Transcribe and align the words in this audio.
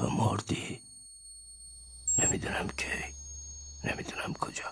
تو 0.00 0.10
مردی؟ 0.10 0.80
نمی‌دونم 2.18 2.68
کی 2.68 3.14
نمی‌دونم 3.84 4.34
کجا. 4.34 4.64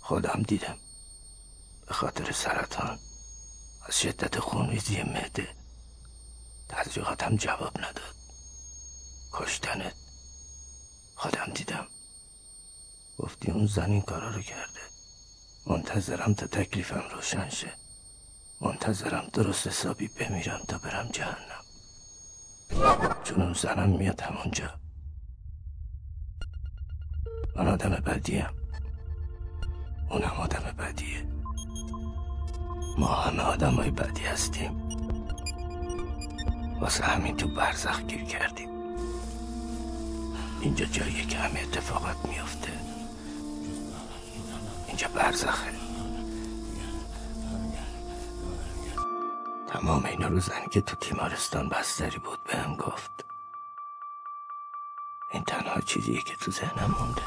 خودم 0.00 0.42
دیدم. 0.42 0.78
به 1.86 1.94
خاطر 1.94 2.32
سرطان. 2.32 2.98
از 3.82 4.00
شدت 4.00 4.38
خونریزی 4.38 5.02
معده. 5.02 5.48
تحقیقاتم 6.68 7.36
جواب 7.36 7.78
نداد. 7.78 8.14
کشتنت. 9.32 9.94
خودم 11.16 11.52
دیدم. 11.54 11.86
گفتی 13.18 13.50
اون 13.50 13.66
زن 13.66 13.90
این 13.90 14.02
کارا 14.02 14.30
رو 14.30 14.42
کرده. 14.42 14.80
منتظرم 15.66 16.34
تا 16.34 16.46
تکلیفم 16.46 17.08
روشن 17.10 17.48
شه. 17.48 17.72
منتظرم 18.60 19.30
درست 19.32 19.66
حسابی 19.66 20.08
بمیرم 20.08 20.64
تا 20.68 20.78
برم 20.78 21.08
جهنم. 21.08 21.53
چون 23.24 23.42
اون 23.42 23.52
زنم 23.52 23.90
میاد 23.90 24.20
همونجا. 24.20 24.70
من 27.56 27.68
آدم 27.68 27.90
بدیم 27.90 28.46
اونم 30.10 30.32
آدم 30.38 30.74
بدیه. 30.78 31.26
ما 32.98 33.06
همه 33.06 33.42
آدم 33.42 33.74
های 33.74 33.90
بدی 33.90 34.22
هستیم. 34.22 34.88
واسه 36.80 37.04
همین 37.04 37.36
تو 37.36 37.48
برزخ 37.48 38.02
گیر 38.02 38.24
کردیم. 38.24 38.68
اینجا 40.60 40.84
جاییه 40.86 41.26
که 41.26 41.38
همه 41.38 41.60
اتفاقات 41.60 42.16
میفته 42.28 42.72
اینجا 44.88 45.08
برزخه. 45.08 45.83
تمام 49.74 50.04
اینا 50.04 50.28
رو 50.28 50.40
زنی 50.40 50.68
که 50.70 50.80
تو 50.80 50.96
تیمارستان 50.96 51.68
بستری 51.68 52.18
بود 52.18 52.44
بهم 52.44 52.76
گفت. 52.76 53.24
این 55.30 55.44
تنها 55.44 55.80
چیزیه 55.80 56.22
که 56.22 56.36
تو 56.36 56.50
ذهنم 56.50 56.94
مونده. 57.00 57.22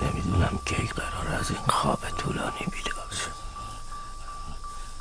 نمی‌دونم 0.00 0.58
کی 0.66 0.86
قرار 0.86 1.34
از 1.40 1.50
این 1.50 1.60
خواب 1.60 2.10
طولانی 2.10 2.66
بیدار 2.72 3.10
شد 3.10 3.38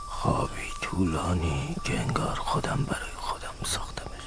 خوابی 0.07 0.71
طولانی 0.81 1.75
که 1.83 1.99
انگار 1.99 2.35
خودم 2.35 2.85
برای 2.89 3.11
خودم 3.15 3.55
ساختمش. 3.65 4.23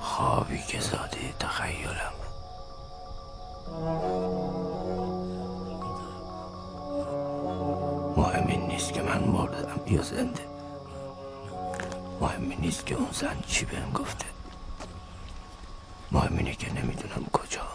خوابی 0.00 0.62
که 0.62 0.80
زاده 0.80 1.34
تخیلم. 1.38 2.12
نیست 8.74 8.92
که 8.92 9.02
من 9.02 9.24
مردم 9.24 9.80
یا 9.86 10.02
زنده 10.02 10.46
مهم 12.20 12.50
این 12.50 12.60
نیست 12.60 12.86
که 12.86 12.94
اون 12.94 13.08
زن 13.12 13.36
چی 13.46 13.64
بهم 13.64 13.92
گفته 13.92 14.24
مهم 16.12 16.36
اینه 16.38 16.54
که 16.54 16.72
نمی‌دونم 16.72 17.26
کجا 17.32 17.73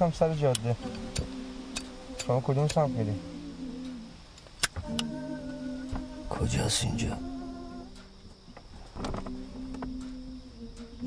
می‌رفتم 0.00 0.18
سر 0.18 0.34
جاده. 0.34 0.76
شما 2.26 2.40
کدوم 2.40 2.68
سمت 2.68 2.90
میری؟ 2.90 3.12
کجاست 6.30 6.84
اینجا؟ 6.84 7.16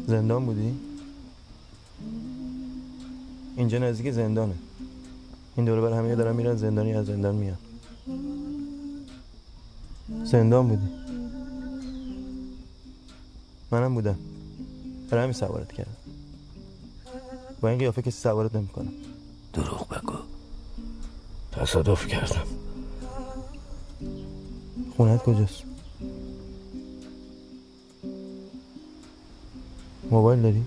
زندان 0.07 0.45
بودی؟ 0.45 0.79
اینجا 3.57 3.77
نزدیک 3.77 4.11
زندانه. 4.11 4.55
این 5.55 5.65
دوره 5.65 5.81
بر 5.81 5.93
همه 5.93 6.15
دارن 6.15 6.35
میرن 6.35 6.55
زندانی 6.55 6.93
از 6.93 7.05
زندان 7.05 7.35
میان. 7.35 7.57
زندان 10.23 10.67
بودی؟ 10.67 10.89
منم 13.71 13.93
بودم. 13.93 14.19
برای 15.09 15.23
همین 15.23 15.33
سوارت 15.33 15.71
کردم 15.71 15.98
با 17.61 17.69
این 17.69 17.77
قیافه 17.77 18.01
کسی 18.01 18.11
سوارت 18.11 18.55
نمی‌کنم 18.55 18.91
دروغ 19.53 19.87
بگو. 19.89 20.13
تصادف 21.51 22.07
کردم. 22.07 22.47
خونت 24.97 25.23
کجاست؟ 25.23 25.63
موبایل 30.11 30.41
داری؟ 30.41 30.63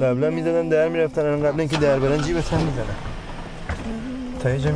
قبلا 0.00 0.30
می‌زدن 0.30 0.68
در 0.68 0.88
می‌رفتن 0.88 1.26
الان 1.26 1.42
قبل 1.42 1.60
اینکه 1.60 1.76
در 1.76 1.98
برن 1.98 2.22
جیبت 2.22 2.52
هم 2.52 2.60
می‌زنن. 2.66 2.96
تا 4.40 4.50
یه 4.50 4.60
جا 4.60 4.72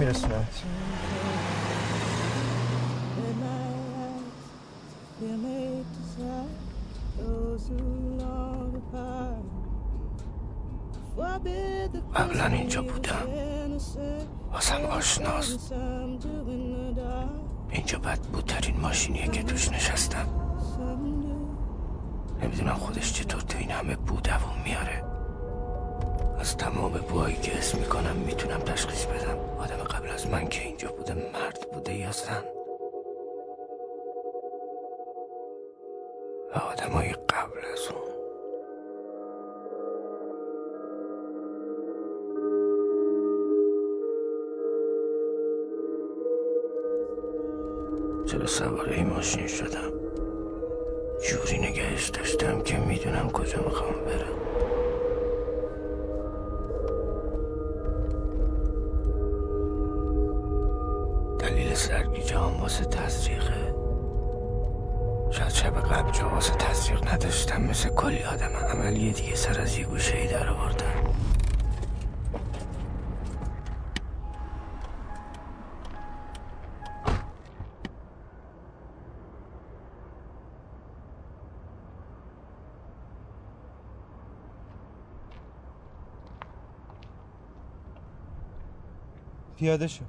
پیاده 89.68 89.86
شو 89.86 90.04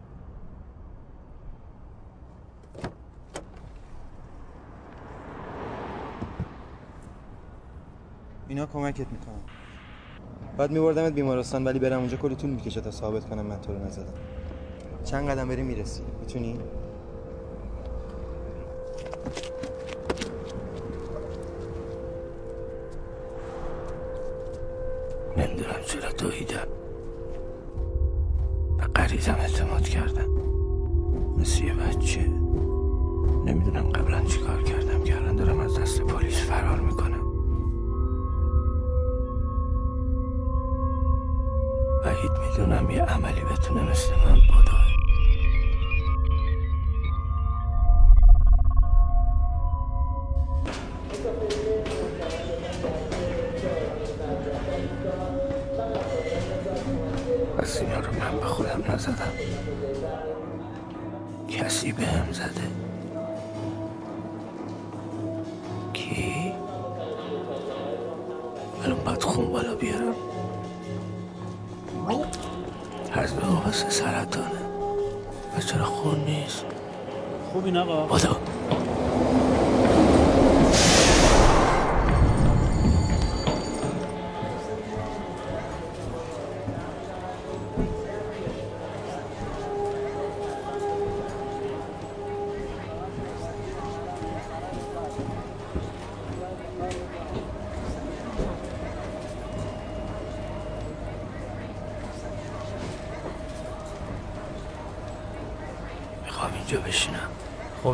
اینا 8.47 8.65
کمکت 8.65 8.99
می‌کنم 8.99 9.41
بعد 10.57 10.71
میبردمت 10.71 11.13
بیمارستان 11.13 11.63
ولی 11.65 11.79
برم 11.79 11.99
اونجا 11.99 12.17
کلی 12.17 12.35
طول 12.35 12.49
می‌کشه 12.49 12.81
تا 12.81 12.91
ثابت 12.91 13.25
کنم 13.29 13.45
من 13.45 13.61
تو 13.61 13.73
رو 13.73 13.85
نزدم. 13.85 14.13
چند 15.03 15.29
قدم 15.29 15.47
بری 15.47 15.63
می‌رسی. 15.63 16.03
می‌تونی؟ 16.19 16.59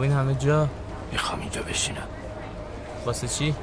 این 0.05 0.13
همه 0.13 0.35
جا؟ 0.35 0.67
می‌خوام 1.11 1.39
اینجا 1.41 1.61
بشینم. 1.61 2.07
واسه 3.05 3.27
چی؟ 3.27 3.55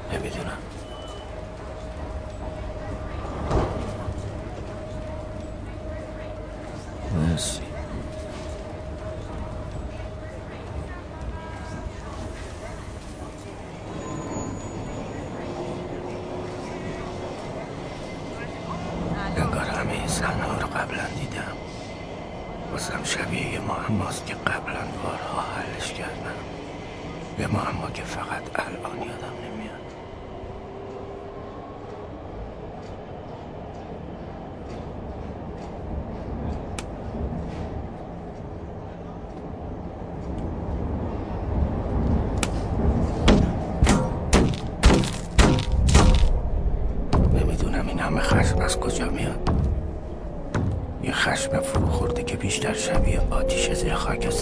I 54.13 54.17
guess. 54.17 54.42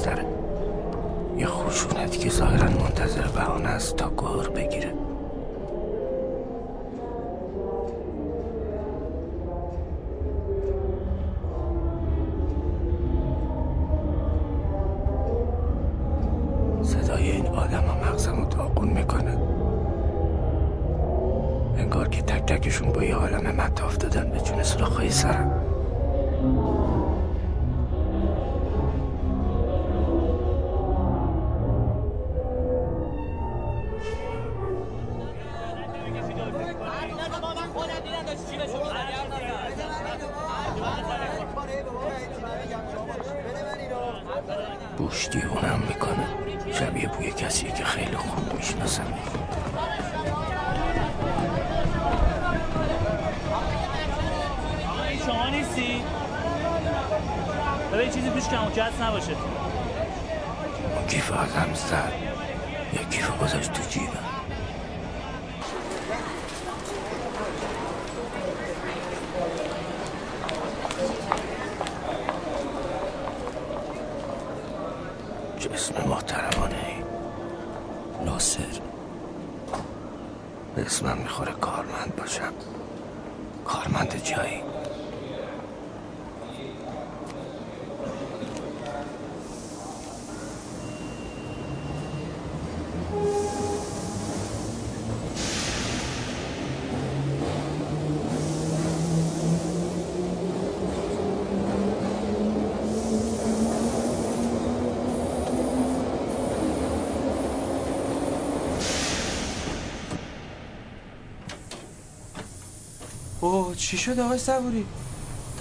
چی 113.74 113.98
شد 113.98 114.18
آقای 114.18 114.38
صبوری؟ 114.38 114.86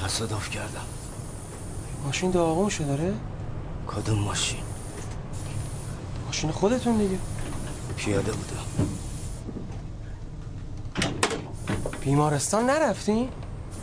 تصادف 0.03 0.49
کردم 0.49 0.85
ماشین 2.05 2.31
داغون 2.31 2.69
شده 2.69 2.87
داره؟ 2.87 3.13
کدوم 3.87 4.19
ماشین؟ 4.19 4.59
ماشین 6.25 6.51
خودتون 6.51 6.97
دیگه 6.97 7.17
پیاده 7.97 8.31
بودم 8.31 8.89
بیمارستان 12.01 12.65
نرفتی؟ 12.69 13.29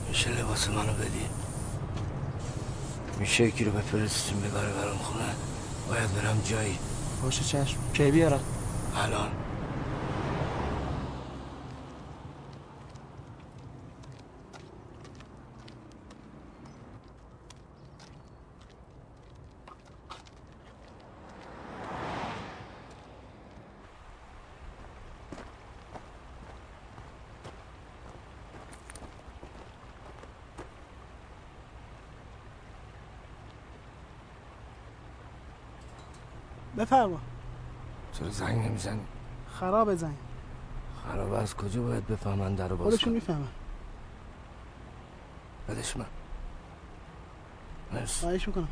میشه 0.08 0.30
لباس 0.30 0.68
منو 0.68 0.92
بدی؟ 0.92 1.26
میشه 3.18 3.44
یکی 3.44 3.64
رو 3.64 3.72
بفرستیم 3.72 4.40
بگاره 4.40 4.68
برام 4.72 4.98
خونه 4.98 5.24
باید 5.88 6.14
برم 6.14 6.40
جایی 6.44 6.78
باشه 7.22 7.44
چشم 7.44 7.76
کی 7.94 8.10
بیارم؟ 8.10 8.40
الان 8.96 9.28
بفرما. 36.86 37.20
چرا 38.12 38.30
زنگ 38.30 38.66
نمی‌زنی؟ 38.66 39.00
خراب 39.60 39.94
زنگ. 39.94 40.16
خراب 41.04 41.32
از 41.32 41.56
کجا 41.56 41.82
باید 41.82 42.06
بفهمن 42.06 42.54
در 42.54 42.68
رو 42.68 42.76
باز 42.76 42.88
خودشون؟ 42.88 43.12
می‌فهمن. 43.12 43.48
بدش 45.68 45.96
من. 45.96 46.06
مرسی. 47.92 48.20
خواهش 48.20 48.48
می‌کنم 48.48 48.68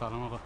سلام 0.00 0.22
آقا 0.22 0.38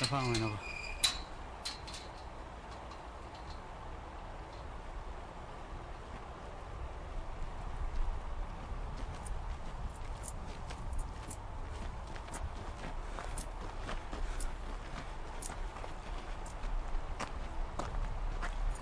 بفرمایین 0.00 0.44
آقا 0.44 0.54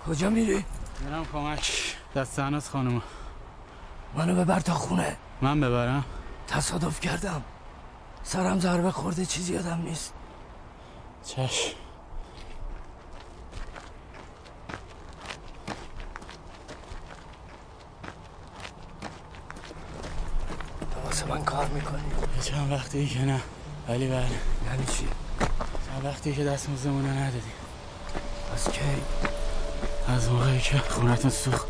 کجا 0.09 0.29
میری؟ 0.29 0.65
میرم 0.99 1.25
کمک. 1.33 1.95
دست 2.15 2.39
هنوز 2.39 2.69
خانوما. 2.69 3.01
منو 4.15 4.35
ببر 4.35 4.59
تا 4.59 4.73
خونه. 4.73 5.17
من 5.41 5.61
ببرم؟ 5.61 6.05
تصادف 6.47 6.99
کردم. 6.99 7.41
سرم 8.23 8.59
ضربه 8.59 8.91
خورده 8.91 9.25
چیزی 9.25 9.53
یادم 9.53 9.81
نیست. 9.81 10.13
چشم 11.25 11.73
تو 20.93 20.99
واسه 21.05 21.25
من 21.25 21.43
کار 21.43 21.67
می‌کنی. 21.67 22.01
چند 22.41 22.71
وقتی 22.71 23.07
که 23.07 23.19
نه. 23.19 23.41
ولی 23.87 24.07
بله. 24.07 24.21
یعنی 24.65 24.85
چی؟ 24.85 25.07
چند 25.87 26.05
وقتی 26.05 26.33
که 26.33 26.43
دست 26.43 26.69
موزمونه 26.69 27.09
ندادی. 27.09 27.51
از 28.53 28.69
کی؟ 28.71 28.81
از 30.07 30.29
موقعی 30.29 30.59
که 30.59 30.77
خونتون 30.77 31.31
سوخت 31.31 31.67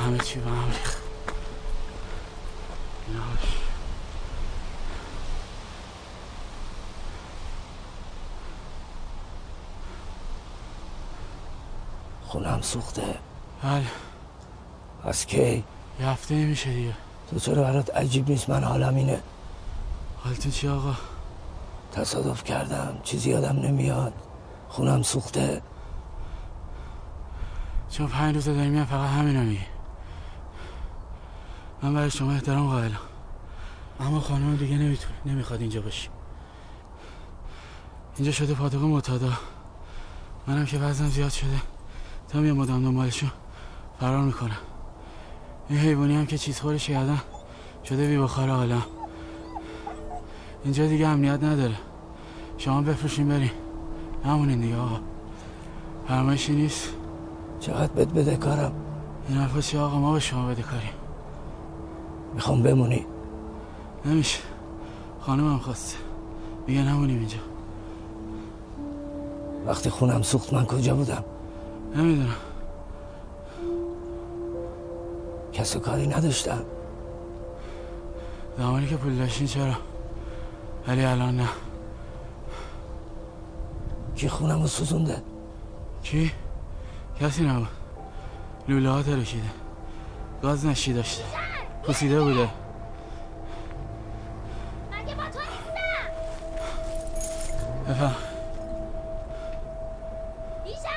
همه 0.00 0.18
چی 0.18 0.38
به 0.38 0.50
هم 0.50 0.66
ریخت. 0.66 1.04
خونم 12.26 12.60
سوخته. 12.60 13.14
بله. 13.62 13.84
از 15.04 15.26
کی؟ 15.26 15.64
یه 16.00 16.06
هفته 16.06 16.34
میشه 16.34 16.72
دیگه. 16.72 16.94
تو 17.30 17.38
چرا 17.38 17.62
برات 17.62 17.96
عجیب 17.96 18.28
نیست؟ 18.28 18.50
من 18.50 18.64
حالم 18.64 18.94
اینه. 18.94 19.20
حالتون 20.24 20.52
چی 20.52 20.68
آقا؟ 20.68 20.94
تصادف 21.92 22.44
کردم. 22.44 22.98
چیزی 23.04 23.30
یادم 23.30 23.60
نمیاد. 23.60 24.12
خونم 24.68 25.02
سوخته. 25.02 25.62
چون 27.94 28.06
پنج 28.06 28.34
روزه 28.34 28.54
داری 28.54 28.68
میان 28.68 28.84
فقط 28.84 29.08
همینو 29.08 29.44
میگی. 29.44 29.64
من 31.82 31.94
برای 31.94 32.10
شما 32.10 32.32
احترام 32.32 32.66
قائلم. 32.66 32.98
اما 34.00 34.20
خانم 34.20 34.56
دیگه 34.56 34.76
نمی‌تونه 34.76 35.14
نمی‌خواد 35.26 35.60
اینجا 35.60 35.80
باشی 35.80 36.08
اینجا 38.16 38.32
شده 38.32 38.54
پاتوق 38.54 38.82
متادا 38.82 39.32
منم 40.46 40.66
که 40.66 40.78
وزنم 40.78 41.08
زیاد 41.08 41.30
شده. 41.30 41.60
تا 42.28 42.40
میام 42.40 42.56
مدام 42.56 42.82
دنبالشون 42.82 43.30
فرار 44.00 44.24
می‌کنم. 44.24 44.56
این 45.68 45.78
حیوانی 45.78 46.16
هم 46.16 46.26
که 46.26 46.38
چیز 46.38 46.60
خورش 46.60 46.88
کردن 46.88 47.20
شده 47.84 48.08
بی 48.08 48.18
بخار 48.18 48.50
عالم 48.50 48.82
اینجا 50.64 50.86
دیگه 50.86 51.08
امنیت 51.08 51.42
نداره. 51.42 51.76
شما 52.58 52.82
بفروشین 52.82 53.28
برین. 53.28 53.50
همونین 54.24 54.60
دیگه 54.60 54.76
آقا. 54.76 55.00
فرمایشی 56.08 56.52
نیست. 56.52 57.03
چقدر 57.64 57.92
بد 57.92 58.12
بده 58.12 58.36
کارم؟ 58.36 58.72
این 59.28 59.38
حرفا 59.38 59.60
چیه 59.60 59.80
آقا؟ 59.80 59.98
ما 59.98 60.12
به 60.12 60.20
شما 60.20 60.48
بده 60.48 60.62
کاریم 60.62 60.90
می‌خوام 62.34 62.62
بمونی. 62.62 63.06
نمیشه. 64.04 64.38
خانمم 65.20 65.58
خواسته. 65.58 65.96
میگه 66.66 66.82
نمونیم 66.82 67.18
اینجا. 67.18 67.38
وقتی 69.66 69.90
خونم 69.90 70.22
سوخت 70.22 70.52
من 70.52 70.66
کجا 70.66 70.94
بودم؟ 70.94 71.24
نمی‌دونم. 71.96 72.34
کس 75.52 75.76
کاری 75.76 76.06
نداشتم. 76.06 76.64
زمانی 78.58 78.86
که 78.86 78.96
پول 78.96 79.16
داشتین 79.16 79.46
چرا؟ 79.46 79.74
ولی 80.88 81.04
الان 81.04 81.36
نه. 81.36 81.48
کی 84.16 84.28
خونم 84.28 84.62
رو 84.62 84.68
سوزونده؟ 84.68 85.22
کی؟ 86.02 86.32
کسی 87.20 87.44
نبود. 87.44 87.68
لوله 88.68 88.90
ها 88.90 89.02
ترکیده. 89.02 89.48
گاز 90.42 90.66
نشی 90.66 90.92
داشته. 90.92 91.24
پوسیده 91.82 92.20
بوده. 92.20 92.48
مگه 94.92 95.14
با 95.14 95.22
تو 95.22 95.38
نیستم؟ 100.64 100.90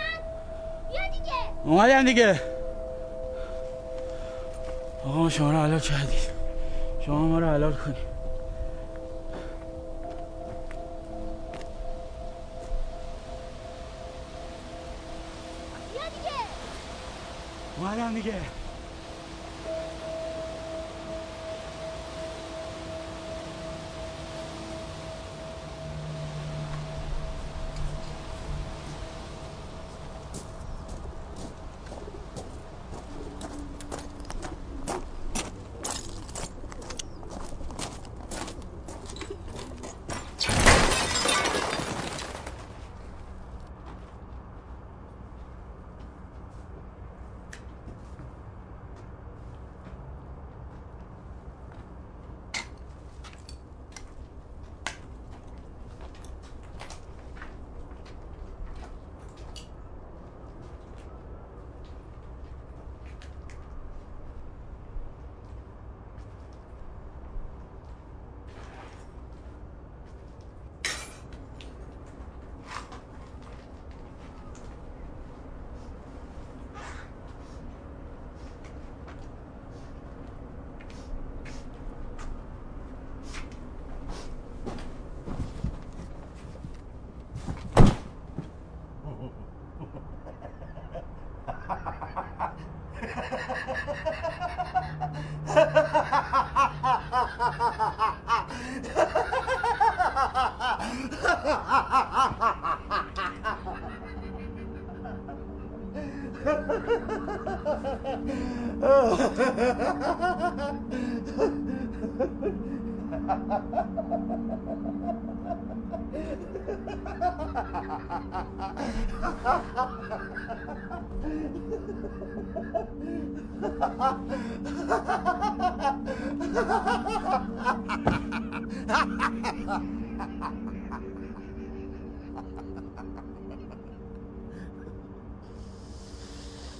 بیا 0.89 1.01
دیگه. 1.11 1.33
اومدم 1.63 2.05
دیگه. 2.05 2.41
آقا 5.05 5.17
ما 5.17 5.29
شما 5.29 5.51
رو 5.51 5.57
حلال 5.57 5.79
کردید 5.79 6.29
شما 7.05 7.19
ما 7.19 7.39
رو 7.39 7.47
حلال 7.47 7.73
کنید 7.73 8.16
دیگه 18.17 18.66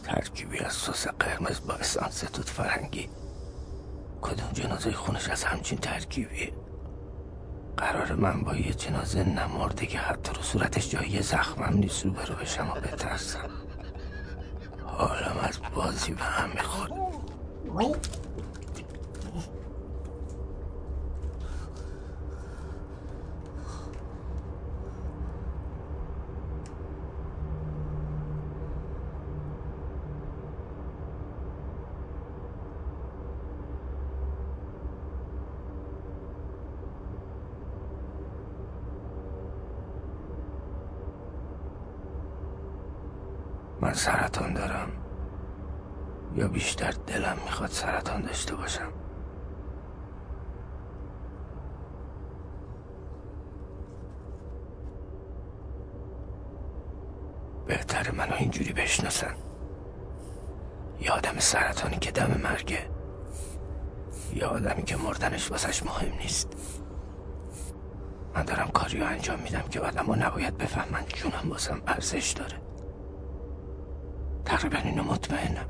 ترکیبی 0.03 0.59
از 0.59 0.73
سس 0.73 1.07
قرمز 1.07 1.59
با 1.67 1.73
اسانس 1.73 2.19
توت 2.19 2.49
فرنگی 2.49 3.09
کدوم 4.21 4.51
جنازه 4.53 4.91
خونش 4.91 5.29
از 5.29 5.43
همچین 5.43 5.77
ترکیبیه؟ 5.77 6.53
قرار 7.77 8.15
من 8.15 8.43
با 8.43 8.55
یه 8.55 8.73
جنازه 8.73 9.23
نمرده 9.23 9.85
که 9.85 9.97
حتی 9.99 10.33
رو 10.33 10.41
صورتش 10.41 10.89
جایی 10.89 11.21
زخمم 11.21 11.77
نیست 11.77 12.05
رو 12.05 12.11
برو 12.11 12.35
بشم 12.35 12.69
و 12.75 12.79
بترسم. 12.79 13.49
حالم 14.85 15.37
از 15.41 15.59
بازی 15.75 16.13
به 16.13 16.23
هم 16.23 16.49
می‌خورد 16.49 16.91
من 43.87 43.93
سرطان 43.93 44.53
دارم. 44.53 44.91
یا 46.35 46.47
بیشتر 46.47 46.91
دلم 46.91 47.37
می‌خواد 47.45 47.69
سرطان 47.69 48.21
داشته 48.21 48.55
باشم. 48.55 48.91
بهتر 57.65 58.11
منو 58.11 58.33
اینجوری 58.33 58.73
بشناسن. 58.73 59.35
یه 60.99 61.11
آدم 61.11 61.39
سرطانی 61.39 61.97
که 61.97 62.11
دم 62.11 62.41
مرگه. 62.43 62.89
یه 64.33 64.45
آدمی 64.45 64.83
که 64.83 64.97
مردنش 64.97 65.51
واسش 65.51 65.83
مهم 65.83 66.17
نیست. 66.17 66.47
من 68.35 68.43
دارم 68.43 68.67
کاری 68.67 68.99
رو 68.99 69.07
انجام 69.07 69.39
میدم 69.39 69.63
که 69.69 69.79
آدم 69.79 70.23
نباید 70.23 70.57
بفهمن 70.57 71.05
جونم 71.05 71.51
واسم 71.51 71.81
ارزش 71.87 72.31
داره. 72.31 72.66
تقریبا 74.47 74.77
اینو 74.77 75.03
مطمئنم 75.03 75.65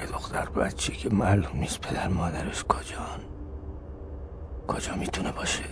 یه 0.00 0.06
دختر 0.06 0.43
بچه 0.56 0.92
که 0.92 1.08
معلوم 1.10 1.56
نیست 1.58 1.80
پدر 1.80 2.08
مادرش 2.08 2.64
کجان. 2.64 3.20
کجا 4.68 4.94
می‌تونه 4.94 5.32
باشه 5.32 5.64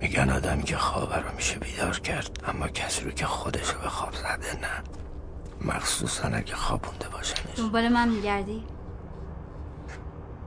میگن 0.00 0.30
آدمی 0.30 0.62
که 0.62 0.76
خوابه 0.76 1.16
رو 1.16 1.34
میشه 1.36 1.58
بیدار 1.58 1.98
کرد 1.98 2.44
اما 2.48 2.68
کسی 2.68 3.04
رو 3.04 3.10
که 3.10 3.26
خودش 3.26 3.68
رو 3.68 3.80
به 3.80 3.88
خواب 3.88 4.14
زده 4.14 4.60
نه 4.60 4.82
مخصوصا 5.60 6.28
اگه 6.28 6.54
خوابونده 6.54 7.08
باشنش 7.08 7.58
دنبال 7.76 7.92
من 7.92 8.08
میگردی؟ 8.08 8.64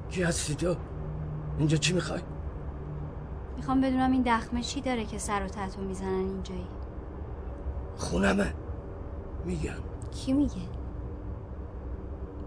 کی 0.10 0.24
هستی 0.24 0.56
تو؟ 0.56 0.76
اینجا 1.58 1.78
چی 1.78 1.94
می‌خوای؟ 1.94 2.22
می‌خوام 3.58 3.82
بدونم 3.82 4.12
این 4.12 4.22
دخمه 4.22 4.62
چی 4.62 4.82
داره 4.82 5.06
که 5.06 5.18
سر 5.18 5.44
و 5.44 5.48
تتو 5.48 5.82
می‌زنن 5.82 6.26
اینجایی 6.26 6.68
خونمه 7.98 8.54
میگم 9.46 9.74
کی 10.12 10.34
میگه؟ 10.34 10.62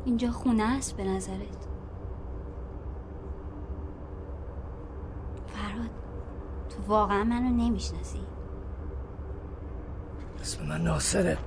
اینجا 0.04 0.30
خونه 0.30 0.76
است 0.76 0.96
به 0.96 1.04
نظرت 1.04 1.66
فراد 5.46 5.90
تو 6.68 6.82
واقعا 6.86 7.24
منو 7.24 7.50
نمی‌شناسی 7.50 8.20
اسم 10.40 10.66
من 10.66 10.80
ناصره 10.80 11.38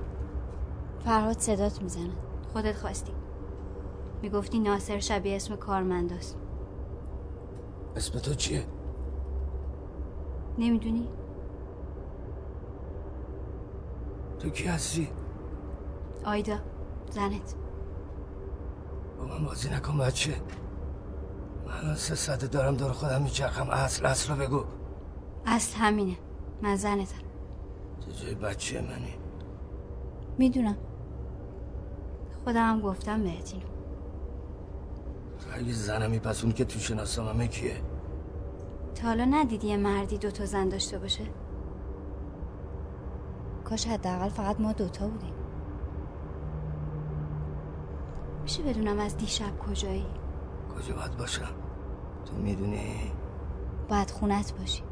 فرهاد 1.04 1.38
صدات 1.38 1.82
می‌زنه 1.82 2.25
خودت 2.56 2.76
خواستی. 2.76 3.12
می‌گفتی 4.22 4.58
ناصر 4.58 4.98
شبیه 4.98 5.36
اسم 5.36 5.56
کارمنداست. 5.56 6.38
اسم 7.96 8.18
تو 8.18 8.34
چیه؟ 8.34 8.64
نمی‌دونی؟ 10.58 11.08
تو 14.38 14.50
کی 14.50 14.64
هستی؟ 14.64 15.08
آیدا 16.24 16.56
زنت. 17.10 17.54
با 19.18 19.24
من 19.24 19.44
بازی 19.44 19.68
نکن 19.70 19.98
بچه. 19.98 20.32
من 21.66 21.94
سه 21.94 22.14
ساعته 22.14 22.46
دارم 22.46 22.76
دور 22.76 22.92
خودم 22.92 23.22
میچرخم. 23.22 23.70
اصل 23.70 24.06
اصل 24.06 24.32
رو 24.32 24.46
بگو. 24.46 24.64
اصل 25.46 25.78
همینه. 25.78 26.16
من 26.62 26.76
زنتم. 26.76 27.22
تو 28.00 28.10
جای 28.10 28.34
بچه 28.34 28.80
منی؟ 28.80 29.14
می‌دونم. 30.38 30.76
خودم 32.46 32.80
گفتم 32.80 33.22
بهت 33.22 33.52
اینو 33.54 33.66
اگه 35.52 35.72
زنمی 35.72 36.18
پس 36.18 36.44
اون 36.44 36.52
که 36.52 36.64
تو 36.64 36.78
شناسنامه 36.78 37.46
کیه؟ 37.46 37.76
تا 38.94 39.08
حالا 39.08 39.24
ندیدی 39.24 39.68
یه 39.68 39.76
مردی 39.76 40.18
دوتا 40.18 40.44
زن 40.44 40.68
داشته 40.68 40.98
باشه؟ 40.98 41.24
کاش 43.64 43.86
حداقل 43.86 44.28
فقط 44.28 44.60
ما 44.60 44.72
دوتا 44.72 45.08
بودیم. 45.08 45.32
میشه 48.42 48.62
بدونم 48.62 48.98
از 48.98 49.16
دیشب 49.16 49.58
کجایی؟ 49.58 50.06
کجا 50.78 50.94
باید 50.94 51.16
باشم؟ 51.16 51.54
تو 52.24 52.36
می‌دونی؟ 52.36 53.12
باید 53.88 54.10
خونت 54.10 54.52
باشی. 54.58 54.82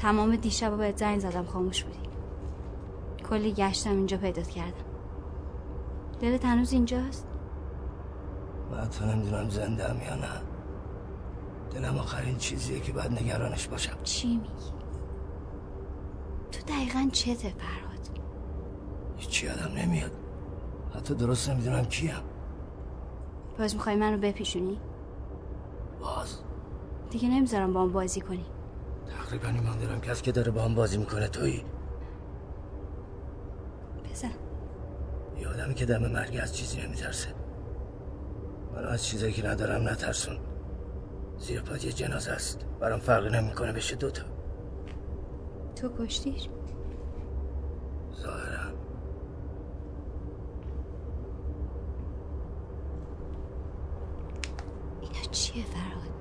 تمام 0.00 0.36
دیشب 0.36 0.76
بهت 0.76 0.96
زنگ 0.96 1.20
زدم 1.20 1.44
خاموش 1.44 1.84
بودی. 1.84 1.98
کلی 3.30 3.52
گشتم 3.52 3.90
اینجا 3.90 4.16
پیدات 4.16 4.48
کردم. 4.48 4.91
دلت 6.22 6.44
هنوز 6.44 6.72
اینجاست؟ 6.72 7.26
من 8.70 8.88
تو 8.88 9.06
نمی‌دونم 9.06 9.48
زنده 9.48 9.84
هم 9.84 9.96
یا 10.02 10.14
نه. 10.14 10.42
دلم 11.70 11.98
آخرین 11.98 12.36
چیزیه 12.36 12.80
که 12.80 12.92
باید 12.92 13.12
نگرانش 13.12 13.68
باشم. 13.68 13.96
چی 14.02 14.28
میگی؟ 14.28 14.72
تو 16.52 16.62
دقیقا 16.68 17.08
چته 17.12 17.34
فرهاد. 17.34 18.08
هیچی 19.16 19.46
یادم 19.46 19.72
نمیاد. 19.76 20.12
حتی 20.94 21.14
درست 21.14 21.50
نمی‌دونم 21.50 21.84
کیم. 21.84 22.14
باز 23.58 23.74
می‌خوای 23.74 23.96
منو 23.96 24.18
بپیشونی؟ 24.18 24.80
باز. 26.00 26.38
دیگه 27.10 27.28
نمی‌ذارم 27.28 27.72
با 27.72 27.82
هم 27.82 27.92
بازی 27.92 28.20
کنی. 28.20 28.46
تقریبا 29.06 29.48
ایمان 29.48 29.78
دارم 29.78 30.00
کسی 30.00 30.22
که 30.22 30.32
داره 30.32 30.50
با 30.50 30.62
هم 30.62 30.74
بازی 30.74 30.98
می‌کنه 30.98 31.28
تویی. 31.28 31.64
بزن. 34.10 34.30
یه 35.42 35.48
آدمی 35.48 35.74
که 35.74 35.86
دم 35.86 36.06
مرگ 36.06 36.38
از 36.42 36.56
چیزی 36.56 36.82
نمیترسه. 36.82 37.28
من 38.74 38.84
از 38.84 39.04
چیزایی 39.04 39.32
که 39.32 39.46
ندارم 39.46 39.88
نترسون. 39.88 40.38
زیر 41.38 41.60
پاد 41.60 41.84
یه 41.84 41.92
جنازه 41.92 42.30
است. 42.32 42.66
برام 42.80 43.00
فرقی 43.00 43.30
نمی‌کنه 43.30 43.72
بشه 43.72 43.96
دوتا 43.96 44.22
تو 45.76 45.90
کشتیش 45.98 46.48
ظاهرا. 48.22 48.72
اینا 55.00 55.22
چیه 55.30 55.64
فراد 55.64 56.12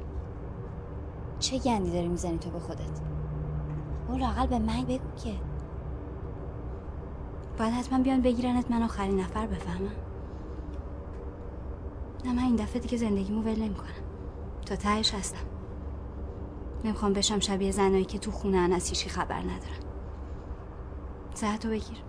چه 1.40 1.58
گندی 1.58 1.92
داری 1.92 2.08
می‌زنی 2.08 2.38
تو 2.38 2.50
به 2.50 2.60
خودت؟ 2.60 3.02
برو 4.08 4.18
لاقل 4.18 4.48
به 4.48 4.60
من 4.60 4.86
بگو 4.86 5.16
که. 5.24 5.51
باید 7.62 7.74
حتما 7.74 8.00
بیان 8.00 8.22
بگیرنت 8.22 8.72
من 8.72 8.84
آخرین 8.84 9.20
نفر 9.20 9.48
بفهمم. 9.48 9.92
نه 12.26 12.34
من 12.34 12.44
این 12.44 12.56
دفعه 12.56 12.82
دیگه 12.82 12.98
زندگیمو 12.98 13.42
ول 13.42 13.60
نمی‌کنم. 13.60 13.88
تا 14.66 14.76
تهش 14.76 15.14
هستم. 15.14 15.46
نمی‌خوام 16.84 17.14
بشم 17.14 17.40
شبیه 17.40 17.72
زنایی 17.72 18.06
که 18.06 18.20
تو 18.20 18.32
خونه 18.32 18.58
ان 18.58 18.74
از 18.74 18.90
هیچی 18.90 19.10
خبر 19.10 19.40
ندارن. 19.40 19.82
ساعتو 21.34 21.70
بگیر. 21.70 22.04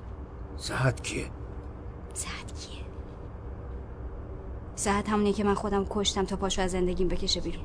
ساعت 0.57 1.03
کیه؟ 1.03 1.31
ساعت 2.15 2.53
کیه؟ 2.61 2.85
ساعت 4.75 5.09
همونیه 5.09 5.33
که 5.33 5.45
من 5.45 5.55
خودم 5.55 5.87
کشتم 5.91 6.25
تا 6.25 6.37
پاشو 6.37 6.62
از 6.62 6.71
زندگیم 6.71 7.09
بکشه 7.09 7.41
بیرون. 7.41 7.65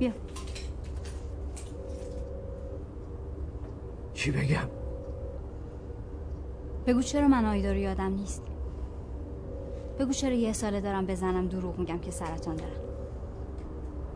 بیا. 0.00 0.12
چی 4.14 4.30
بگم؟ 4.30 4.68
بگو 6.86 7.02
چرا 7.02 7.28
من 7.28 7.44
آیدا 7.44 7.72
رو 7.72 7.78
یادم 7.78 8.12
نیست. 8.14 8.42
بگو 9.98 10.12
چرا 10.12 10.32
یه 10.34 10.52
ساله 10.52 10.80
دارم 10.80 11.06
بزنم 11.06 11.48
دروغ 11.48 11.78
میگم 11.78 11.98
که 11.98 12.10
سرطان 12.10 12.56
دارم. 12.56 12.80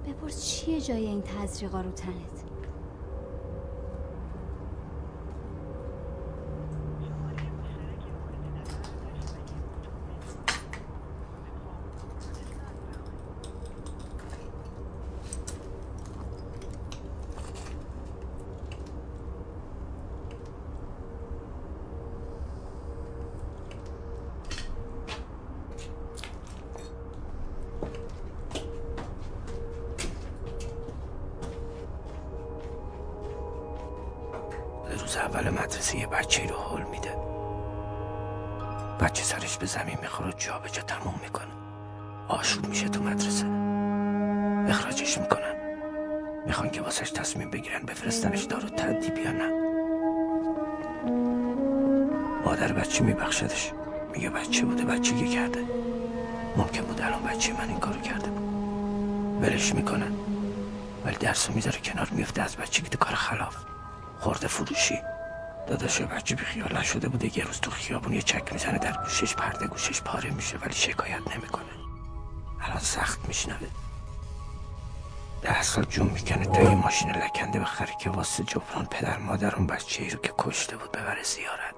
بپرس 0.06 0.44
چیه 0.44 0.80
جای 0.80 1.06
این 1.06 1.22
تزریقا 1.22 1.80
رو 1.80 1.90
تنت؟ 1.90 2.43
ولش 59.54 59.74
می‌کنن 59.74 60.12
ولی 61.04 61.16
درسو 61.16 61.52
می‌ذاره 61.52 61.78
کنار 61.78 62.10
میفته 62.10 62.42
از 62.42 62.56
بچگی 62.56 62.88
تو 62.88 62.98
کار 62.98 63.14
خلاف. 63.14 63.56
خورده 64.20 64.46
فروشی. 64.46 64.98
داداش 65.66 66.00
بچه 66.00 66.34
بی 66.34 66.44
خیال 66.44 66.76
نشده 66.76 67.08
بوده 67.08 67.38
یه 67.38 67.44
روز 67.44 67.60
تو 67.60 67.70
خیابون 67.70 68.12
یه 68.12 68.22
چک 68.22 68.52
می‌زنه 68.52 68.78
در 68.78 68.92
گوشش 68.92 69.34
پرده 69.34 69.66
گوشش 69.66 70.02
پاره 70.02 70.30
میشه 70.30 70.58
ولی 70.58 70.72
شکایت 70.72 71.36
نمی‌کنه. 71.36 71.64
الان 72.60 72.78
سخت 72.78 73.28
میشنوه. 73.28 73.68
ده 75.42 75.62
سال 75.62 75.84
جون 75.84 76.06
می‌کنه 76.06 76.44
تا 76.46 76.62
یه 76.62 76.74
ماشین 76.74 77.10
لکنده 77.10 77.60
بخره 77.60 77.92
که 78.00 78.10
واسه 78.10 78.44
جبران 78.44 78.86
پدر 78.86 79.18
مادر 79.18 79.54
اون 79.54 79.66
بچه 79.66 80.02
ای 80.02 80.10
رو 80.10 80.18
که 80.20 80.32
کشته 80.38 80.76
بود 80.76 80.92
ببره 80.92 81.22
زیارت. 81.22 81.73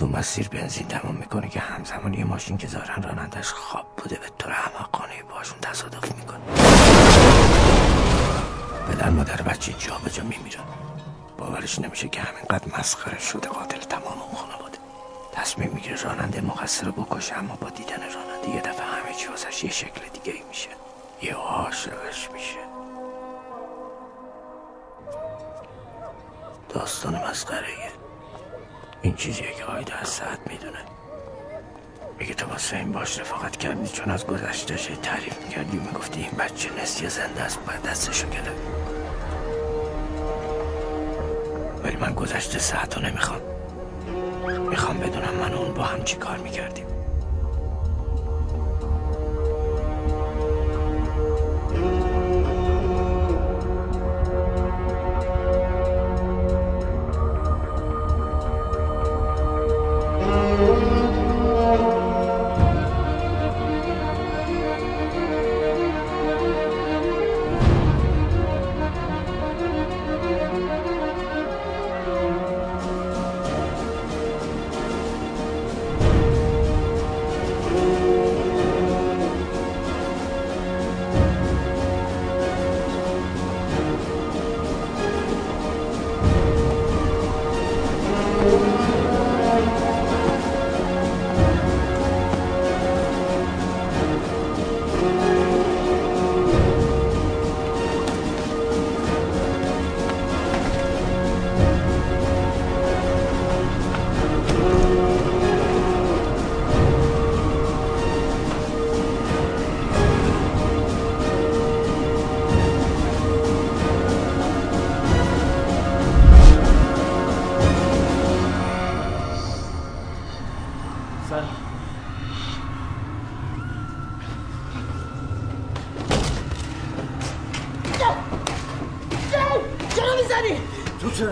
تو 0.00 0.06
مسیر 0.06 0.48
بنزین 0.48 0.88
تمام 0.88 1.14
می‌کنه 1.14 1.48
که 1.48 1.60
همزمان 1.60 2.14
یه 2.14 2.24
ماشین 2.24 2.56
که 2.56 2.68
ظاهرا 2.68 2.94
رانندش 2.94 3.52
خواب 3.52 3.86
بوده 3.96 4.16
به 4.16 4.26
طور 4.38 4.52
احمقانه 4.52 5.22
باشون 5.30 5.58
تصادف 5.60 6.12
می‌کنه. 6.12 6.40
پدر 8.88 9.10
مادر 9.10 9.42
بچه 9.42 9.72
جا 9.72 9.98
به 10.04 10.10
جا 10.10 10.22
میمیرن. 10.22 10.64
باورش 11.38 11.78
نمیشه 11.78 12.08
که 12.08 12.20
همینقدر 12.20 12.78
مسخره 12.78 13.18
شده 13.18 13.48
قاتل 13.48 13.80
تمام 13.80 14.22
اون 14.22 14.34
خانواده. 14.34 14.78
تصمیم 15.32 15.70
می‌گیره 15.74 16.02
راننده 16.02 16.40
مقصر 16.40 16.86
رو 16.86 16.92
بکشه 16.92 17.38
اما 17.38 17.54
با 17.54 17.68
دیدن 17.68 18.02
راننده 18.14 18.48
یه 18.48 18.60
دفعه 18.60 18.86
همه 18.86 19.14
چی 19.14 19.28
واسش 19.28 19.64
یه 19.64 19.70
شکل 19.70 20.00
دیگه 20.12 20.32
ای 20.32 20.42
میشه. 20.48 20.70
یه 21.22 21.34
عاشقش 21.34 22.28
میشه. 22.32 22.60
داستان 26.68 27.14
مسخره 27.30 27.89
این 29.02 29.14
چیزیه 29.14 29.52
که 29.52 29.64
آیده 29.64 30.00
از 30.00 30.08
ساعت 30.08 30.38
می‌دونه. 30.46 30.78
میگه 32.18 32.34
تو 32.34 32.46
واسه 32.46 32.76
این 32.76 32.92
باش 32.92 33.20
رفاقت 33.20 33.56
کردی 33.56 33.88
چون 33.88 34.10
از 34.10 34.26
گذشتش 34.26 34.90
تعریف 35.02 35.42
می‌کردی 35.42 35.78
و 35.78 35.80
می‌گفتی 35.80 36.20
این 36.20 36.30
بچه 36.38 36.70
نسیه 36.82 37.08
زنده 37.08 37.42
است 37.42 37.58
باید 37.66 37.82
دستشو 37.82 38.28
گرفت 38.28 38.50
ولی 41.84 41.96
من 41.96 42.14
گذشته 42.14 42.58
ساعت 42.58 42.96
رو 42.96 43.02
نمی‌خوام. 43.02 43.40
می‌خوام 44.70 44.98
بدونم 44.98 45.34
من 45.40 45.54
اون 45.54 45.74
با 45.74 45.82
هم 45.82 46.04
چی 46.04 46.16
کار 46.16 46.36
می‌کردیم. 46.36 46.86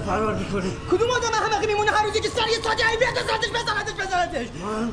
فرار 0.09 0.35
می‌کنی؟ 0.35 0.77
کدوم 0.91 1.11
آدم 1.11 1.29
احمقی 1.33 1.67
میمونه 1.67 1.91
هر 1.91 2.05
روزی 2.07 2.21
که 2.21 2.29
سر 2.29 2.49
یه 2.49 2.59
تاجه 2.59 2.85
بیاد 2.99 3.13
بزنتش 3.13 3.49
بزنتش 3.49 3.93
بزنتش؟ 3.93 4.47
من؟ 4.63 4.93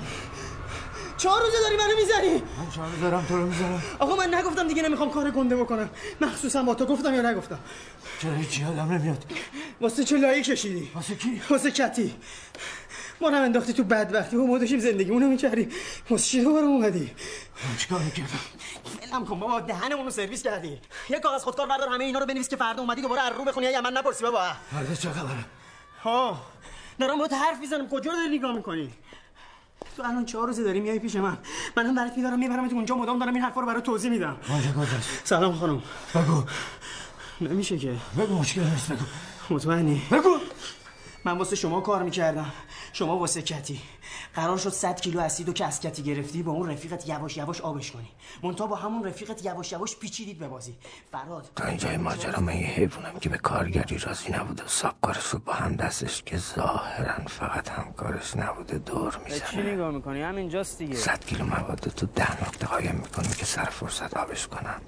چهار 1.17 1.41
روزه 1.41 1.58
داری 1.63 1.78
منو 1.78 1.95
می‌زنی 1.95 2.34
من 2.34 2.69
چهار 2.75 2.88
می‌ذارم 2.88 3.25
تو 3.25 3.38
رو 3.38 3.45
می‌ذارم. 3.45 3.84
آقا 3.99 4.15
من 4.15 4.34
نگفتم 4.34 4.67
دیگه 4.67 4.82
نمی‌خوام 4.84 5.12
کار 5.12 5.32
گنده 5.32 5.56
بکنم. 5.56 5.89
مخصوصا 6.21 6.63
با 6.63 6.75
تو 6.75 6.86
گفتم 6.86 7.13
یا 7.13 7.32
نگفتم؟ 7.32 7.60
چرا 8.21 8.34
هیچی؟ 8.34 8.62
یادم 8.62 8.91
نمیاد. 8.91 9.25
واسه 9.82 10.04
چه 10.04 10.17
لایی 10.17 10.43
کشیدی؟ 10.43 10.91
واسه 10.95 11.15
کی؟ 11.15 11.41
واسه 11.49 11.71
کتی. 11.71 12.15
ما 13.21 13.30
هم 13.30 13.43
انداختی 13.43 13.73
تو 13.73 13.84
بدبختی. 13.84 14.36
و 14.36 14.47
ما 14.47 14.58
داشتیم 14.58 14.80
زندگیمونو 14.80 15.28
می‌کردی 15.28 15.69
واسه 16.10 16.25
چی 16.25 16.41
دوباره 16.41 16.65
اومدی؟ 16.65 17.12
من 17.69 17.78
چیکار 17.78 17.99
می‌کردم؟ 17.99 18.39
ولم 19.15 19.25
کن 19.25 19.39
بابا 19.39 19.60
دهنمون 19.60 20.06
رو 20.06 20.12
سرویس 20.12 20.43
کردی. 20.43 20.80
یه 21.10 21.19
کاغذ 21.19 21.43
خودکار 21.43 21.67
بردار 21.67 21.89
همه 21.89 22.04
اینا 22.04 22.19
رو 22.19 22.25
بنویس 22.25 22.49
که 22.49 22.56
فردا 22.56 22.82
اومدی 22.82 23.01
دوباره 23.01 23.30
رو 23.30 23.43
بخونی. 23.45 23.65
یا 23.65 23.82
من 23.82 23.93
نپرسی 23.93 24.23
بابا. 24.23 24.51
فردا 24.71 24.95
چه 24.95 25.10
خبره؟ 25.10 25.45
ها 26.04 26.38
دارم 26.99 27.17
باید 27.17 27.34
حرف 27.34 27.60
می‌زنم. 27.60 27.89
کجا 27.89 28.12
رو 28.12 28.17
داری 28.17 28.38
نگاه 28.38 28.56
می‌کنی؟ 28.56 28.93
تو 29.97 30.04
الان 30.04 30.25
چهار 30.25 30.47
روزه 30.47 30.63
داری 30.63 30.80
میای 30.80 30.99
پیش 30.99 31.15
من. 31.15 31.38
منم 31.78 31.95
برات 31.95 32.17
میدارم 32.17 32.39
می‌برم 32.39 32.67
تو 32.67 32.75
اونجا. 32.75 32.95
مدام 32.95 33.19
دارم 33.19 33.34
این 33.34 33.43
حرفا 33.43 33.62
رو 33.62 33.67
برات 33.67 33.84
توضیح 33.84 34.12
میدم؟ 34.12 34.38
سلام 35.23 35.56
خانم. 35.56 35.82
بگو. 36.15 36.43
نمیشه 37.41 37.78
که. 37.78 37.95
بگو 38.19 38.39
مشکل 38.39 38.62
نیست 38.62 38.91
بگو. 38.91 39.04
مطمئنی؟ 39.49 40.01
بگو. 40.12 40.38
من 41.26 41.38
واسه 41.38 41.56
شما 41.56 41.82
کار 41.82 42.04
می‌کردم. 42.04 42.52
شما 42.94 43.18
واسه 43.18 43.42
کتی. 43.42 43.82
قرار 44.36 44.58
شد 44.58 44.70
100 44.70 45.02
کیلو 45.02 45.20
اسید 45.20 45.50
و 45.50 45.54
که 45.54 45.66
از 45.66 45.80
کتی 45.80 46.04
گرفتی 46.04 46.44
با 46.44 46.52
اون 46.52 46.72
رفیقت 46.72 47.10
یواش 47.10 47.38
یواش 47.38 47.62
آبش 47.62 47.92
کنی. 47.92 48.12
مونتا 48.44 48.68
با 48.68 48.76
همون 48.76 49.04
رفیقت 49.04 49.46
یواش 49.46 49.72
یواش 49.72 49.96
پیچیدید 49.96 50.40
به 50.40 50.48
بازی 50.48 50.78
فراد. 51.12 51.50
تا 51.56 51.66
اینجای 51.66 51.98
ماجرا 51.98 52.40
من 52.40 52.56
یه 52.56 52.68
حیوانم 52.68 53.20
که 53.20 53.30
به 53.30 53.38
کارگری 53.38 53.98
راضی 53.98 54.32
نبوده 54.32 54.64
و 54.64 54.68
سابکارش 54.68 55.26
رو 55.26 55.40
با 55.40 55.54
هم 55.54 55.76
دستش 55.76 56.24
که 56.24 56.38
ظاهرا 56.38 57.26
فقط 57.28 57.70
همکارش 57.70 58.36
نبوده 58.36 58.78
دور 58.78 59.18
به 59.26 59.40
چی 59.40 59.58
می‌زنه 59.58 59.74
نگاه 59.74 59.92
می‌کنی؟ 59.92 60.22
همینجاست 60.22 60.78
دیگه. 60.78 60.96
صد 60.96 61.26
کیلو 61.26 61.46
مواد 61.46 61.80
تو 61.80 62.06
ده 62.06 62.44
نقطه 62.44 62.68
قایم 62.68 62.96
می‌کنم 62.96 63.30
که 63.38 63.46
سر 63.46 63.66
فرصت 63.66 64.18
آبش 64.18 64.48
کنم 64.48 64.82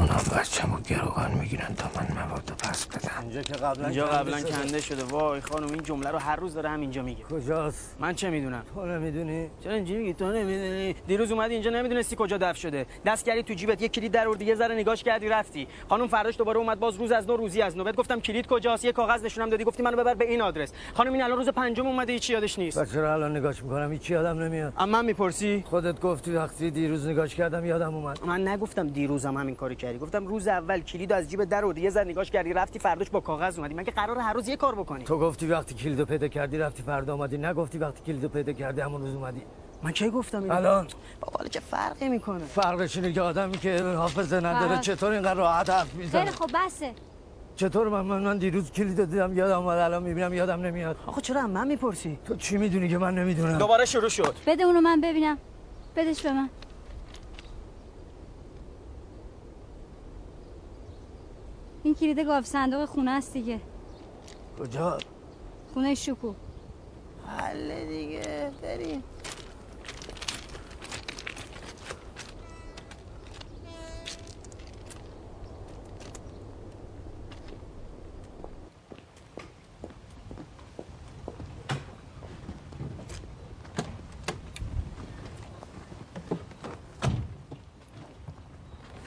اونا 0.00 0.40
بچم 0.40 0.72
و 0.72 0.80
گروگان 0.80 1.30
می‌گیرن 1.40 1.74
تا 1.74 1.90
من 1.96 2.06
مواد 2.14 2.50
رو 2.50 2.56
پس 2.56 2.86
بدم. 2.86 3.10
اینجا 3.20 3.42
که 3.42 3.52
قبلا 3.52 3.84
اینجا 3.84 4.06
قبلا 4.06 4.38
شده. 4.38 4.50
کنده 4.50 4.80
شده. 4.80 5.04
وای 5.04 5.40
خانم 5.40 5.68
این 5.68 5.82
جمله 5.82 6.10
رو 6.10 6.18
هر 6.18 6.36
روز 6.36 6.54
داره 6.54 6.68
همینجا 6.68 7.02
میگه. 7.02 7.24
کجاست؟ 7.24 7.96
من 8.00 8.14
چه 8.14 8.30
می‌دونم؟ 8.30 8.62
تو 8.74 8.86
نمی‌دونی؟ 8.86 9.50
چرا 9.64 9.72
اینجوری 9.72 9.98
میگی؟ 9.98 10.12
تو 10.12 10.32
نمی‌دونی؟ 10.32 10.94
دیروز 11.06 11.32
اومدی 11.32 11.54
اینجا 11.54 11.70
نمی‌دونستی 11.70 12.16
کجا 12.18 12.38
دفن 12.38 12.52
شده. 12.52 12.86
دست 13.06 13.24
کردی 13.24 13.42
تو 13.42 13.54
جیبت 13.54 13.82
یه 13.82 13.88
کلید 13.88 14.12
در 14.12 14.28
آوردی 14.28 14.44
یه 14.44 14.54
ذره 14.54 14.74
نگاش 14.74 15.02
کردی 15.02 15.28
رفتی. 15.28 15.68
خانم 15.88 16.08
فرداش 16.08 16.38
دوباره 16.38 16.58
اومد 16.58 16.80
باز 16.80 16.96
روز 16.96 17.12
از 17.12 17.26
نو 17.26 17.36
روزی 17.36 17.62
از 17.62 17.76
نو. 17.76 17.84
بهت 17.84 17.96
گفتم 17.96 18.20
کلید 18.20 18.46
کجاست؟ 18.46 18.84
یه 18.84 18.92
کاغذ 18.92 19.24
نشونم 19.24 19.50
دادی 19.50 19.64
گفتی 19.64 19.82
منو 19.82 19.96
ببر 19.96 20.14
به 20.14 20.30
این 20.30 20.42
آدرس. 20.42 20.72
خانم 20.94 21.12
این 21.12 21.22
الان 21.22 21.38
روز 21.38 21.48
پنجم 21.48 21.86
اومده 21.86 22.12
هیچ 22.12 22.30
یادش 22.30 22.58
نیست. 22.58 22.92
چرا 22.92 23.12
الان 23.12 23.36
نگاش 23.36 23.62
می‌کنم؟ 23.62 23.92
هیچی 23.92 24.12
یادم 24.12 24.42
نمیاد. 24.42 24.72
اما 24.78 24.92
من 24.92 25.04
می‌پرسی؟ 25.04 25.64
خودت 25.66 26.00
گفتی 26.00 26.32
وقتی 26.32 26.70
دیروز 26.70 27.06
نگاش 27.06 27.34
کردم 27.34 27.64
یادم 27.64 27.94
اومد. 27.94 28.24
من 28.24 28.48
نگفتم 28.48 28.88
دیروزم 28.88 29.36
همین 29.36 29.54
کارو 29.54 29.74
کردی 29.90 30.04
گفتم 30.04 30.26
روز 30.26 30.48
اول 30.48 30.80
کلید 30.80 31.12
از 31.12 31.30
جیب 31.30 31.44
در 31.44 31.64
آوردی 31.64 31.80
یه 31.80 31.90
ذره 31.90 32.04
نگاش 32.04 32.30
کردی 32.30 32.52
رفتی 32.52 32.78
فرداش 32.78 33.10
با 33.10 33.20
کاغذ 33.20 33.58
اومدی. 33.58 33.74
من 33.74 33.84
که 33.84 33.90
قرار 33.90 34.18
هر 34.18 34.32
روز 34.32 34.48
یه 34.48 34.56
کار 34.56 34.74
بکنی. 34.74 35.04
تو 35.04 35.18
گفتی 35.18 35.46
وقتی 35.46 35.74
کلیدو 35.74 36.04
پیدا 36.04 36.28
کردی 36.28 36.58
رفتی 36.58 36.82
فردا 36.82 37.14
اومدی. 37.14 37.38
نگفتی 37.38 37.78
وقتی 37.78 38.02
کلیدو 38.06 38.28
پیدا 38.28 38.52
کردی 38.52 38.80
همون 38.80 39.00
روز 39.00 39.14
اومدی. 39.14 39.42
من 39.82 39.92
کی 39.92 40.10
گفتم 40.10 40.42
اینو؟ 40.42 40.54
الان؟ 40.54 40.86
بابا 41.20 41.36
حالا 41.36 41.48
چه 41.48 41.60
فرقی 41.60 42.08
می‌کنه؟ 42.08 42.44
فرقش 42.44 42.96
اینه 42.96 43.12
که 43.12 43.20
آدمی 43.20 43.58
که 43.58 43.82
حافظه 43.82 44.36
نداره 44.36 44.68
فرق. 44.68 44.80
چطور 44.80 45.12
اینقدر 45.12 45.34
راحت 45.34 45.70
حرف 45.70 45.94
می‌زنه؟ 45.94 46.20
خیلی 46.20 46.36
خوب 46.36 46.50
بسه. 46.54 46.92
چطور 47.56 47.88
من, 47.88 48.00
من 48.00 48.22
من 48.22 48.38
دیروز 48.38 48.72
کلیدو 48.72 49.04
دیدم 49.04 49.36
یادم 49.36 49.58
اومد 49.58 49.78
الان 49.78 50.02
می‌بینم 50.02 50.34
یادم 50.34 50.60
نمیاد. 50.60 50.96
آخه 51.06 51.20
چرا 51.20 51.46
من 51.46 51.66
می‌پرسی؟ 51.66 52.18
تو 52.24 52.36
چی 52.36 52.56
می‌دونی 52.56 52.88
که 52.88 52.98
من 52.98 53.14
نمی‌دونم؟ 53.14 53.58
دوباره 53.58 53.84
شروع 53.84 54.08
شد. 54.08 54.34
بده 54.46 54.62
اونو 54.62 54.80
من 54.80 55.00
ببینم. 55.00 55.38
بدش 55.96 56.22
به 56.22 56.32
من. 56.32 56.48
این 61.82 61.94
کلید 61.94 62.18
گاف 62.20 62.46
صندوق 62.46 62.84
خونه 62.84 63.10
است 63.10 63.32
دیگه. 63.32 63.60
کجا؟ 64.58 64.98
خونه 65.74 65.94
شکو. 65.94 66.34
حل 67.26 67.86
دیگه 67.86 68.52
بریم. 68.62 69.02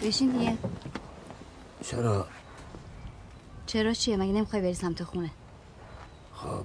بشین 0.01 0.31
دیگه. 0.31 0.57
چرا؟ 1.83 2.27
چرا 3.73 3.93
چیه؟ 3.93 4.17
مگه 4.17 4.31
نمی‌خوای 4.31 4.61
بری 4.61 4.73
سمت 4.73 5.03
خونه؟ 5.03 5.29
خب. 6.33 6.63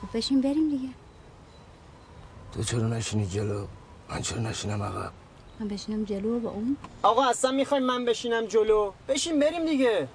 خب 0.00 0.16
بشین 0.16 0.40
بریم 0.40 0.70
دیگه. 0.70 0.88
تو 2.52 2.62
چرا 2.62 2.88
نشینی 2.88 3.26
جلو؟ 3.26 3.66
من 4.10 4.22
چرا 4.22 4.38
نشینم 4.38 4.82
عقب؟ 4.82 5.12
من 5.60 5.68
بشینم 5.68 6.04
جلو 6.04 6.40
با 6.40 6.50
اون. 6.50 6.76
آقا 7.02 7.24
اصلا 7.24 7.50
می‌خوایم 7.50 7.82
من 7.84 8.04
بشینم 8.04 8.46
جلو؟ 8.46 8.92
بشین 9.08 9.40
بریم 9.40 9.66
دیگه. 9.66 10.08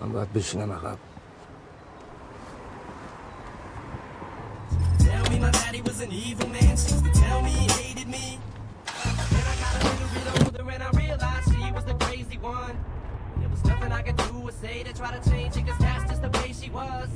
من 0.00 0.12
باید 0.12 0.32
بشینم 0.32 0.72
عقب. 0.72 0.98
Tell 4.98 5.30
nothing 13.70 13.92
I 13.92 14.02
could 14.02 14.16
do 14.16 14.42
or 14.42 14.52
say 14.52 14.82
to 14.82 14.92
try 14.92 15.16
to 15.16 15.30
change 15.30 15.56
it, 15.56 15.66
cause 15.66 15.78
that's 15.78 16.10
just 16.10 16.22
the 16.22 16.30
way 16.38 16.52
she 16.52 16.70
was. 16.70 17.08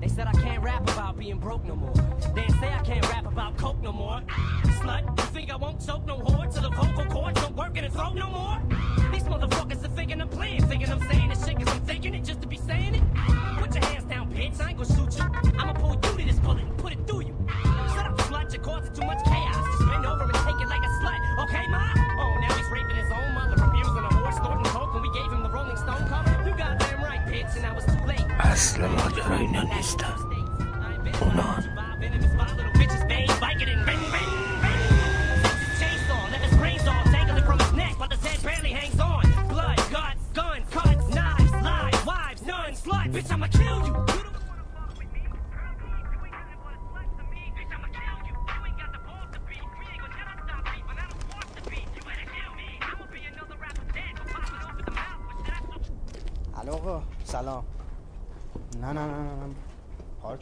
They 0.00 0.08
said 0.08 0.26
I 0.26 0.32
can't 0.32 0.62
rap 0.62 0.82
about 0.90 1.18
being 1.18 1.38
broke 1.38 1.64
no 1.64 1.74
more. 1.76 1.92
They 2.34 2.46
say 2.60 2.72
I 2.72 2.82
can't 2.84 3.06
rap 3.10 3.26
about 3.26 3.56
coke 3.58 3.82
no 3.82 3.92
more. 3.92 4.20
Slut, 4.80 5.02
you 5.18 5.26
think 5.34 5.50
I 5.50 5.56
won't 5.56 5.84
choke 5.84 6.06
no 6.06 6.18
whore 6.18 6.52
till 6.52 6.62
the 6.62 6.70
vocal 6.70 7.04
cords 7.06 7.40
don't 7.40 7.56
work 7.56 7.76
in 7.76 7.84
the 7.84 7.90
throat 7.90 8.14
no 8.14 8.30
more? 8.30 8.58
These 9.12 9.24
motherfuckers 9.24 9.77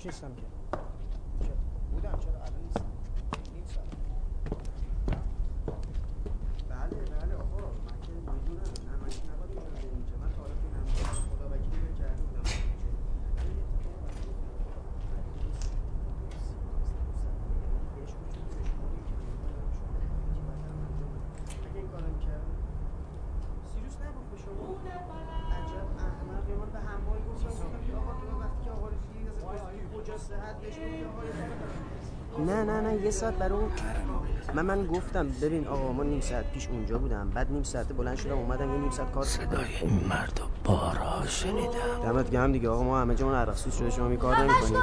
پارک 0.06 0.14
نیستم 0.14 0.34
که 0.34 0.42
چه- 1.46 1.52
بودم 1.92 2.18
چرا 2.24 2.38
الان 2.46 2.62
نیستم 2.66 2.84
نیم 3.54 3.64
ساعت. 3.74 3.86
بله 6.70 7.00
بله 7.12 7.34
آقا 7.34 7.58
من 7.86 7.96
که 8.02 8.10
می‌دونم 8.12 8.70
نه 8.86 8.94
من 9.02 9.08
که 9.08 9.22
نباید 9.30 9.50
اینجا 9.50 9.68
رو 9.68 9.76
بریم 9.82 10.04
که. 10.08 10.14
من 10.22 10.30
تا 10.34 10.40
حالا 10.42 10.54
تو 10.54 10.66
این 10.66 10.74
همه 10.76 10.90
خدا 11.30 11.46
وکیلی 11.52 11.78
بهم 11.82 11.94
کرده 12.00 12.22
بودم 12.22 12.44
ولی 13.36 13.52
اتفاق 13.62 14.02
افتاد. 14.06 15.26
بهش 17.96 18.12
وجود 18.20 18.46
بهش 18.52 18.70
موری 18.78 19.02
که 19.08 19.14
من 19.18 19.36
دارم 19.42 19.70
شما 19.76 19.96
که 20.00 20.42
باید 20.46 20.60
برم 20.62 20.80
انجام 20.86 21.10
بدم. 21.14 21.34
اگه 21.66 21.78
این 21.80 21.88
کارو 21.92 22.08
می‌کردم، 22.14 22.54
سیروس 23.72 23.96
نگفت 24.04 24.28
به 24.32 24.38
شما 24.44 24.64
عجب 25.58 25.86
احمق 26.06 26.44
یا 26.50 26.56
من 26.62 26.70
به 26.76 26.80
همایی 26.88 27.22
گفتم 27.28 27.48
گفتم 27.48 27.80
که 27.86 27.92
آقا 28.00 28.12
تو 28.20 28.26
وقتی 28.42 28.60
که 28.64 28.70
آقا 28.76 28.86
رو 28.92 28.96
دیدی 29.04 29.28
از 29.28 29.36
کجا 29.36 29.46
صحت 29.48 29.76
بهش 29.76 29.96
گفتی 29.96 30.36
آقا 30.38 30.55
نه 32.46 32.64
نه 32.64 32.80
نه 32.80 33.02
یه 33.04 33.10
ساعت 33.10 33.34
برای 33.34 33.58
اون 33.58 33.70
من 34.54 34.64
من 34.66 34.86
گفتم 34.86 35.28
ببین 35.42 35.66
آقا 35.68 35.92
ما 35.92 36.02
نیم 36.02 36.20
ساعت 36.20 36.52
پیش 36.52 36.68
اونجا 36.68 36.98
بودم 36.98 37.30
بعد 37.30 37.52
نیم 37.52 37.62
ساعت 37.62 37.92
بلند 37.92 38.16
شدم 38.16 38.38
اومدم 38.38 38.70
یه 38.72 38.78
نیم 38.80 38.90
ساعت 38.90 39.12
کار 39.12 39.24
صدای 39.24 39.64
این 39.80 40.04
مرد 40.10 40.40
رو 40.40 40.46
بارها 40.64 41.26
شنیدم. 41.26 41.70
دمت 42.02 42.30
گرم 42.30 42.52
دیگه 42.52 42.68
آقا 42.68 42.82
ما 42.82 43.00
همه 43.00 43.14
جامون 43.14 43.34
عرقسوز 43.34 43.74
شده 43.74 43.90
شما 43.90 44.08
می 44.08 44.16
کار 44.16 44.36
نمی‌کنی 44.40 44.76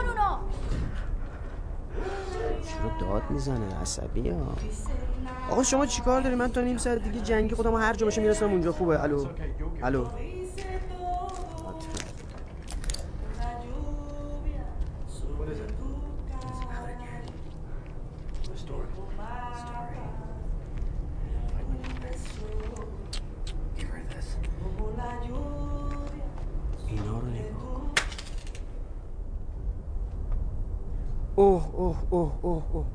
چرا 2.63 3.09
داد 3.09 3.23
می‌زنه؟ 3.29 3.75
عصبی 3.81 4.29
ها. 4.29 4.37
آقا 5.51 5.63
شما 5.63 5.85
چیکار 5.85 6.21
داری 6.21 6.35
من 6.35 6.51
تا 6.51 6.61
نیم 6.61 6.77
ساعت 6.77 7.03
دیگه 7.03 7.19
جنگی 7.21 7.55
خودم 7.55 7.75
هر 7.75 7.93
جا 7.93 8.05
باشه 8.05 8.21
می‌رسم 8.21 8.49
اونجا. 8.49 8.71
خوبه. 8.71 9.03
الو. 9.03 9.25
الو 9.83 10.05
اینا 26.87 27.19
رو 27.19 27.27
نگاه 27.27 27.53
کن 27.53 27.91
اوه 31.35 31.75
اوه 31.75 31.97
اوه 32.09 32.31
اوه 32.41 32.63
اوه 32.73 32.85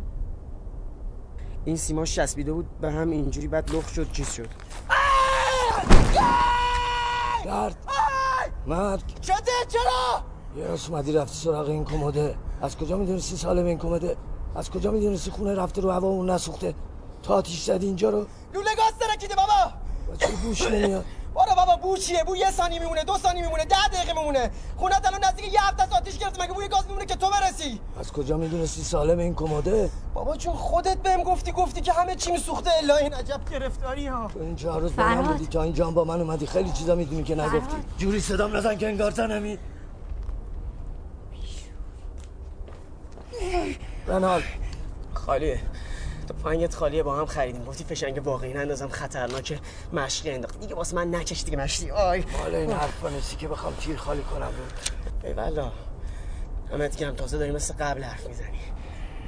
این 1.69 1.77
سیما 1.77 2.05
چسبیده 2.05 2.53
بود 2.53 2.81
به 2.81 2.93
هم 2.93 3.11
اینجوری 3.11 3.49
بعد 3.49 3.75
لخت 3.75 3.93
شد 3.93 4.13
چیز 4.13 4.31
شد. 4.33 4.49
درد 7.45 7.77
مرد. 8.67 9.03
شده 9.23 9.35
چرا؟ 9.69 10.25
یه 10.57 10.89
اومدی 10.89 11.13
رفتی 11.13 11.35
سراغ 11.35 11.69
این 11.69 11.85
کموده 11.85 12.37
از 12.63 12.77
کجا 12.77 12.97
می‌دونستی 12.97 13.37
سالم 13.37 13.65
این 13.67 13.79
کموده 13.79 14.17
از 14.55 14.71
کجا 14.71 14.91
می‌دونستی 14.91 15.31
خونه 15.31 15.55
رفته 15.55 15.81
رو 15.81 15.91
هوا 15.91 16.09
اون 16.09 16.31
نسوخته؟ 16.31 16.75
تا 17.23 17.35
آتیش 17.35 17.65
زدی 17.65 17.87
اینجا 17.87 18.11
رو. 18.11 18.27
لوله 18.55 18.71
گاز 18.77 18.99
ترکیده 19.01 19.35
بابا! 19.35 19.73
با 20.09 20.17
چه 20.17 20.27
بوش 20.27 20.63
نمیاد؟ 20.63 21.05
بابا 21.59 21.77
بو 21.77 21.97
چیه؟ 21.97 22.25
بو 22.25 22.37
یه 22.37 22.51
ثانیه 22.51 22.81
میمونه 22.81 23.05
دو 23.05 23.17
ثانیه 23.19 23.43
میمونه 23.43 23.65
ده 23.65 23.89
دقیقه 23.93 24.13
میمونه. 24.21 24.51
خونه 24.77 24.95
الان 25.07 25.25
نزدیک 25.25 25.53
یه 25.53 25.63
هفته 25.63 25.83
از 25.83 25.93
آتیش 25.93 26.19
گرفت 26.19 26.43
مگه 26.43 26.53
بوی 26.53 26.69
گاز 26.69 26.87
میمونه 26.87 27.07
که 27.07 27.15
تو 27.15 27.31
برسی؟ 27.31 27.81
از 28.01 28.13
کجا 28.13 28.37
می‌دونستی 28.37 28.83
سالم 28.83 29.19
این 29.19 29.35
کموده 29.35 29.91
بابا 30.15 30.37
چون 30.37 30.55
خودت 30.55 30.97
بهم 30.97 31.23
گفتی 31.23 31.53
گفتی 31.53 31.81
که 31.81 31.93
همه 31.93 32.15
چی 32.15 32.33
میسوخته 32.33 32.71
الا 32.83 32.97
این 32.97 33.15
عجب 33.15 33.41
گرفتاری 33.51 34.07
ها. 34.07 34.29
تو 34.29 34.41
این 34.41 34.57
چهار 34.57 34.81
روز 34.81 34.97
با 34.97 35.05
من. 35.05 35.23
بودی 35.23 35.47
تا 35.47 35.63
اینجا 35.63 35.91
با 35.91 36.05
من 36.05 36.21
اومدی 36.21 36.47
خیلی 36.47 36.71
چیزا 36.71 36.95
می‌دونی 36.95 37.23
که 37.23 37.35
نگفتی. 37.35 37.59
فرهاد. 37.59 37.85
جوری 37.99 38.21
صدام 38.21 38.57
نزن 38.57 38.77
که 38.79 38.87
انگار 38.87 39.11
زنمی 39.11 39.59
بنال 44.07 44.43
خالیه. 45.15 45.61
تو 46.29 46.35
پنگت 46.35 46.75
خالیه 46.75 47.03
با 47.03 47.17
هم 47.17 47.27
خریدیم. 47.27 47.65
گفتی 47.65 47.85
فشنگ 47.85 48.27
واقعی 48.27 48.53
نندازم 48.53 48.89
خطرناکه. 48.89 49.59
مشقی 49.93 50.31
انداخت. 50.31 50.61
دیگه 50.61 50.75
واسه 50.75 50.97
من 50.97 51.15
نکش 51.15 51.45
دیگه 51.45 51.57
مشتی 51.57 51.91
آی. 51.91 52.25
مال 52.33 52.55
این 52.55 52.71
حرفا 52.71 53.09
نیستی 53.09 53.37
که 53.37 53.49
بخوام 53.49 53.75
تیر 53.75 53.97
خالی 53.97 54.23
کنم. 54.23 54.47
رو 54.47 55.29
ای 55.29 55.33
والا 55.33 55.73
همت 56.73 56.97
گرم 56.97 57.15
تازه 57.15 57.39
داری 57.39 57.53
مثل 57.53 57.75
قبل 57.75 58.03
حرف 58.03 58.27
می‌زنی 58.27 58.59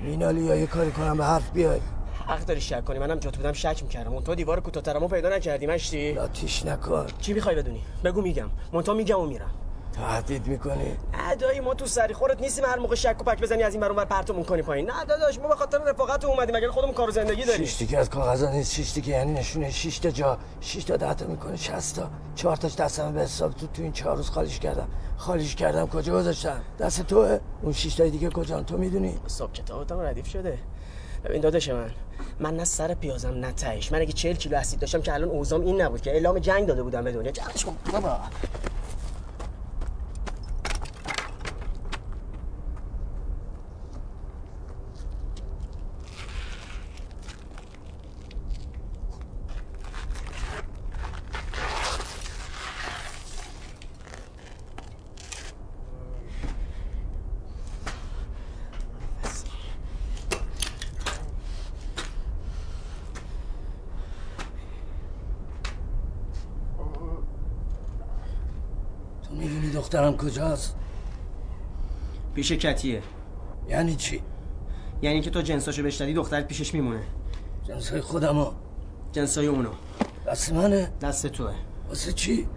مینالی 0.03 0.41
یا 0.41 0.57
یه 0.57 0.67
کاری 0.67 0.91
کنم 0.91 1.17
به 1.17 1.25
حرف 1.25 1.51
بیای. 1.51 1.81
حق 2.27 2.45
داری 2.45 2.61
شک 2.61 2.85
کنی؟ 2.85 2.99
منم 2.99 3.19
جات 3.19 3.37
بودم 3.37 3.53
شک 3.53 3.83
می‌کردم. 3.83 4.13
اون 4.13 4.23
تو 4.23 4.35
دیوار 4.35 4.61
کوتاه‌ترمو 4.61 5.09
پیدا 5.09 5.29
نکردی 5.29 5.67
مشتی 5.67 6.13
لاتیش 6.13 6.67
نکن. 6.67 7.07
چی 7.21 7.33
می‌خوای 7.33 7.55
بدونی؟ 7.55 7.83
بگو 8.05 8.23
میگم. 8.23 8.51
مونتا 8.73 8.95
میگم 8.95 9.21
و 9.21 9.27
میرم. 9.27 9.51
تهدید 9.93 10.47
می‌کنی؟ 10.47 10.97
ادایی 11.31 11.61
ما 11.61 11.75
تو 11.75 11.87
سری 11.87 12.15
خورت 12.15 12.41
نیستیم 12.41 12.65
هر 12.65 12.79
موقع 12.79 12.95
شک 12.95 13.17
و 13.21 13.25
پک 13.25 13.41
بزنی 13.41 13.63
از 13.63 13.73
این 13.73 13.81
برون 13.81 13.97
بر 13.97 14.05
پرتمون 14.05 14.45
کنی 14.45 14.63
پایین. 14.63 14.91
نه 14.91 15.05
داداش 15.05 15.39
ما 15.39 15.49
به 15.49 15.55
خاطر 15.55 15.79
رفاقت 15.79 16.25
اومدیم 16.25 16.57
مگه 16.57 16.71
خودمون 16.71 16.95
کار 16.95 17.09
و 17.09 17.13
زندگی 17.13 17.45
داریم؟ 17.45 17.67
شش 17.67 17.83
که 17.83 17.99
از 17.99 18.11
کاغذا 18.11 18.51
نیست 18.51 18.73
شش 18.73 18.95
که 19.01 19.11
یعنی 19.11 19.33
نشونه 19.33 19.71
شش 19.71 19.99
تا 19.99 20.11
جا 20.11 20.39
شش 20.61 20.85
تا 20.85 20.97
ده 20.97 21.15
تا 21.15 21.27
می‌کنه 21.27 21.57
60 21.57 21.97
تا. 21.97 22.11
چهار 22.35 22.57
تاش 22.57 22.77
دستم 22.77 23.13
به 23.13 23.21
حساب 23.21 23.53
تو 23.53 23.67
تو 23.67 23.83
این 23.83 23.93
چهار 23.93 24.17
روز 24.17 24.31
خالیش 24.31 24.59
کردم. 24.59 24.89
خالیش 25.17 25.55
کردم 25.55 25.87
کجا 25.87 26.15
گذاشتم؟ 26.15 26.61
دست 26.79 27.03
توه. 27.03 27.39
اون 27.63 27.73
شش 27.73 27.95
تای 27.95 28.11
دیگه 28.11 28.31
کجا 28.31 28.63
تو 28.63 28.79
می‌دونی. 28.79 29.21
حساب 29.27 29.53
کتابتم 29.53 30.01
ردیف 30.01 30.27
شده. 30.27 30.59
ببین 31.25 31.41
داداش 31.41 31.69
من 31.69 31.91
من 32.41 32.57
نه 32.57 32.65
سر 32.65 32.95
پیازم 32.95 33.35
نه 33.35 33.53
تهش. 33.53 33.93
من 33.93 34.01
اگه 34.01 34.13
40 34.13 34.37
کیلو 34.37 34.57
اسید 34.57 34.81
داشتم 34.81 35.01
که 35.03 35.15
الان 35.15 35.29
اوزام 35.29 35.61
این 35.61 35.81
نبود 35.81 36.01
که 36.01 36.11
اعلام 36.11 36.39
جنگ 36.39 36.67
داده 36.67 36.83
بودم 36.83 37.05
به 37.05 37.13
دنیا. 37.13 37.31
جمعش 37.31 37.65
کن. 37.65 37.77
بابا 37.93 38.19
تو 69.23 69.37
می‌دونی 69.37 69.71
دخترم 69.91 70.17
کجاست؟ 70.17 70.77
پیش 72.35 72.53
کتیه. 72.53 73.03
یعنی 73.69 73.97
چی؟ 73.97 74.23
یعنی 75.03 75.21
که 75.21 75.31
تو 75.31 75.43
جنساشو 75.43 75.83
بشنوی 75.83 76.15
دخترت 76.15 76.47
پیشش 76.47 76.75
میمونه. 76.75 77.01
جنسای 77.69 78.01
خودمو. 78.01 78.53
جنسای 79.13 79.47
اونو. 79.47 79.71
دست 80.27 80.53
منه؟ 80.53 80.93
دست 81.01 81.27
توه. 81.27 81.55
واسه 81.89 82.13
چی؟ 82.13 82.49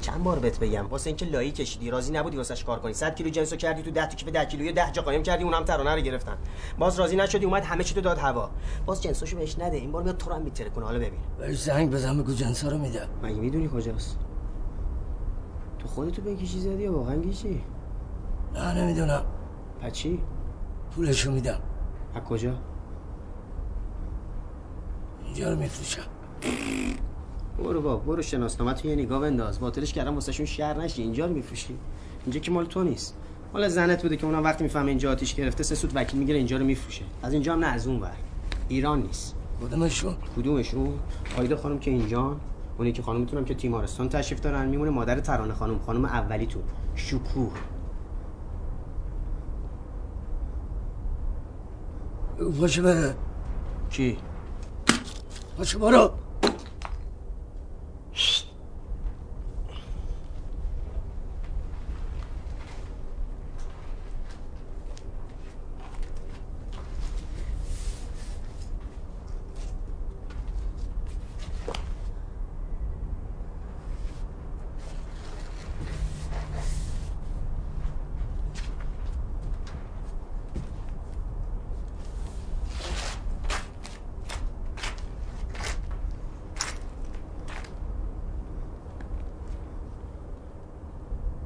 چند 0.00 0.22
بار 0.22 0.38
بهت 0.38 0.58
بگم 0.58 0.86
واسه 0.86 1.06
اینکه 1.06 1.26
لایی 1.26 1.50
کشیدی 1.50 1.90
راضی 1.90 2.12
نبودی 2.12 2.36
واسش 2.36 2.64
کار 2.64 2.78
کنی. 2.78 2.92
100 2.92 3.14
کیلو 3.14 3.30
جنسو 3.30 3.56
کردی 3.56 3.82
تو 3.82 3.90
10 3.90 4.06
تا 4.06 4.16
کیف 4.16 4.28
10 4.28 4.44
کیلویی 4.44 4.72
10 4.72 4.90
جا 4.92 5.02
قایم 5.02 5.22
کردی 5.22 5.44
اونم 5.44 5.64
ترانه 5.64 5.94
رو 5.94 6.00
گرفتن. 6.00 6.38
باز 6.78 6.98
راضی 6.98 7.16
نشدی 7.16 7.46
اومد 7.46 7.64
همه 7.64 7.84
چی 7.84 7.94
تو 7.94 8.00
داد 8.00 8.18
هوا. 8.18 8.50
باز 8.86 9.02
جنساشو 9.02 9.36
بهش 9.36 9.58
نده 9.58 9.76
این 9.76 9.92
بار 9.92 10.02
میاد 10.02 10.16
تو 10.16 10.30
رو 10.30 10.36
هم 10.36 10.42
میتره 10.42 10.70
کنه 10.70 10.84
حالا 10.84 10.98
ببین. 10.98 11.20
بهش 11.38 11.62
زنگ 11.62 11.90
بزن 11.90 12.22
بگو 12.22 12.34
جنسا 12.34 12.68
رو 12.68 12.78
میدم. 12.78 13.08
مگه 13.22 13.40
می‌دونی 13.40 13.70
کجاست؟ 13.74 14.18
تو 15.78 15.88
خودتو 15.88 16.22
بکشی 16.22 16.60
زدی 16.60 16.82
یا 16.82 16.92
واقعا 16.92 17.16
گیشی 17.16 17.62
نه 18.54 18.82
نمی‌دونم. 18.82 19.22
پس 19.80 19.92
چی؟ 19.92 20.20
پولشو 20.96 21.32
میدم. 21.32 21.60
از 22.14 22.22
کجا؟ 22.22 22.54
اینجا 25.24 25.50
رو 25.52 25.58
میفروشم. 25.58 26.02
برو 27.58 27.80
با 27.82 27.96
برو 27.96 28.22
شناسنامه 28.22 28.72
تو 28.72 28.88
یه 28.88 28.96
نگاه 28.96 29.20
بنداز. 29.20 29.60
باطلش 29.60 29.92
کردم 29.92 30.14
واسهشون 30.14 30.46
شهر 30.46 30.82
نشی. 30.82 31.02
اینجا 31.02 31.26
رو 31.26 31.32
میفروشی. 31.34 31.78
اینجا 32.24 32.40
که 32.40 32.50
مال 32.50 32.64
تو 32.64 32.84
نیست. 32.84 33.16
مال 33.54 33.68
زنت 33.68 34.02
بوده 34.02 34.16
که 34.16 34.26
اونم 34.26 34.44
وقتی 34.44 34.64
می‌فهمه 34.64 34.88
اینجا 34.88 35.12
آتیش 35.12 35.34
گرفته 35.34 35.62
سه 35.62 35.74
سود 35.74 35.92
وکیل 35.94 36.18
می‌گیره 36.18 36.38
اینجا 36.38 36.56
رو 36.56 36.64
میفروشه. 36.64 37.04
از 37.22 37.32
اینجا 37.32 37.52
هم 37.52 37.58
نه 37.58 37.66
از 37.66 37.86
اون 37.86 38.00
ور. 38.00 38.16
ایران 38.68 39.02
نیست. 39.02 39.34
کدومشون؟ 39.62 40.14
کدومشون؟ 40.36 40.98
آیدا 41.38 41.56
خانم 41.56 41.78
که 41.78 41.90
اینجا 41.90 42.36
اونی 42.78 42.92
که 42.92 43.02
خانم 43.02 43.20
می‌تونم 43.20 43.44
که 43.44 43.54
تیمارستان 43.54 44.08
تشریف 44.08 44.40
دارن 44.40 44.68
میمونه 44.68 44.90
مادر 44.90 45.20
ترانه 45.20 45.54
خانم 45.54 45.78
خانم 45.78 46.04
اولی 46.04 46.46
تو. 46.46 46.58
شکوه 46.94 47.50
پاشو 52.60 52.82
بره 52.82 53.14
کی؟ 53.90 54.18
پاشو 55.56 55.78
برو 55.78 56.10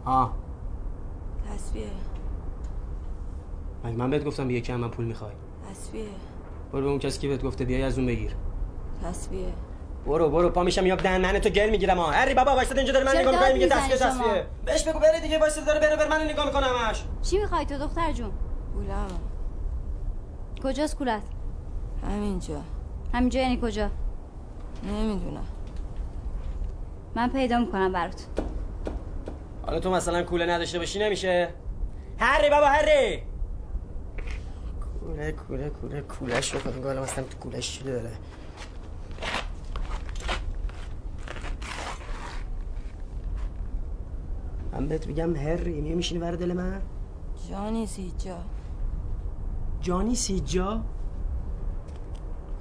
آه 0.04 0.34
تصویه 1.48 1.90
مگه 3.84 3.96
من 3.96 4.01
بهت 4.12 4.24
گفتم 4.24 4.48
بیا 4.48 4.60
که 4.60 4.76
من 4.76 4.90
پول 4.90 5.04
می‌خوای. 5.04 5.32
تصویه. 5.70 6.04
برو 6.72 6.82
به 6.82 6.88
اون 6.88 6.98
کسی 6.98 7.20
که 7.20 7.28
بهت 7.28 7.42
گفته 7.42 7.64
بیای 7.64 7.82
از 7.82 7.98
اون 7.98 8.06
بگیر. 8.06 8.34
تصویه. 9.04 9.52
برو 10.06 10.30
برو 10.30 10.50
پا 10.50 10.62
میشم 10.62 10.86
یا 10.86 10.96
دهن 10.96 11.20
من 11.20 11.38
تو 11.38 11.48
گل 11.48 11.70
می‌گیرم 11.70 11.98
ها. 11.98 12.10
هری 12.10 12.34
بابا 12.34 12.54
وایساد 12.54 12.76
اینجا 12.76 12.92
داره 12.92 13.04
من 13.04 13.16
نگاه 13.16 13.32
می‌کنه 13.32 13.52
میگه 13.52 13.66
می‌زنی 13.66 13.88
تصفیه 13.88 14.46
بهش 14.64 14.88
بگو 14.88 14.98
بره 14.98 15.20
دیگه 15.20 15.38
وایساد 15.38 15.64
داره 15.64 15.80
بره 15.80 15.96
بره 15.96 16.08
من 16.08 16.24
نگاه 16.30 16.46
می‌کنه 16.46 16.66
همش. 16.66 17.04
چی 17.22 17.38
می‌خوای 17.38 17.64
تو 17.64 17.78
دختر 17.78 18.12
جون؟ 18.12 18.30
بولم 18.74 19.08
کجاست 20.64 20.96
کولت؟ 20.96 21.22
همینجا. 22.06 22.60
همینجا 23.12 23.40
یعنی 23.40 23.58
کجا؟ 23.62 23.90
نمی‌دونم. 24.84 25.46
من 27.16 27.28
پیدا 27.28 27.58
می‌کنم 27.58 27.92
برات. 27.92 28.26
حالا 29.66 29.80
تو 29.80 29.90
مثلا 29.90 30.22
کوله 30.22 30.46
نداشته 30.46 30.78
باشی 30.78 30.98
نمیشه. 30.98 31.48
هری 32.18 32.50
بابا 32.50 32.66
هری! 32.66 33.22
کوله 35.30 35.32
کوله 35.32 35.70
کوله 35.70 36.00
کولش 36.00 36.54
رو 36.54 36.60
خودم 36.60 36.82
حالا 36.84 37.02
مثلا 37.02 37.24
تو 37.24 37.38
کولش 37.38 37.78
چی 37.78 37.84
داره؟ 37.84 38.10
من 44.72 44.88
بهت 44.88 45.06
میگم 45.06 45.36
هری 45.36 45.94
میشینی 45.94 46.20
ور 46.20 46.36
دل 46.36 46.52
من؟ 46.52 46.82
جانی 47.50 47.86
سیجا. 47.86 48.36
جانی 49.80 50.14
سیجا؟ 50.14 50.82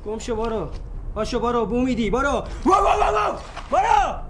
گم 0.05 0.19
شو 0.19 0.35
برو. 0.35 0.69
باشو 1.15 1.39
برو. 1.39 1.65
بو 1.65 1.81
میدی. 1.81 2.09
برو. 2.09 2.43
برو 2.65 2.75
برو 2.75 3.39
برو. 3.71 4.20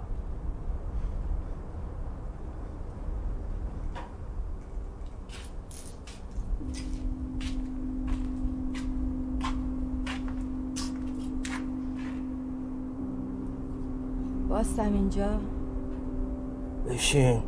باستم 14.76 14.92
اینجا. 14.92 15.26
بشین. 16.88 17.40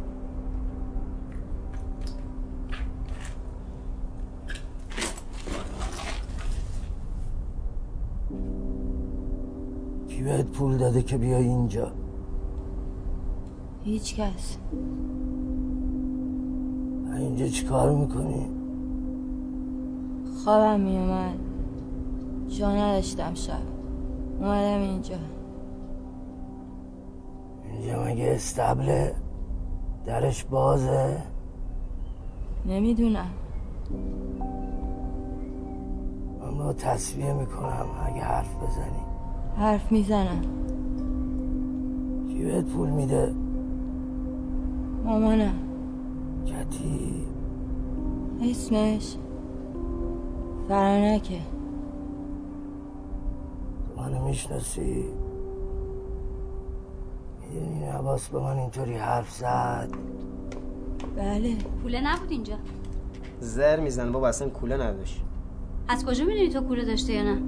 کی 10.08 10.22
بهت 10.22 10.46
پول 10.46 10.76
داده 10.76 11.02
که 11.02 11.18
بیای 11.18 11.44
اینجا؟ 11.44 11.92
هیچ 13.84 14.14
کس. 14.14 14.58
اینجا 17.16 17.48
چی 17.48 17.66
کار 17.66 17.94
می‌کنی؟ 17.94 18.46
خوابم 20.44 20.80
میومد 20.80 21.38
جا 22.48 22.72
نداشتم 22.72 23.34
شب. 23.34 23.62
اومدم 24.40 24.80
اینجا. 24.80 25.16
اینجا 27.74 28.04
مگه 28.04 28.32
استبله 28.34 29.14
درش 30.06 30.44
بازه؟ 30.44 31.16
نمی‌دونم. 32.66 33.30
من 36.40 36.58
با 36.58 36.72
تصویه 36.72 37.32
می‌کنم 37.32 37.86
اگه 38.06 38.20
حرف 38.20 38.56
بزنی. 38.56 39.02
حرف 39.56 39.92
می‌زنم. 39.92 40.42
کی 42.28 42.44
بهت 42.44 42.64
پول 42.64 42.90
میده؟ 42.90 43.32
مامانم. 45.04 45.54
کتی 46.46 47.24
اسمش 48.42 49.16
فرانکه. 50.68 51.40
منو 53.96 54.24
می‌شناسی؟ 54.24 55.04
عباس 58.04 58.28
به 58.28 58.40
من 58.40 58.58
اینطوری 58.58 58.94
حرف 58.94 59.30
زد. 59.30 59.88
بله 61.16 61.56
کوله 61.82 62.00
نبود 62.00 62.30
اینجا. 62.30 62.54
زر 63.40 63.80
میزن 63.80 64.12
بابا 64.12 64.28
اصلا 64.28 64.48
کوله 64.48 64.76
نداشت. 64.76 65.20
از 65.88 66.04
کجا 66.04 66.24
می‌دونی 66.24 66.48
تو 66.48 66.60
کوله 66.60 66.84
داشته 66.84 67.12
یا 67.12 67.22
نه؟ 67.22 67.42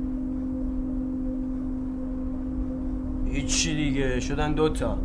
هیچی 3.27 3.77
دیگه 3.77 4.21
شدن 4.21 4.55
دوتا 4.55 4.99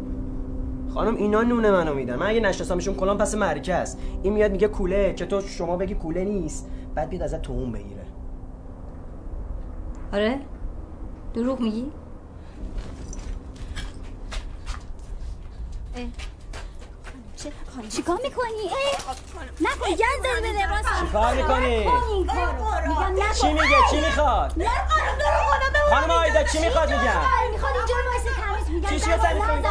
خانم 0.94 1.16
اینا 1.16 1.42
نونه 1.42 1.72
منو 1.72 1.94
میدن. 1.94 2.16
من 2.16 2.26
اگه 2.28 2.40
نشناسمشون 2.40 2.96
کلام 2.96 3.18
پس 3.18 3.36
مرکز 3.36 3.98
این 4.24 4.34
میاد 4.34 4.52
میگه 4.52 4.68
کوله 4.68 5.14
که 5.14 5.26
تو 5.26 5.42
شما 5.42 5.78
بگی 5.78 5.96
کوله 5.96 6.24
نیست. 6.24 6.70
بعد 6.96 7.10
بیاد 7.10 7.24
ازت 7.24 7.42
توهون 7.42 7.72
بگیره. 7.72 8.06
آره؟ 10.14 10.40
دروغ 11.34 11.60
میگی 11.60 11.92
اه. 15.96 16.04
چه 17.36 17.50
چیکار 17.96 18.20
می‌کنی؟ 18.24 18.72
نکن 19.62 19.90
گند 19.90 20.24
داری 20.24 20.42
به 20.42 20.48
لباس 20.48 20.86
چیکار 21.00 21.34
می‌کنی؟ 21.34 21.90
چی 23.42 23.54
میگه؟ 23.54 23.78
چی 23.90 24.02
می‌خواد؟ 24.02 24.54
خانم 25.90 26.12
آیدا 26.12 26.44
چی 26.44 26.60
می‌خواد؟ 26.60 26.90
میگم 26.90 27.02
می‌خواد 27.52 27.74
اینجا 27.76 27.96
رو 27.96 28.12
تمیز 28.42 28.70
میگم. 28.70 28.90
چی 28.90 29.00
چی 29.00 29.12
تمیز 29.12 29.44
کنی؟ 29.44 29.62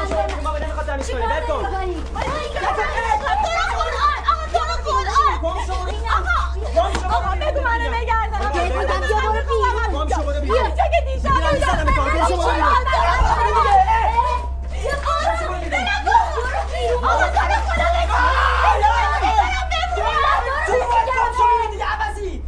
ما 0.42 0.58
نمی‌خواد 0.58 0.86
تمیز 0.86 1.10
کنی 1.10 1.22
ول 1.22 1.40
کن 1.46 1.66
آقا 7.10 7.34
بگو 7.40 7.60
منو 7.60 7.94
نگردن 7.94 8.38
بگم 8.38 8.68
برو 8.68 10.40
بیرون. 10.40 10.40
بیا 10.40 10.70
چه 10.70 10.76
که 10.76 11.00
دیشب. 11.06 11.30
آقا 17.02 17.26
تو 17.28 17.42
رو 17.42 17.60
خدا 17.68 17.88
بگو 17.96 18.16
گم 21.06 21.32
شو 21.36 21.44
بیرون 21.48 21.70
دیگه 21.70 21.84
عوضی 21.84 22.42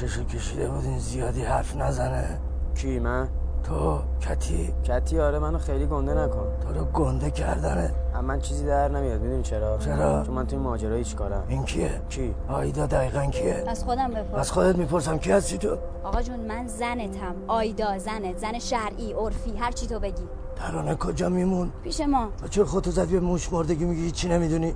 گوششو 0.00 0.24
کشیده 0.24 0.68
بود 0.68 0.84
این 0.84 0.98
زیادی 0.98 1.42
حرف 1.42 1.76
نزنه. 1.76 2.38
کی 2.74 2.98
من؟ 2.98 3.28
تو 3.62 3.98
کتی. 4.20 4.74
کتی 4.84 5.20
آره 5.20 5.38
منو 5.38 5.58
خیلی 5.58 5.86
گنده 5.86 6.14
نکن. 6.14 6.46
تو 6.60 6.78
رو 6.78 6.84
گنده 6.84 7.30
کردنه. 7.30 7.94
اما 8.14 8.22
من 8.22 8.40
چیزی 8.40 8.66
در 8.66 8.88
نمیاد 8.88 9.20
می‌دونی 9.20 9.42
چرا؟ 9.42 9.78
چرا؟ 9.78 10.22
چون 10.22 10.34
من 10.34 10.46
توی 10.46 10.58
ماجرا 10.58 10.96
هیچ 10.96 11.16
کارم. 11.16 11.44
این 11.48 11.64
کیه؟ 11.64 12.02
کی؟ 12.08 12.34
آیدا 12.48 12.86
دقیقا 12.86 13.26
کیه؟ 13.26 13.64
از 13.68 13.84
خودم 13.84 14.10
بپرس. 14.10 14.40
از 14.40 14.52
خودت 14.52 14.76
می‌پرسم 14.76 15.18
کی 15.18 15.32
هستی 15.32 15.58
تو؟ 15.58 15.76
آقا 16.04 16.22
جون 16.22 16.40
من 16.40 16.66
زنتم. 16.66 17.34
آیدا 17.48 17.98
زنت 17.98 18.38
زن 18.38 18.58
شرعی 18.58 19.12
عرفی 19.12 19.56
هر 19.56 19.70
چی 19.70 19.86
تو 19.86 19.98
بگی. 20.00 20.28
ترانه 20.56 20.94
کجا 20.94 21.28
میمون؟ 21.28 21.70
پیش 21.84 22.00
ما. 22.00 22.28
و 22.42 22.48
چرا 22.48 22.64
خودتو 22.64 22.90
زدی 22.90 23.14
به 23.14 23.20
موش 23.20 23.52
مردگی 23.52 23.84
میگی 23.84 24.10
چی 24.10 24.28
نمی‌دونی؟ 24.28 24.74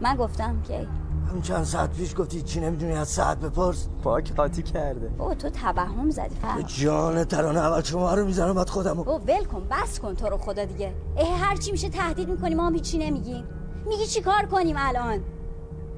من 0.00 0.16
گفتم 0.16 0.62
که 0.62 0.86
هم 1.32 1.42
چند 1.42 1.64
ساعت 1.64 1.96
پیش 1.96 2.16
گفتی 2.16 2.42
چی 2.42 2.60
نمی‌دونی 2.60 2.92
از 2.92 3.08
ساعت 3.08 3.38
بپرس. 3.38 3.88
پاک 4.04 4.34
قاطی 4.34 4.62
کرده. 4.62 5.10
او 5.18 5.34
تو 5.34 5.50
توهم 5.50 6.10
زدی 6.10 6.34
فهم. 6.42 6.62
جان 6.62 7.24
ترانه 7.24 7.60
اول 7.60 7.82
شما 7.82 8.14
رو 8.14 8.26
می‌زنم 8.26 8.54
بعد 8.54 8.68
خودمو 8.68 9.08
او 9.08 9.20
ول 9.20 9.44
کن 9.44 9.66
بس 9.70 10.00
کن 10.00 10.14
تو 10.14 10.26
رو 10.26 10.38
خدا 10.38 10.64
دیگه. 10.64 10.94
اه 11.16 11.38
هر 11.38 11.56
چی 11.56 11.72
میشه 11.72 11.88
تهدید 11.88 12.28
می‌کنی 12.28 12.54
ما 12.54 12.66
هم 12.66 12.74
هیچی 12.74 12.98
نمیگیم. 12.98 13.44
میگی 13.86 14.06
چی 14.06 14.20
کار 14.20 14.46
کنیم 14.46 14.76
الان؟ 14.78 15.20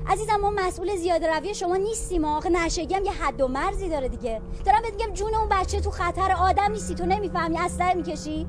عزیزم 0.08 0.36
ما 0.42 0.50
مسئول 0.50 0.96
زیاده 0.96 1.34
روی 1.34 1.54
شما 1.54 1.76
نیستیم. 1.76 2.24
آخه 2.24 2.48
نشگی 2.48 2.94
هم 2.94 3.04
یه 3.04 3.12
حد 3.12 3.40
و 3.40 3.48
مرزی 3.48 3.88
داره 3.88 4.08
دیگه. 4.08 4.40
دارم 4.66 4.82
بهت 4.82 4.92
میگم 4.92 5.12
جون 5.12 5.34
اون 5.34 5.48
بچه 5.50 5.80
تو 5.80 5.90
خطر 5.90 6.32
آدم 6.32 6.72
نیستی 6.72 6.94
تو 6.94 7.06
نمی‌فهمی 7.06 7.58
اسلحه 7.58 7.94
می‌کشی؟ 7.94 8.46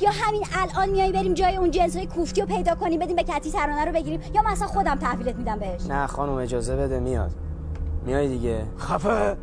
یا 0.00 0.10
همین 0.12 0.44
الان 0.52 0.88
میای 0.88 1.12
بریم 1.12 1.34
جای 1.34 1.56
اون 1.56 1.70
جنسای 1.70 2.06
کوفتی 2.06 2.40
رو 2.40 2.46
پیدا 2.46 2.74
کنیم 2.74 3.00
بدیم 3.00 3.16
به 3.16 3.22
کتی 3.22 3.50
ترانه 3.50 3.84
رو 3.84 3.92
بگیریم 3.92 4.20
یا 4.34 4.42
مثلا 4.42 4.66
خودم 4.68 4.94
تحویلت 4.94 5.36
میدم 5.36 5.58
بهش؟ 5.58 5.86
نه 5.86 6.06
خانم 6.06 6.32
اجازه 6.32 6.76
بده 6.76 7.00
میاد. 7.00 7.30
میای 8.06 8.28
دیگه. 8.28 8.64
خفه. 8.78 9.36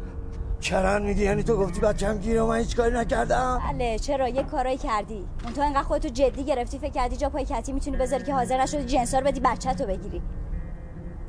چرن 0.60 1.02
میگی؟ 1.02 1.24
یعنی 1.24 1.44
تو 1.44 1.58
گفتی 1.58 1.80
بچم 1.80 2.18
گیره 2.18 2.42
و 2.42 2.48
من 2.48 2.58
هیچ 2.58 2.76
کاری 2.76 2.96
نکردم؟ 2.96 3.62
بله 3.72 4.00
چرا؟ 4.00 4.28
یه 4.28 4.44
کارایی 4.44 4.78
کردی. 4.78 5.26
اون 5.44 5.54
تو 5.54 5.62
انقدر 5.62 5.84
خودتو 5.84 6.10
جدی 6.10 6.44
گرفتی 6.44 6.80
فکر 6.80 6.92
کردی 6.92 7.16
جا 7.16 7.30
پای 7.30 7.46
کتی 7.46 7.72
می‌تونی 7.72 7.98
بذاری 7.98 8.24
که 8.24 8.34
حاضر 8.34 8.62
نشدی 8.62 8.86
جنسا 8.86 9.20
رو 9.20 9.26
بدی 9.26 9.40
بچه 9.40 9.74
تو 9.74 9.86
بگیری. 9.86 10.22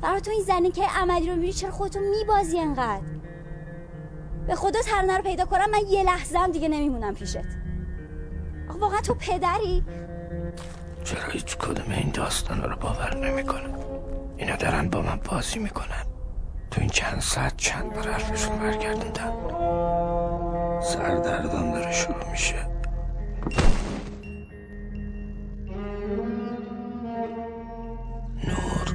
برای 0.01 0.21
تو 0.21 0.31
این 0.31 0.43
زنی 0.43 0.71
که 0.71 0.83
عملی 1.01 1.29
رو 1.29 1.35
میری 1.35 1.53
چرا 1.53 1.71
خودتو 1.71 1.99
میبازی 1.99 2.59
انقدر 2.59 3.01
به 4.47 4.55
خدا 4.55 4.79
ترانه 4.81 5.17
رو 5.17 5.23
پیدا 5.23 5.45
کنم 5.45 5.71
من 5.71 5.81
یه 5.89 6.03
لحظه 6.03 6.37
هم 6.37 6.51
دیگه 6.51 6.67
نمیمونم 6.67 7.13
پیشت. 7.13 7.37
واقعا 8.75 9.01
تو 9.01 9.13
پدری؟ 9.13 9.83
چرا 11.03 11.29
هیچ 11.31 11.57
کدوم 11.57 11.93
این 11.93 12.09
داستان 12.09 12.63
رو 12.63 12.75
باور 12.75 13.15
نمی‌کنه؟ 13.15 13.69
اینا 14.37 14.55
دارن 14.55 14.89
با 14.89 15.01
من 15.01 15.19
بازی 15.29 15.59
می‌کنن. 15.59 16.05
تو 16.71 16.81
این 16.81 16.89
چند 16.89 17.21
ساعت 17.21 17.57
چند 17.57 17.93
بار 17.93 18.07
حرفشون 18.07 18.59
برگردوندم 18.59 19.33
سردردان 20.81 21.71
داره 21.71 21.91
شروع 21.91 22.31
میشه. 22.31 22.67
نور. 28.47 28.93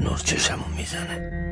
نور 0.00 0.18
چشمو 0.18 0.64
می‌زنه. 0.76 1.51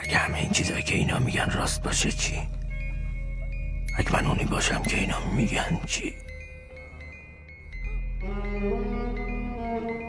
اگه 0.00 0.18
همه 0.18 0.38
این 0.38 0.50
چیزایی 0.50 0.82
که 0.82 0.94
اینا 0.94 1.18
میگن 1.18 1.50
راست 1.50 1.82
باشه 1.82 2.12
چی؟ 2.12 2.48
اگه 3.98 4.12
من 4.12 4.26
اونی 4.26 4.44
باشم 4.44 4.82
که 4.82 4.96
اینا 4.98 5.30
میگن 5.36 5.80
چی؟ 5.86 6.14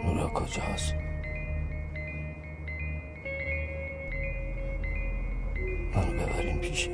نورا 0.04 0.28
کجاست؟ 0.28 0.96
منو 5.96 6.12
ببریم 6.12 6.58
پیشش 6.58 6.90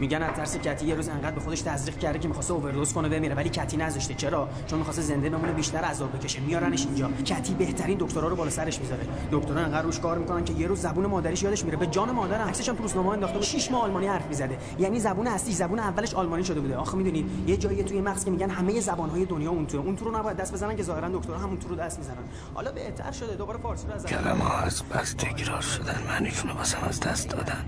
میگن 0.00 0.22
از 0.22 0.36
ترس 0.36 0.56
کتی 0.56 0.86
یه 0.86 0.94
روز 0.94 1.08
انقدر 1.08 1.30
به 1.30 1.40
خودش 1.40 1.60
تزریق 1.60 1.98
کرده 1.98 2.18
که 2.18 2.28
می‌خواسته 2.28 2.52
اووردوز 2.52 2.92
کنه 2.92 3.08
بمیره 3.08 3.34
ولی 3.34 3.48
کتی 3.48 3.76
نذاشته. 3.76 4.14
چرا؟ 4.14 4.48
چون 4.66 4.78
می‌خواسته 4.78 5.02
زنده 5.02 5.30
بمونه 5.30 5.52
بیشتر 5.52 5.78
عذاب 5.78 6.18
بکشه. 6.18 6.40
میارنش 6.40 6.86
اینجا. 6.86 7.10
کتی 7.24 7.54
بهترین 7.54 7.98
دکترا 8.00 8.28
رو 8.28 8.36
بالا 8.36 8.50
سرش 8.50 8.80
می‌ذاره. 8.80 9.06
دکترا 9.32 9.60
انقدر 9.60 9.82
روش 9.82 10.00
کار 10.00 10.18
می‌کنن 10.18 10.44
که 10.44 10.52
یه 10.52 10.66
روز 10.66 10.80
زبون 10.80 11.06
مادریش 11.06 11.42
یادش 11.42 11.64
میره. 11.64 11.76
به 11.76 11.86
جان 11.86 12.10
مادر 12.10 12.40
عکسش 12.40 12.68
هم 12.68 12.76
تو 12.76 12.82
روزنامه 12.82 13.08
انداخته 13.08 13.36
بود. 13.36 13.46
6 13.46 13.70
ماه 13.70 13.82
آلمانی 13.82 14.06
حرف 14.06 14.26
می‌زده. 14.26 14.58
یعنی 14.78 15.00
زبون 15.00 15.26
اصلی 15.26 15.52
زبون 15.52 15.78
اولش 15.78 16.14
آلمانی 16.14 16.44
شده 16.44 16.60
بوده. 16.60 16.76
آخه 16.76 16.96
می‌دونید 16.96 17.30
یه 17.46 17.56
جایی 17.56 17.84
توی 17.84 18.00
مغز 18.00 18.24
که 18.24 18.30
میگن 18.30 18.50
همه 18.50 18.80
زبانهای 18.80 19.24
دنیا 19.24 19.50
اون 19.50 19.66
تو 19.66 19.78
اون 19.78 19.96
تو 19.96 20.04
رو 20.04 20.18
نباید 20.18 20.36
دست 20.36 20.52
بزنن 20.52 20.76
که 20.76 20.82
ظاهرا 20.82 21.08
دکترا 21.08 21.38
همون 21.38 21.58
تو 21.58 21.68
رو 21.68 21.74
دست 21.74 21.98
می‌زنن. 21.98 22.16
حالا 22.54 22.72
بهتر 22.72 23.12
شده. 23.12 23.36
دوباره 23.36 23.58
فارسی 23.58 23.86
رو 23.86 23.94
از 23.94 24.06
کلمه 24.06 24.64
از 24.64 24.82
بس 24.82 25.12
تکرار 25.12 25.60
شدن. 25.60 26.26
رو 26.48 26.54
واسم 26.54 26.78
از 26.88 27.00
دست 27.00 27.28
دادن. 27.28 27.64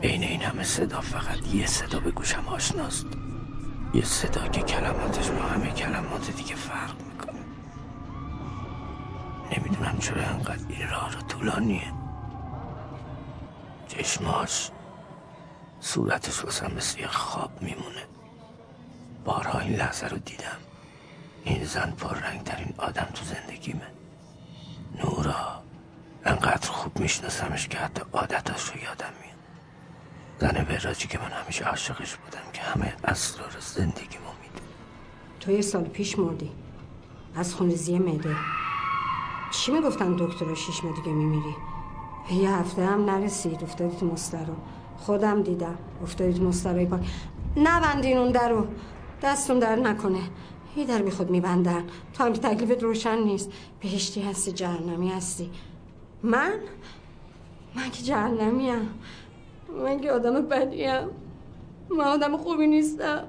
بین 0.00 0.22
این 0.22 0.42
همه 0.42 0.64
صدا 0.64 1.00
فقط 1.00 1.54
یه 1.54 1.66
صدا 1.66 2.00
به 2.00 2.10
گوشم 2.10 2.48
آشناست. 2.48 3.06
یه 3.94 4.04
صدا 4.04 4.48
که 4.48 4.62
کلماتش 4.62 5.30
با 5.30 5.42
همه 5.42 5.70
کلمات 5.70 6.30
دیگه 6.30 6.54
فرق 6.54 6.94
می‌کنه. 7.02 7.40
نمی‌دونم 9.56 9.98
چرا 9.98 10.22
انقدر 10.22 10.64
این 10.68 10.88
راه 10.88 11.12
رو 11.12 11.20
طولانیه. 11.20 11.92
چشماش 13.88 14.70
صورتش 15.80 16.44
واسم 16.44 16.72
مثل 16.76 16.98
یه 16.98 17.06
خواب 17.06 17.62
میمونه. 17.62 18.06
بارها 19.24 19.58
این 19.58 19.76
لحظه 19.76 20.06
رو 20.06 20.18
دیدم. 20.18 20.58
این 21.44 21.64
زن 21.64 21.92
ترین 22.44 22.74
آدم 22.78 23.08
تو 23.14 23.24
زندگیمه. 23.24 23.86
نورا 25.04 25.62
انقدر 26.24 26.70
خوب 26.70 26.98
میشناسمش 26.98 27.68
که 27.68 27.78
حتی 27.78 28.02
عادتاش 28.12 28.68
رو 28.68 28.80
یادم 28.82 29.12
میاد. 29.22 29.29
زن 30.40 30.66
وراجی 30.70 31.08
که 31.08 31.18
من 31.18 31.30
همیشه 31.30 31.64
عاشقش 31.64 32.16
بودم 32.16 32.52
که 32.52 32.62
همه 32.62 32.94
اسرار 33.04 33.56
زندگیمو 33.60 34.30
میدون 34.42 34.66
تو 35.40 35.50
یه 35.52 35.60
سال 35.60 35.84
پیش 35.84 36.18
مردی. 36.18 36.50
از 37.34 37.54
خونریزی 37.54 37.98
معده. 37.98 38.36
چی 39.50 39.72
می‌گفتن 39.72 40.16
دکتر 40.16 40.54
شیش 40.54 40.84
ماه 40.84 40.96
دیگه 40.96 41.12
میمیری؟ 41.12 41.54
یه 42.32 42.50
هفته 42.50 42.86
هم 42.86 43.10
نرسید 43.10 43.62
افتادی 43.62 43.96
تو 43.96 44.06
مسترا 44.06 44.56
خودم 44.96 45.42
دیدم. 45.42 45.78
افتادی 46.02 46.38
تو 46.38 46.44
مسترای 46.44 46.86
پاک 46.86 47.00
نبندین 47.56 48.18
اون 48.18 48.32
درو 48.32 48.66
دستون 49.22 49.58
در 49.58 49.76
نکنه. 49.76 50.22
یه 50.76 50.84
در 50.84 51.02
بی 51.02 51.10
خود 51.10 51.30
میبندن. 51.30 51.84
تو 52.14 52.24
هم 52.24 52.32
که 52.32 52.40
تکلیفت 52.40 52.82
روشن 52.82 53.18
نیست. 53.18 53.50
بهشتی 53.80 54.22
هستی 54.22 54.52
جهنمی 54.52 55.10
هستی. 55.10 55.50
من؟ 56.22 56.52
من 57.74 57.90
که 57.90 58.02
جهنمیم 58.02 58.88
من 59.76 60.00
که 60.00 60.12
آدم 60.12 60.42
بدیم 60.42 61.08
من 61.90 62.04
آدم 62.04 62.36
خوبی 62.36 62.66
نیستم. 62.66 63.24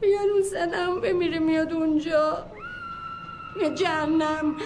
بیان 0.00 0.28
اون 0.32 0.42
زنم 0.42 1.00
بمیره 1.00 1.38
میاد 1.38 1.72
اونجا. 1.72 2.46
میاد 3.56 3.74
جهنم. 3.74 4.56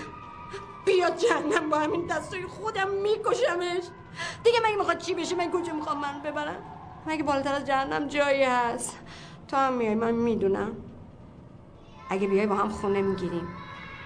بیاد 0.87 1.17
جهنم 1.17 1.71
با 1.71 1.79
همین 1.79 2.07
دستای 2.07 2.47
خودم 2.47 2.91
میکشمش. 2.91 3.85
دیگه 4.45 4.59
مگه 4.67 4.77
می‌خواد 4.77 4.99
چی 4.99 5.15
بشه؟ 5.15 5.37
من 5.37 5.51
کجا 5.51 5.73
می‌خوام 5.73 6.01
من 6.01 6.23
ببرم؟ 6.25 6.57
مگه 7.07 7.23
بالاتر 7.23 7.55
از 7.55 7.65
جهنم 7.67 8.09
جایی 8.09 8.43
هست؟ 8.43 8.99
تو 9.49 9.57
هم 9.57 9.73
میای 9.73 9.95
من 9.95 10.11
می‌دونم. 10.11 10.77
اگه 12.11 12.27
بیای 12.29 12.47
با 12.47 12.55
هم 12.55 12.69
خونه 12.69 13.03
می‌گیریم. 13.03 13.49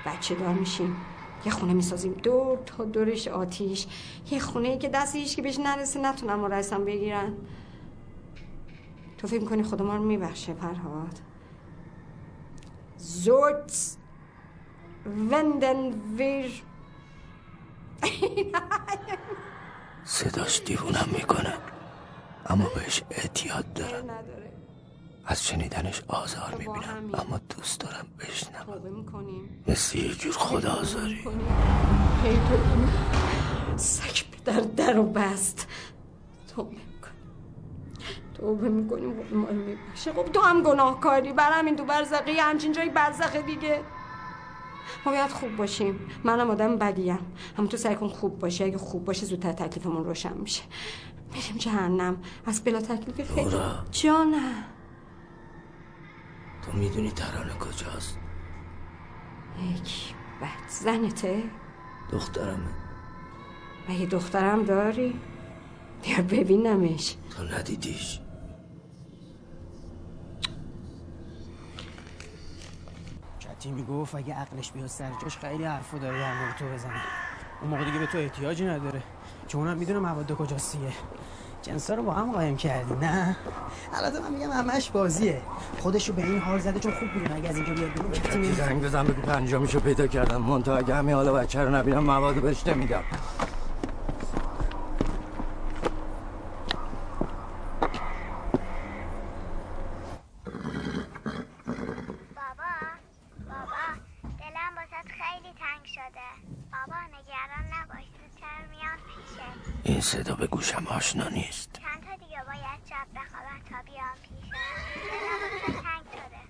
بچه 0.06 0.34
دار 0.34 0.54
میشیم. 0.54 0.96
یه 1.44 1.52
خونه 1.52 1.72
می‌سازیم. 1.72 2.12
دور 2.12 2.58
تا 2.58 2.84
دورش 2.84 3.28
آتیش. 3.28 3.86
یه 4.30 4.38
خونه 4.38 4.68
ای 4.68 4.78
که 4.78 4.88
دست 4.88 5.16
هیچ 5.16 5.36
که 5.36 5.42
بهش 5.42 5.58
نرسه 5.58 6.00
نتونم 6.00 6.40
ما 6.40 6.46
رسم 6.46 6.84
بگیرن. 6.84 7.34
تو 9.18 9.26
فکر 9.26 9.40
می‌کنی 9.40 9.62
خدا 9.62 9.84
ما 9.84 9.96
رو 9.96 10.04
میبخشه 10.04 10.54
فرهاد؟ 10.54 11.18
زوت 12.96 13.96
وندن 15.30 15.90
ویر. 16.18 16.62
صداش 20.04 20.62
دیوونم 20.66 21.08
می‌کنه. 21.12 21.54
اما 22.46 22.64
بهش 22.74 23.02
اعتیاد 23.10 23.72
دارم. 23.72 24.10
از 25.26 25.46
شنیدنش 25.46 26.02
آزار 26.08 26.54
می‌بینم. 26.58 27.10
اما 27.14 27.40
دوست 27.56 27.80
دارم 27.80 28.06
می‌کنیم 28.18 28.43
مثل 29.68 29.98
یه 29.98 30.14
جور 30.14 30.32
خدا 30.32 30.72
آزاری 30.72 31.24
سک 33.76 34.24
در 34.44 34.60
در 34.60 34.98
و 34.98 35.02
بست. 35.02 35.68
توبه 36.54 36.70
می‌کنیم. 36.70 37.14
توبه 38.34 38.68
می‌کنیم. 38.68 39.22
خب 39.22 39.34
ما 39.34 39.48
رو 39.48 39.54
میبخشه. 39.54 40.12
خب 40.12 40.24
تو 40.24 40.40
هم 40.40 40.62
گناهکاری. 40.62 41.32
بر 41.32 41.52
همین 41.52 41.76
تو 41.76 41.84
برزخی 41.84 42.32
همچین 42.32 42.72
جایی 42.72 42.90
برزخه 42.90 43.42
دیگه. 43.42 43.82
ما 45.06 45.12
باید 45.12 45.30
خوب 45.30 45.56
باشیم. 45.56 46.00
منم 46.24 46.50
آدم 46.50 46.76
بدیم. 46.76 47.18
اما 47.58 47.66
تو 47.66 47.76
سعی 47.76 47.96
کن 47.96 48.08
خوب 48.08 48.38
باشی. 48.38 48.64
اگه 48.64 48.78
خوب 48.78 49.04
باشه 49.04 49.26
زودتر 49.26 49.52
تکلیفمون 49.52 50.04
روشن 50.04 50.36
میشه. 50.36 50.62
میریم 51.32 51.56
جهنم. 51.56 52.22
از 52.46 52.64
بلا 52.64 52.80
تکلیف 52.80 53.34
خیلی. 53.34 53.50
جانم. 53.90 54.64
تو 56.62 56.72
می‌دونی 56.72 57.10
ترانه 57.10 57.52
کجاست؟ 57.54 58.18
یک 59.62 60.14
بد 60.42 60.68
زنته؟ 60.68 61.42
دخترمه. 62.10 62.70
مگه 63.88 64.06
دخترم 64.06 64.64
داری؟ 64.64 65.20
بیا 66.02 66.22
ببینمش. 66.22 67.16
تو 67.36 67.42
ندیدیش. 67.42 68.20
کتی 73.40 73.70
می‌گفت 73.70 74.14
اگه 74.14 74.34
عقلش 74.34 74.72
بیاد 74.72 74.86
سر 74.86 75.10
جاش 75.22 75.38
خیلی 75.38 75.64
حرفو 75.64 75.98
داره 75.98 76.18
در 76.18 76.40
مورد 76.40 76.56
تو 76.56 76.64
بزنه. 76.64 77.02
اون 77.60 77.70
موقع 77.70 77.84
دیگه 77.84 77.98
به 77.98 78.06
تو 78.06 78.18
احتیاجی 78.18 78.66
نداره. 78.66 79.02
چون 79.48 79.60
اونم 79.60 79.78
می‌دونه 79.78 79.98
مواد 79.98 80.32
کجاستیه. 80.32 80.92
جنسا 81.64 81.94
رو 81.94 82.02
با 82.02 82.12
هم 82.12 82.32
قایم 82.32 82.56
کردی 82.56 82.94
نه؟ 82.94 83.36
البته 83.92 84.20
من 84.20 84.30
میگم 84.32 84.50
همش 84.50 84.90
بازیه. 84.90 85.42
خودشو 85.78 86.12
به 86.12 86.22
این 86.24 86.38
حال 86.38 86.58
زده 86.58 86.80
چون 86.80 86.92
خوب 86.92 87.08
می‌دونه 87.14 87.34
اگه 87.34 87.48
از 87.48 87.56
اینجا 87.56 87.74
بیاد 87.74 87.92
بیرون 87.92 88.10
کتی 88.12 88.38
می- 88.38 88.52
زنگ 88.52 88.82
بزن 88.82 89.04
بگو 89.04 89.22
پنجامیشو 89.22 89.80
پیدا 89.80 90.06
کردم. 90.06 90.42
منتها 90.42 90.76
اگه 90.76 90.94
همین 90.94 91.14
حالا 91.14 91.32
بچه 91.32 91.60
رو 91.64 91.74
نبینم 91.74 92.04
مواد 92.04 92.34
بهش 92.34 92.66
نمیدم 92.66 93.02
بابا 102.36 102.72
بابا 103.48 103.84
دلم 104.38 104.72
واسه 104.76 105.08
خیلی 105.08 105.52
تنگ 105.58 105.84
شده 105.84 106.28
بابا 106.72 107.00
نگران 107.06 107.64
نباش 107.82 108.04
زودتر 108.04 108.60
میام 108.70 108.98
پیشت 109.06 109.73
این 109.84 110.00
صدا 110.00 110.34
به 110.34 110.46
گوشم 110.46 110.86
آشنا 110.86 111.28
نیست. 111.28 111.70
چند 111.72 112.02
تا 112.04 112.16
دیگه 112.24 112.42
باید 112.46 112.80
شب 112.90 113.06
بخوابم 113.14 113.60
تا 113.70 113.82
بیام 113.84 114.14
پیشت 114.22 114.52
دلم 115.10 115.42
واسه 115.42 115.82
تنگ 115.82 116.06
شده. 116.12 116.40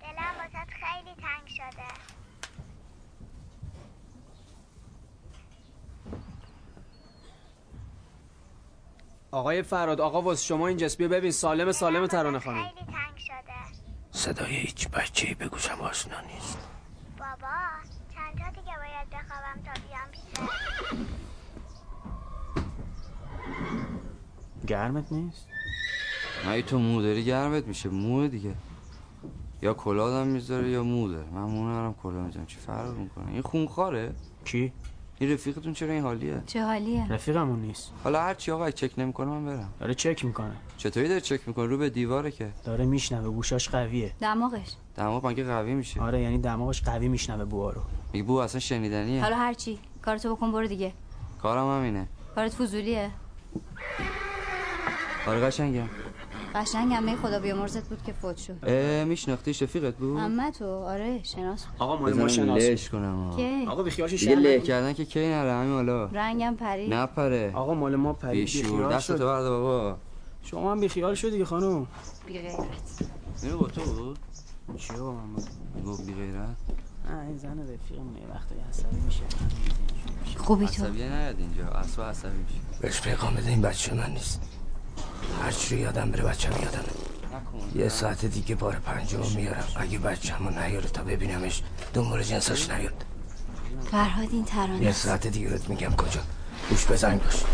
دلم 0.00 0.34
واسه 0.38 0.66
خیلی 0.70 1.14
تنگ 1.14 1.48
شده. 1.48 1.86
آقای 9.30 9.62
فراد 9.62 10.00
آقا 10.00 10.22
واسه 10.22 10.44
شما 10.44 10.66
این 10.66 10.76
جسبیه 10.76 11.08
ببین. 11.08 11.30
سالم 11.32 11.72
سالم 11.72 12.06
ترانه 12.06 12.38
خانم. 12.38 12.62
خیلی 12.62 12.86
تنگ 12.86 13.18
شده. 13.18 13.80
صدای 14.12 14.54
هیچ 14.56 14.88
بچه 14.88 15.34
به 15.34 15.48
گوشم 15.48 15.80
آشنا 15.80 16.20
نیست 16.20 16.58
بابا 17.18 17.56
چند 18.14 18.38
تا 18.38 18.50
دیگه 18.60 18.76
باید 18.76 19.10
بخوابم 19.10 19.62
تا 19.64 19.72
بیام 19.80 20.10
پیشت 20.10 20.40
گرمت 24.66 25.12
نیست؟ 25.12 25.46
اگه 26.48 26.62
تو 26.62 26.78
مو 26.78 27.02
داری 27.02 27.24
گرمت 27.24 27.66
میشه. 27.66 27.88
موه 27.88 28.28
دیگه. 28.28 28.54
یا 29.62 29.74
کلاه 29.74 30.06
آدم 30.10 30.26
می‌ذاره 30.26 30.70
یا 30.70 30.82
مو 30.82 31.08
داره 31.08 31.26
من 31.32 31.42
مو 31.42 31.68
ندارم 31.68 31.94
کلاه 32.02 32.26
می‌ذارم. 32.26 32.46
چی 32.46 32.56
فرق 32.56 32.96
می‌کنه؟ 32.96 33.32
این 33.32 33.42
خونخواره. 33.42 34.12
کی؟ 34.44 34.72
این 35.18 35.32
رفیقتون 35.32 35.72
چرا 35.72 35.92
این 35.92 36.02
حالیه؟ 36.02 36.42
چه 36.46 36.64
حالیه؟ 36.64 37.12
رفیقمون 37.12 37.60
نیست. 37.60 37.92
حالا 38.04 38.20
هر 38.20 38.34
چی 38.34 38.50
آقا 38.50 38.70
چک 38.70 38.98
نمی‌کنه 38.98 39.26
من 39.30 39.46
برم. 39.46 39.72
داره 39.80 39.94
چک 39.94 40.24
می‌کنه. 40.24 40.52
چطوری 40.76 41.08
داره 41.08 41.20
چک 41.20 41.40
می‌کنه؟ 41.48 41.66
رو 41.66 41.78
به 41.78 41.90
دیواره 41.90 42.30
که. 42.30 42.50
داره 42.64 42.84
میشنوه 42.84 43.28
گوشاش 43.30 43.68
قویه. 43.68 44.12
دماغش؟ 44.20 44.74
دماغ 44.96 45.26
مگه 45.26 45.44
قوی 45.44 45.74
میشه؟ 45.74 46.00
آره 46.00 46.20
یعنی 46.20 46.38
دماغش 46.38 46.82
قوی 46.82 47.08
میشنوه 47.08 47.44
بوها 47.44 47.70
رو. 47.70 47.80
میگه 48.12 48.24
بو 48.24 48.34
اصلا 48.34 48.60
شنیدنیه. 48.60 49.22
حالا 49.22 49.36
هرچی 49.36 49.78
کارتو 50.02 50.36
بکن 50.36 50.52
برو 50.52 50.66
دیگه. 50.66 50.92
کارم 51.42 51.78
همینه. 51.78 52.08
کارت 52.34 52.54
فضولیه. 52.54 53.10
آره 55.26 55.40
قشنگم. 55.40 55.88
قشنگ 56.54 56.92
همه 56.92 57.16
خدا 57.16 57.38
بیامرزت 57.40 57.88
بود 57.88 58.02
که 58.02 58.12
فوت 58.12 58.36
شد. 58.36 58.56
اه 58.62 59.04
میشناختی 59.04 59.50
رفیقت 59.50 59.94
بود؟ 59.96 60.16
اما 60.18 60.50
تو 60.50 60.64
آره 60.64 61.20
شناس 61.22 61.64
بود. 61.66 61.74
آقا 61.78 61.96
مال 61.96 62.12
ما 62.12 62.24
بزنم 62.24 62.28
شناس 62.28 62.62
لهش 62.62 62.88
کنم 62.88 63.26
آقا. 63.28 63.36
کی؟ 63.36 63.66
آقا 63.66 63.82
بیخیالش 63.82 64.10
دیگه 64.10 64.24
شهر 64.24 64.34
له. 64.40 64.60
کردن 64.60 64.92
که 64.92 65.04
کی 65.04 65.20
نره 65.28 65.52
همین 65.52 65.72
حالا. 65.72 66.04
رنگم 66.04 66.56
پرید. 66.56 66.94
نپره. 66.94 67.52
آقا 67.54 67.74
مال 67.74 67.96
ما 67.96 68.12
پرید 68.12 68.40
بیشور. 68.40 68.62
بیخیال 68.70 68.92
دست 68.92 69.06
تو 69.06 69.18
شد. 69.18 69.24
برده 69.24 69.50
بابا. 69.50 69.96
شما 70.42 70.72
هم 70.72 70.80
بیخیال 70.80 71.14
شدی 71.14 71.30
دیگه 71.30 71.44
خانم. 71.44 71.86
بی 72.26 72.32
غیرت. 72.38 72.54
اینو 73.42 73.58
با 73.58 73.66
تو 73.68 73.80
بود؟ 73.80 74.18
چی 74.76 74.92
با 74.92 75.12
من 75.12 75.32
بود 75.34 75.44
گفت 75.86 76.06
بی 76.06 76.14
غیرت؟ 76.14 76.56
نه 77.10 77.20
این 77.28 77.38
زن 77.38 77.58
رفیقمون 77.58 78.16
یه 78.16 78.22
وقتایی 78.34 78.60
عصبی 78.68 78.96
میشه. 79.04 79.22
خوبی 80.36 80.66
تو؟ 80.66 80.84
عصبیه 80.84 81.08
نیاد 81.08 81.36
اینجا. 81.38 81.64
اصلا 81.68 82.04
عصبی 82.04 82.38
میشه. 82.38 82.80
بهش 82.80 83.00
پیغام 83.00 83.34
بده 83.34 83.48
این 83.48 83.62
بچه 83.62 83.94
من 83.94 84.10
نیست. 84.10 84.42
هر 85.42 85.50
چی 85.50 85.74
رو 85.74 85.80
یادم 85.80 86.10
بره 86.10 86.22
بچه 86.22 86.48
یادمه 86.48 86.82
نکن 87.34 87.78
یه 87.80 87.88
ساعت 87.88 88.24
دیگه 88.24 88.54
بار 88.54 88.74
پنجم 88.74 89.20
میارم. 89.36 89.64
اگه 89.76 89.98
بچه 89.98 90.34
همون 90.34 90.58
نیاره 90.58 90.88
تا 90.88 91.02
ببینمش 91.02 91.62
دنبال 91.94 92.22
جنساش 92.22 92.70
نیاد. 92.70 93.04
فرهاد 93.90 94.28
این 94.30 94.38
یه 94.40 94.46
ترانه 94.46 94.92
ساعت 94.92 95.26
دیگه 95.26 95.48
بهت 95.48 95.68
میگم 95.68 95.96
کجا. 95.96 96.20
گوش 96.70 96.86
بزنگ 96.86 97.22
باش 97.22 97.44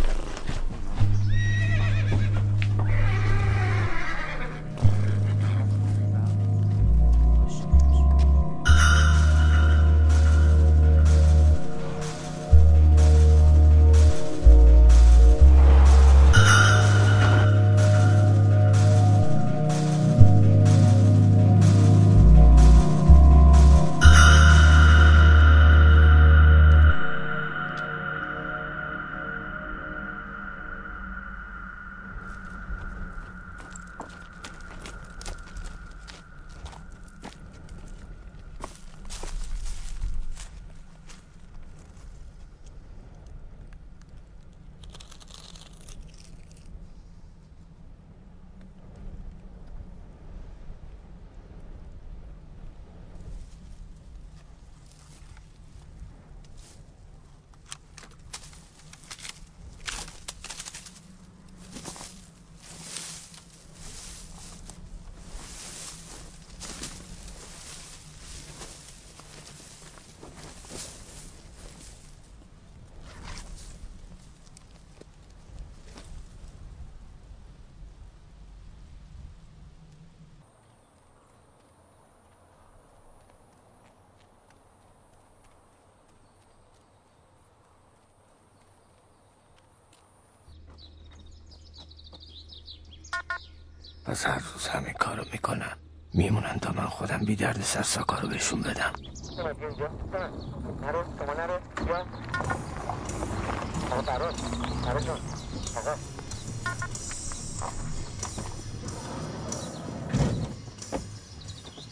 بی 97.26 97.36
درد 97.36 97.62
سر 97.62 97.82
ساکا 97.82 98.18
رو 98.18 98.28
بهشون 98.28 98.62
بدم. 98.62 98.92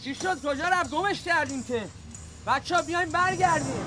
چی 0.03 0.15
شد؟ 0.15 0.39
کجا 0.39 0.69
رفت؟ 0.69 0.89
گمش 0.89 1.23
کردیم 1.23 1.63
که. 1.63 1.87
بچه 2.47 2.75
ها 2.75 2.81
بیایم 2.81 3.09
برگردیم. 3.09 3.85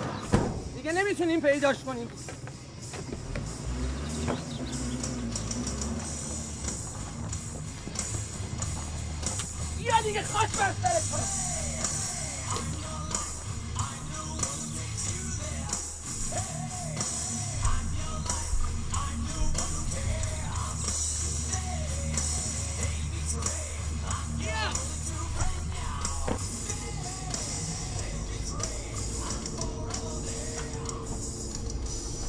دیگه 0.76 0.92
نمی‌تونیم 0.92 1.40
پیداش 1.40 1.84
کنیم. 1.84 2.08
دیگه 10.08 10.22
خاک 10.22 10.48
بر 10.58 10.72
سرت 10.82 11.10
کنم. 11.10 11.20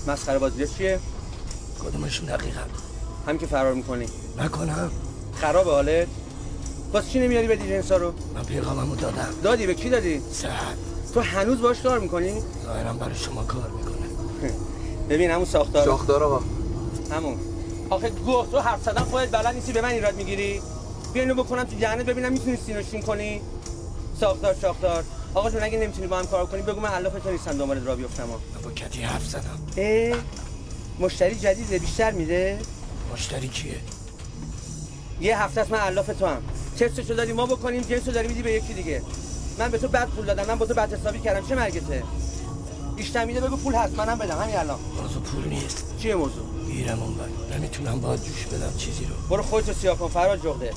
مسخره 0.07 0.39
بازی 0.39 0.67
چیه؟ 0.67 0.99
کدومشون 1.83 2.25
دقیقا 2.25 2.59
همین 3.27 3.37
که 3.39 3.47
فرار 3.47 3.73
می‌کنی 3.73 4.09
نکنم 4.37 4.91
خرابه 5.41 5.71
حالت؟ 5.71 6.07
باز 6.91 7.09
چی 7.11 7.19
نمیاری 7.19 7.47
بدی 7.47 7.69
جنسا 7.69 7.97
رو؟ 7.97 8.13
من 8.35 8.43
پیغاممو 8.43 8.95
دادم. 8.95 9.29
دادی؟ 9.43 9.67
به 9.67 9.73
کی 9.73 9.89
دادی؟ 9.89 10.21
سعد. 10.31 10.77
تو 11.13 11.21
هنوز 11.21 11.61
باش 11.61 11.81
کار 11.81 11.99
می‌کنی؟ 11.99 12.41
ظاهرا 12.65 12.93
برای 12.93 13.15
شما 13.15 13.43
کار 13.43 13.69
می‌کنه. 13.77 14.51
ببین 15.09 15.31
همون 15.31 15.45
ساختار. 15.45 15.85
ساختار 15.85 16.23
آقا. 16.23 16.41
همون. 17.11 17.37
آخه 17.89 18.09
گوه 18.09 18.47
تو 18.51 18.59
حرف 18.59 18.83
زدن 18.83 19.01
خودت 19.01 19.31
بلد 19.31 19.55
نیستی 19.55 19.71
به 19.73 19.81
من 19.81 19.89
ایراد 19.89 20.15
می‌گیری؟ 20.15 20.61
بیا 21.13 21.23
اینو 21.23 21.43
بکنم 21.43 21.63
تو 21.63 21.75
جهنت 21.75 22.05
ببینم 22.05 22.31
می‌تونی 22.31 22.57
سینوشین 22.57 23.01
کنی؟ 23.01 23.41
ساختار 24.19 24.53
ساختار. 24.61 25.03
آقا 25.33 25.49
جون 25.49 25.63
اگه 25.63 25.77
نمی‌تونی 25.79 26.07
با 26.07 26.17
هم 26.19 26.25
کار 26.25 26.45
کنی 26.45 26.61
بگو 26.61 26.81
من 26.81 26.93
الاف 26.93 27.13
تو 27.13 27.31
نیستم 27.31 27.57
دنبال 27.57 27.83
را 27.83 27.95
بیفتم. 27.95 28.23
من 28.23 28.61
با 28.63 28.71
کتی 28.71 29.01
حرف 29.01 29.25
زدم. 29.25 29.59
اه 29.77 30.17
مشتری 30.99 31.35
جدیده 31.35 31.79
بیشتر 31.79 32.11
میده. 32.11 32.59
مشتری 33.13 33.47
کیه؟ 33.47 33.75
یه 35.21 35.41
هفته 35.43 35.61
است 35.61 35.71
من 35.71 35.79
الاف 35.79 36.07
تو 36.07 36.25
هم 36.25 36.41
تستشو 36.79 37.13
داری 37.13 37.33
ما 37.33 37.45
بکنیم 37.45 37.81
جنسو 37.81 38.11
داری 38.11 38.27
میدی 38.27 38.41
به 38.41 38.51
یکی 38.53 38.73
دیگه. 38.73 39.01
من 39.59 39.71
به 39.71 39.77
تو 39.77 39.87
بد 39.87 40.07
پول 40.07 40.25
دادم 40.25 40.45
من 40.45 40.55
با 40.55 40.65
تو 40.65 40.73
بد 40.73 40.93
حسابی 40.93 41.19
کردم 41.19 41.47
چه 41.47 41.55
مرگته؟ 41.55 42.03
بیشتر 42.95 43.25
میده 43.25 43.41
بگو 43.41 43.57
پول 43.57 43.75
هست 43.75 43.95
منم 43.95 44.17
بدم 44.17 44.37
همین 44.41 44.55
الان. 44.55 44.79
موضوع 45.01 45.21
پول 45.23 45.47
نیست. 45.47 45.83
چیه 46.01 46.15
موضوع؟ 46.15 46.43
گیرم 46.71 47.03
اون 47.03 47.13
بر. 47.15 47.57
نمی‌تونم 47.57 47.99
با 47.99 48.17
جوش 48.17 48.45
بدم 48.45 48.73
چیزی 48.77 49.05
رو. 49.05 49.15
برو 49.29 49.43
خودتو 49.43 49.73
سیاه 49.73 49.97
کن 49.97 50.07
فراد 50.07 50.43
جغده. 50.43 50.71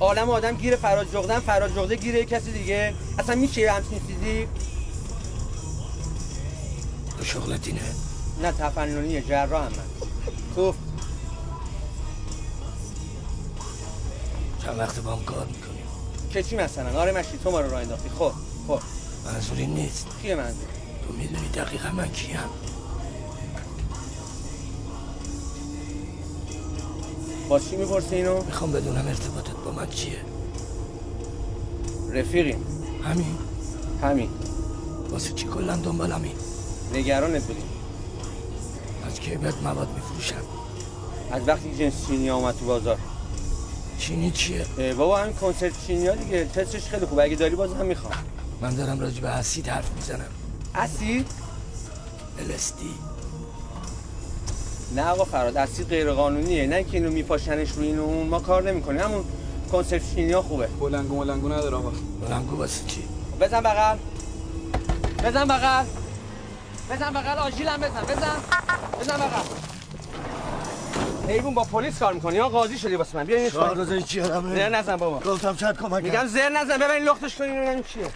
عالم 0.00 0.30
آدم 0.30 0.56
گیر 0.56 0.76
فراد 0.76 1.12
جغدن 1.12 1.38
فراد 1.38 1.74
جغده 1.76 1.96
گیر 1.96 2.14
یه 2.14 2.24
کسی 2.24 2.52
دیگه. 2.52 2.94
اصلا 3.18 3.34
میشه 3.34 3.60
یه 3.60 3.72
همچین 3.72 4.00
چیزی؟ 4.06 4.48
تو 7.18 7.24
شغلت 7.24 7.66
اینه. 7.66 7.80
نه 8.42 8.52
تفننیه 8.52 9.22
جراح 9.22 9.64
هم 9.64 9.72
من. 9.72 10.08
توف 10.54 10.74
چند 14.68 14.78
وقت 14.78 15.00
با 15.00 15.12
هم 15.12 15.24
کار 15.24 15.46
می‌کنیم. 15.46 15.84
که 16.30 16.42
چی 16.42 16.56
مثلا؟ 16.56 17.00
آره 17.00 17.12
مشی 17.12 17.38
تو 17.44 17.50
ما 17.50 17.60
رو 17.60 17.70
راه 17.70 17.80
انداختی. 17.80 18.08
خب 18.08 18.32
خب. 18.68 18.80
منظوری 19.24 19.66
نیست. 19.66 20.06
کیه 20.22 20.34
منظور 20.34 20.68
تو 21.06 21.12
می‌دونی 21.12 21.48
دقیقا 21.48 21.90
من 21.90 22.08
کیم. 22.08 22.38
باز 27.48 27.68
چی 27.70 27.76
می‌پرسی 27.76 28.14
اینو؟ 28.14 28.42
می‌خوام 28.42 28.72
بدونم 28.72 29.06
ارتباطت 29.06 29.56
با 29.64 29.70
من 29.70 29.90
چیه. 29.90 30.18
رفیقیم. 32.12 32.64
همین؟ 33.04 33.38
همین. 34.02 34.30
واسه 35.10 35.32
چی 35.32 35.46
کلا 35.46 35.76
دنبالمی 35.76 36.32
نگرانت 36.94 37.42
بودیم 37.42 37.68
کی 39.20 39.36
بهت 39.36 39.62
مواد 39.62 39.88
میفروشم؟ 39.94 40.42
از 41.30 41.48
وقتی 41.48 41.76
جنس 41.76 42.06
چینی 42.06 42.30
آمد 42.30 42.58
تو 42.58 42.66
بازار. 42.66 42.98
چینی 43.98 44.30
چیه؟ 44.30 44.64
بابا 44.98 45.18
همین 45.18 45.32
کنسرت 45.32 45.86
چینی 45.86 46.06
ها 46.06 46.14
دیگه. 46.14 46.44
تستش 46.44 46.88
خیلی 46.88 47.06
خوبه. 47.06 47.22
اگه 47.22 47.36
داری 47.36 47.54
باز 47.54 47.72
هم 47.72 47.86
می‌خوام. 47.86 48.12
من 48.60 48.74
دارم 48.74 49.00
راجع 49.00 49.20
به 49.20 49.28
اسید 49.28 49.68
حرف 49.68 49.90
می‌زنم. 49.96 50.30
اسید؟ 50.74 51.26
الستی 52.38 52.94
نه 54.96 55.02
آقا 55.02 55.24
فراد 55.24 55.56
اسید 55.56 55.88
غیر 55.88 56.12
قانونیه 56.12 56.66
نه 56.66 56.84
که 56.84 56.96
اینو 56.96 57.10
میپاشنش 57.10 57.70
روی 57.70 57.86
این 57.86 57.98
و 57.98 58.02
اون 58.02 58.26
ما 58.26 58.40
کار 58.40 58.62
نمی‌کنیم. 58.62 59.00
همون 59.00 59.24
کنسرت 59.72 60.14
چینی 60.14 60.32
ها 60.32 60.42
خوبه. 60.42 60.66
بلنگو 60.66 61.16
ملنگو 61.16 61.48
نداره 61.48 61.76
آقا. 61.76 61.92
بلنگو 62.20 62.56
واسه 62.56 62.84
چی؟ 62.86 63.02
بزن 63.40 63.60
بغل. 63.60 63.98
بزن 65.24 65.44
بغل. 65.44 65.84
بزن 66.90 67.10
بغل. 67.10 67.38
آژیلم 67.38 67.76
بزن. 67.76 68.02
بزن. 68.02 68.36
بزن 69.00 69.16
بغل. 69.16 69.77
حیوان 71.28 71.54
با 71.54 71.64
پلیس 71.64 71.98
کار 71.98 72.12
می‌کنی؟ 72.12 72.36
یا 72.36 72.48
قاضی 72.48 72.78
شدی 72.78 72.94
واسه 72.96 73.16
من؟ 73.18 73.24
بیا 73.24 73.36
این 73.36 73.50
چهار 73.50 73.76
روزه 73.76 74.02
چی 74.02 74.20
آدم 74.20 74.54
زر 74.54 74.68
نزن 74.68 74.96
بابا. 74.96 75.32
گفتم 75.32 75.56
شاید 75.56 75.76
کمک 75.76 76.04
میگم 76.04 76.26
زر 76.26 76.48
نزن 76.48 76.78
ببین 76.78 77.04
لختش 77.04 77.36
کنی 77.36 77.48
ببینم 77.48 77.82
چیه. 77.82 78.06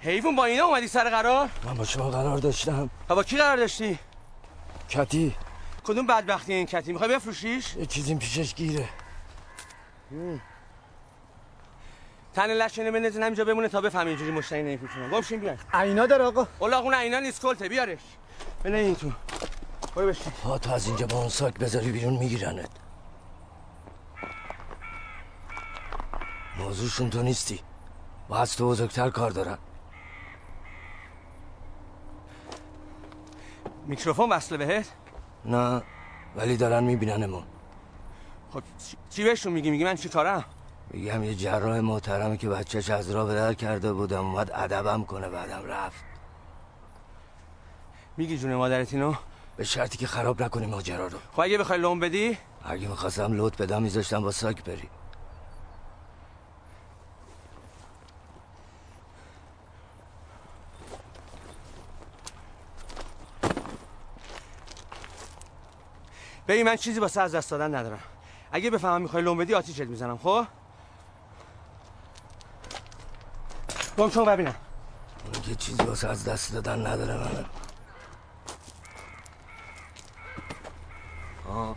حیوان 0.00 0.36
با 0.36 0.44
اینا 0.44 0.64
اومدی 0.64 0.88
سر 0.88 1.10
قرار؟ 1.10 1.48
من 1.64 1.74
با 1.74 1.84
شما 1.84 2.10
قرار 2.10 2.38
داشتم. 2.38 2.90
با 3.08 3.22
کی 3.22 3.36
قرار 3.36 3.56
داشتی؟ 3.56 3.98
کتی. 4.88 5.34
کدوم 5.84 6.06
بدبختی 6.06 6.52
این 6.52 6.66
کتی؟ 6.66 6.92
می‌خوای 6.92 7.10
بفروشیش؟ 7.10 7.76
یه 7.76 7.86
چیزیم 7.86 8.18
پیشش 8.18 8.54
گیره. 8.54 8.88
تن 12.36 12.50
لشنه 12.50 12.90
بندازین 12.90 13.22
همینجا 13.22 13.44
بمونه 13.44 13.68
تا 13.68 13.80
بفهمی 13.80 14.08
اینجوری 14.08 14.30
مشتری 14.30 14.62
نمیفروشن 14.62 15.10
گمشین 15.10 15.40
بیاین 15.40 15.58
عینا 15.72 16.06
داره 16.06 16.24
آقا. 16.24 16.46
اون 16.60 16.94
عینا 16.94 17.20
نیست 17.20 17.42
کلته 17.42 17.68
بیارش. 17.68 17.98
بنه 18.62 18.78
این 18.78 18.94
تو. 18.94 19.12
برو 19.96 20.06
بشین. 20.06 20.32
پا 20.42 20.58
تو 20.58 20.72
از 20.72 20.86
اینجا 20.86 21.06
با 21.06 21.18
اون 21.18 21.28
ساک 21.28 21.54
بذاری 21.54 21.92
بیرون 21.92 22.16
میگیرنت. 22.16 22.70
موضوعشون 26.58 27.10
تو 27.10 27.22
نیستی. 27.22 27.60
با 28.28 28.38
از 28.38 28.56
تو 28.56 28.68
بزرگتر 28.68 29.10
کار 29.10 29.30
دارن. 29.30 29.58
میکروفون 33.86 34.30
وصله 34.30 34.58
بهت؟ 34.58 34.88
نه 35.44 35.82
ولی 36.36 36.56
دارن 36.56 36.84
میبیننمون. 36.84 37.44
خب 38.52 38.62
چی 39.10 39.24
بهشون 39.24 39.52
میگی؟ 39.52 39.70
میگی 39.70 39.84
من 39.84 39.94
چی 39.94 40.08
کارم؟ 40.08 40.44
میگم 40.90 41.24
یه 41.24 41.34
جراح 41.34 41.80
محترمی 41.80 42.38
که 42.38 42.48
بچهش 42.48 42.90
از 42.90 43.10
راه 43.10 43.26
به 43.26 43.34
در 43.34 43.54
کرده 43.54 43.92
بودم 43.92 44.24
اومد 44.24 44.50
ادبم 44.54 45.04
کنه 45.04 45.28
بعدم 45.28 45.64
رفت. 45.64 46.04
میگی 48.16 48.38
جون 48.38 48.54
مادرت 48.54 48.94
اینو؟ 48.94 49.14
به 49.56 49.64
شرطی 49.64 49.98
که 49.98 50.06
خراب 50.06 50.42
نکنی 50.42 50.66
ماجرا 50.66 51.06
رو. 51.06 51.18
خب 51.32 51.40
اگه 51.40 51.58
بخوای 51.58 51.78
لون 51.78 52.00
بدی؟ 52.00 52.38
اگه 52.64 52.88
می‌خواستم 52.88 53.32
لوت 53.32 53.62
بدم 53.62 53.82
میذاشتم 53.82 54.22
با 54.22 54.32
ساک 54.32 54.64
بری. 54.64 54.88
ببین 66.48 66.66
من 66.66 66.76
چیزی 66.76 67.00
واسه 67.00 67.20
از 67.20 67.34
دست 67.34 67.50
دادن 67.50 67.74
ندارم. 67.74 67.98
اگه 68.52 68.70
بفهمم 68.70 69.02
می‌خوای 69.02 69.22
لون 69.22 69.38
بدی 69.38 69.54
آتیشت 69.54 69.80
می‌زنم 69.80 70.18
خب؟ 70.18 70.46
گم 73.98 74.10
شو 74.10 74.24
ببینم 74.24 74.54
اون 75.24 75.42
که 75.42 75.54
چیزی 75.54 75.82
واسه 75.82 76.08
از 76.08 76.24
دست 76.24 76.52
دادن 76.52 76.86
نداره 76.86 77.14
من 77.16 77.44
آه. 81.48 81.76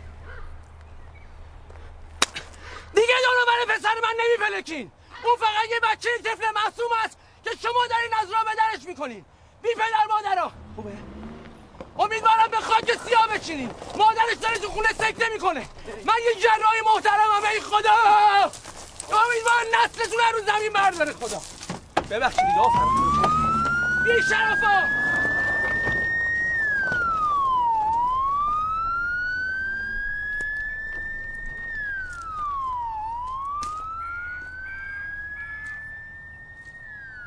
دیگه 2.94 3.14
دورو 3.24 3.46
برای 3.46 3.78
پسر 3.78 3.94
من 4.02 4.14
نمیپلکین 4.20 4.92
اون 5.24 5.36
فقط 5.36 5.70
یه 5.70 5.80
بچه 5.80 6.08
طفل 6.24 6.44
معصوم 6.54 6.90
است 7.04 7.16
که 7.44 7.50
شما 7.62 7.86
دارین 7.90 8.14
از 8.20 8.30
راه 8.30 8.44
به 8.44 8.50
درش 8.54 8.88
می‌کنین 8.88 9.24
بی 9.62 9.68
پدر 9.74 10.06
مادرها 10.08 10.52
خوبه 10.76 10.92
امیدوارم 11.98 12.48
به 12.50 12.56
خاک 12.56 12.98
سیاه 13.06 13.28
بچینین 13.28 13.70
مادرش 13.96 14.36
داره 14.42 14.58
تو 14.58 14.68
خونه 14.68 14.88
سکته 14.88 15.28
می‌کنه 15.28 15.68
من 16.06 16.14
یه 16.24 16.40
جراح 16.40 16.94
محترمم 16.94 17.44
ای 17.52 17.60
خدا 17.60 17.96
امیدوارم 19.24 19.66
نسلتون 19.84 20.18
رو 20.34 20.46
زمین 20.46 20.72
برداره 20.72 21.12
خدا 21.12 21.40
ببخشید 22.10 22.46
دیگه 22.46 22.60
آفرین. 22.60 23.64
بی 24.04 24.22
شرفا! 24.22 24.88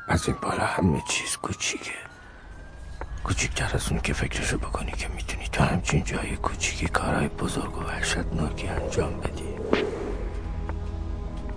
از 0.08 0.28
این 0.28 0.36
بالا 0.42 0.64
همه 0.66 1.02
چیز 1.08 1.36
کوچیکه. 1.36 1.90
کوچیکتر 3.24 3.70
از 3.74 3.90
اون 3.90 4.00
که 4.00 4.12
فکرشو 4.12 4.58
بکنی 4.58 4.92
که 4.92 5.08
می‌تونی 5.08 5.48
تو 5.48 5.64
همچین 5.64 6.04
جای 6.04 6.36
کوچیکی 6.36 6.86
کارهای 6.86 7.28
بزرگ 7.28 7.78
و 7.78 7.82
وحشتناکی 7.84 8.68
انجام 8.68 9.20
بدی. 9.20 9.53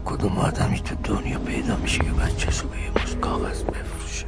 کدوم 0.08 0.38
آدمی 0.38 0.80
تو 0.80 0.96
دنیا 1.04 1.40
پیدا 1.40 1.76
میشه 1.76 2.00
که 2.00 2.12
بچهشو 2.12 2.68
به 2.68 2.78
یه 2.78 3.20
کاغذ 3.22 3.64
بفروشه؟ 3.64 4.26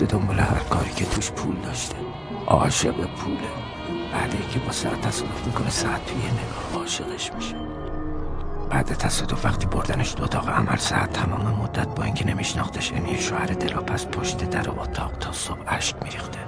میافته 0.00 0.16
دنبال 0.16 0.38
هر 0.38 0.58
کاری 0.70 0.90
که 0.90 1.04
توش 1.04 1.30
پول 1.30 1.56
داشته. 1.56 1.96
عاشق 2.46 2.94
پوله. 2.94 3.48
بعد 4.12 4.50
که 4.50 4.58
با 4.58 4.72
ساعت 4.72 5.00
تصادف 5.00 5.46
می‌کنه 5.46 5.70
ساعت 5.70 6.06
توی 6.06 6.16
نگاه 6.16 6.80
عاشقش 6.80 7.32
میشه. 7.32 7.56
بعد 8.70 8.86
تصادف 8.86 9.44
وقتی 9.44 9.66
بردنش 9.66 10.12
تو 10.12 10.24
اتاق 10.24 10.48
عمل 10.48 10.76
ساعت 10.76 11.12
تمام 11.12 11.60
مدت 11.62 11.88
با 11.88 12.02
اینکه 12.02 12.26
نمیشناختش 12.26 12.92
یعنی 12.92 13.18
شوهر 13.18 13.46
دلاپس 13.46 14.06
پشت 14.06 14.50
در 14.50 14.70
اتاق 14.70 15.12
تا 15.18 15.32
صبح 15.32 15.58
اشک 15.66 15.96
میریخته. 16.02 16.38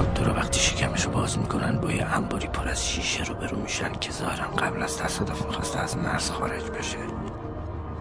دکتر 0.00 0.30
وقتی 0.30 0.60
شکمشو 0.60 1.10
باز 1.10 1.38
می‌کنن 1.38 1.80
با 1.80 1.92
یه 1.92 2.04
انباری 2.04 2.46
پر 2.46 2.68
از 2.68 2.88
شیشه 2.88 3.24
رو 3.24 3.34
برو 3.34 3.58
میشن 3.58 3.92
که 3.92 4.12
ظاهرا 4.12 4.46
قبل 4.46 4.82
از 4.82 4.98
تصادف 4.98 5.46
می‌خواسته 5.46 5.78
از 5.78 5.96
مرز 5.96 6.30
خارج 6.30 6.62
بشه. 6.62 6.98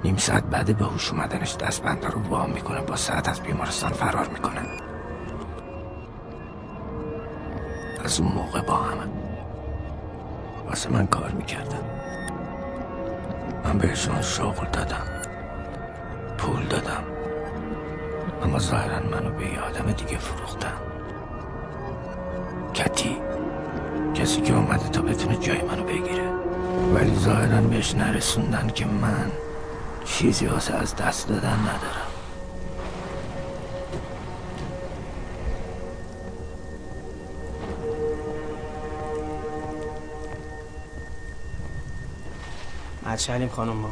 نیم 0.03 0.17
ساعت 0.17 0.43
بعد 0.43 0.77
به 0.77 0.85
هوش 0.85 1.11
اومدنش 1.11 1.55
دستبند 1.55 2.05
رو 2.05 2.21
وام 2.29 2.51
می‌کنه. 2.51 2.81
با 2.81 2.95
ساعت 2.95 3.29
از 3.29 3.41
بیمارستان 3.41 3.91
فرار 3.91 4.27
می‌کنن 4.27 4.65
از 8.05 8.19
اون 8.19 8.31
موقع 8.31 8.61
با 8.61 8.75
همه. 8.75 9.07
واسه 10.67 10.89
من 10.89 11.07
کار 11.07 11.31
می‌کردن 11.31 11.81
من 13.63 13.77
بهشون 13.77 14.21
شغل 14.21 14.65
دادم. 14.73 15.05
پول 16.37 16.65
دادم. 16.65 17.03
اما 18.43 18.59
ظاهرا 18.59 19.09
منو 19.09 19.31
به 19.31 19.45
یه 19.45 19.59
آدم 19.59 19.91
دیگه 19.91 20.17
فروختن. 20.17 20.73
کتی. 22.73 23.17
کسی 24.13 24.41
که 24.41 24.53
اومده 24.55 24.89
تا 24.89 25.01
بتونه 25.01 25.35
جای 25.37 25.61
منو 25.61 25.83
بگیره. 25.83 26.29
ولی 26.93 27.15
ظاهرا 27.15 27.61
بهش 27.61 27.95
نرسوندن 27.95 28.67
که 28.67 28.85
من 28.85 29.31
چیزی 30.05 30.45
واسه 30.45 30.73
از 30.73 30.95
دست 30.95 31.27
دادن 31.27 31.59
ندارم. 31.59 32.07
مدشلیم 43.05 43.49
خانم 43.49 43.73
ما. 43.73 43.91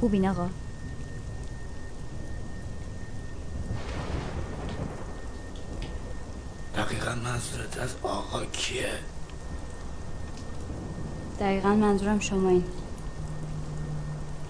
خوبین 0.00 0.28
آقا 0.28 0.48
دقیقا 6.76 7.14
منظورت 7.72 7.78
از 7.78 7.94
آقا 8.02 8.44
کیه؟ 8.44 8.92
دقیقا 11.40 11.74
منظورم 11.74 12.20
شما 12.20 12.48
این. 12.48 12.64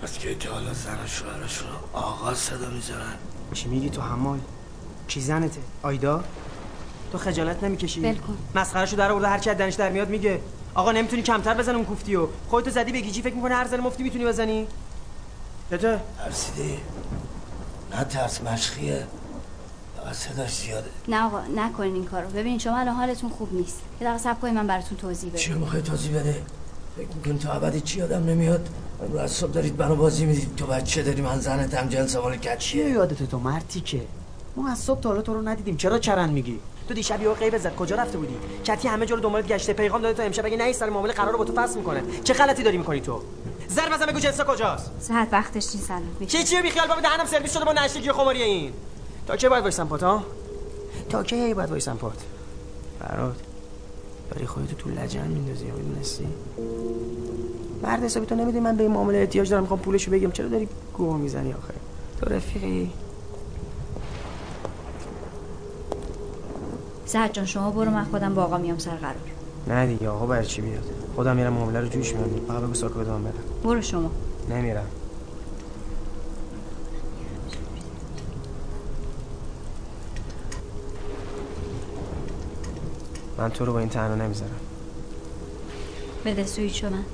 از 0.02 0.18
که 0.18 0.34
تا 0.34 0.52
حالا 0.52 0.72
زن 0.72 1.04
و 1.04 1.06
شوهرشون 1.06 1.68
رو 1.68 1.98
آقا 1.98 2.34
صدا 2.34 2.70
می‌زنن؟ 2.70 3.16
چی 3.54 3.68
میگی 3.68 3.90
تو 3.90 4.02
حمال 4.02 4.38
کی 5.08 5.20
زنته؟ 5.20 5.60
آیدا؟ 5.82 6.24
تو 7.12 7.18
خجالت 7.18 7.64
نمی‌کشی؟ 7.64 8.00
ول 8.00 8.14
کن. 8.14 8.36
مسخرهشو 8.54 8.96
در 8.96 9.12
آورده 9.12 9.28
هر 9.28 9.38
چی 9.38 9.50
از 9.50 9.58
دانش 9.58 9.74
در 9.74 9.88
میاد 9.88 10.08
میگه. 10.08 10.40
آقا 10.74 10.92
نمی‌تونی 10.92 11.22
کمتر 11.22 11.54
بزن 11.54 11.74
اون 11.74 11.84
کوفتی 11.84 12.16
و 12.16 12.26
خودتو 12.48 12.70
زدی 12.70 12.92
به 12.92 13.00
گیجی 13.00 13.22
فکر 13.22 13.34
می‌کنه 13.34 13.54
هر 13.54 13.68
زن 13.68 13.80
مفتی 13.80 14.02
می‌تونی 14.02 14.24
بزنی؟ 14.24 14.66
چته 15.70 16.00
ترسیدی؟ 16.18 16.78
نه 17.92 18.04
ترس 18.04 18.42
مشخیه 18.42 19.06
صداش 20.12 20.54
زیاده. 20.54 20.90
نه 21.08 21.26
آقا 21.26 21.40
نکنین 21.56 21.94
این 21.94 22.04
کارو. 22.04 22.28
ببین 22.28 22.58
شما 22.58 22.78
الان 22.78 22.94
حالتون 22.94 23.30
خوب 23.30 23.54
نیست. 23.54 23.80
یه 24.00 24.06
دقیقه 24.06 24.22
صبر 24.22 24.40
کنین 24.40 24.54
من 24.54 24.66
براتون 24.66 24.98
توضیح 24.98 25.32
چی 25.34 25.50
بدم 25.50 25.60
می‌خوای 25.60 25.82
توضیح 25.82 26.20
بده؟ 26.20 26.42
فکر 26.96 27.06
می‌کنی 27.16 27.38
تا 27.38 27.52
ابدی 27.52 27.80
چی 27.80 27.98
یادم 27.98 28.24
نمیاد؟ 28.24 28.68
امروز 29.02 29.20
از 29.20 29.30
صبح 29.30 29.50
دارید 29.50 29.82
منو 29.82 29.96
بازی 29.96 30.24
می‌دید. 30.24 30.56
تو 30.56 30.66
بچه 30.66 31.02
داری 31.02 31.22
من 31.22 31.40
زنتم 31.40 31.88
جنس 31.88 32.16
مال 32.16 32.38
چیه؟ 32.38 32.54
کچیه 32.54 32.90
یادت 32.90 33.30
تو 33.30 33.38
مرتی 33.38 33.80
که؟ 33.80 34.00
ما 34.56 34.70
از 34.70 34.78
صبح 34.78 35.00
تا 35.00 35.08
حالا 35.08 35.22
تو 35.22 35.34
رو 35.34 35.48
ندیدیم. 35.48 35.76
چرا 35.76 35.98
چرند 35.98 36.30
میگی؟ 36.30 36.60
تو 36.88 36.94
دیشب 36.94 37.22
یهو 37.22 37.34
غیب 37.34 37.58
زد. 37.58 37.76
کجا 37.76 37.96
رفته 37.96 38.18
بودی؟ 38.18 38.34
کتی 38.64 38.88
همه 38.88 39.06
جا 39.06 39.14
رو 39.14 39.20
دنبالت 39.20 39.46
گشته. 39.46 39.72
پیغام 39.72 40.02
داده 40.02 40.16
تا 40.16 40.22
امشب 40.22 40.46
اگه 40.46 40.56
نهی 40.56 40.72
سر 40.72 40.90
معامله 40.90 41.12
قرار 41.12 41.36
با 41.36 41.44
تو 41.44 41.52
فصل 41.52 41.78
می‌کنه. 41.78 42.02
چه 42.24 42.34
غلطی 42.34 42.62
داری 42.62 42.78
می‌کنی 42.78 43.00
تو؟ 43.00 43.20
زر 43.68 43.88
بزن 43.88 44.06
بگو 44.06 44.18
جنسا 44.18 44.44
کجاست. 44.44 44.90
ساعت 45.00 45.28
وقتش 45.32 45.74
نیست 45.74 45.90
الان. 45.90 46.26
چی 46.26 46.44
چیه 46.44 46.62
بیخیال 46.62 46.88
بابا؟ 46.88 47.00
دهنم 47.00 47.26
سرویس 47.26 47.54
شده 47.54 47.64
با 47.64 47.72
نشتگی 47.72 48.08
و 48.08 48.12
خماری 48.12 48.42
این. 48.42 48.72
تا 49.26 49.36
کی 49.36 49.48
باید 49.48 49.62
وایسم 49.62 49.86
پات 49.86 50.02
ها 50.02 50.22
تا 51.08 51.22
کی 51.22 51.54
باید 51.54 51.70
وایسم 51.70 51.96
پات؟ 51.96 52.22
فراد 53.00 53.36
داری 54.30 54.46
خودتو 54.46 54.76
تو 54.76 54.90
لجن 54.90 55.26
میندازی 55.26 55.66
یا 55.66 55.74
می‌دونستی؟ 55.74 56.26
مرد 57.82 58.02
حسابی 58.02 58.26
تو 58.26 58.34
نمی‌دونی 58.34 58.64
من 58.64 58.76
به 58.76 58.82
این 58.82 58.92
معامله 58.92 59.18
احتیاج 59.18 59.50
دارم 59.50 59.62
می‌خوام 59.62 59.80
پولشو 59.80 60.10
بگم. 60.10 60.30
چرا 60.30 60.48
داری 60.48 60.68
گوه 60.96 61.16
می‌زنی 61.16 61.52
آخه؟ 61.52 61.74
تو 62.20 62.34
رفیقی. 62.34 62.90
سعد 67.06 67.32
جان 67.32 67.46
شما 67.46 67.70
برو 67.70 67.90
من 67.90 68.04
خودم 68.04 68.34
با 68.34 68.42
آقا 68.42 68.58
میام 68.58 68.78
سر 68.78 68.90
قرار. 68.90 69.14
نه 69.66 69.86
دیگه 69.86 70.08
آقا 70.08 70.26
برای 70.26 70.46
چی 70.46 70.62
بیاد؟ 70.62 70.84
خودم 71.16 71.36
میرم 71.36 71.52
معامله 71.52 71.80
رو 71.80 71.88
جوش 71.88 72.14
میدم 72.14 72.46
فقط 72.48 72.62
بگو 72.62 72.74
ساکو 72.74 73.00
بدم 73.00 73.22
برم. 73.22 73.32
برو 73.64 73.82
شما. 73.82 74.10
نمیرم. 74.50 74.86
من 83.42 83.50
تو 83.50 83.64
رو 83.64 83.72
با 83.72 83.78
این 83.78 83.88
تنها 83.88 84.14
نمی‌ذارم. 84.14 84.60
بده 86.24 86.46
سویچو 86.46 86.90
من. 86.90 87.04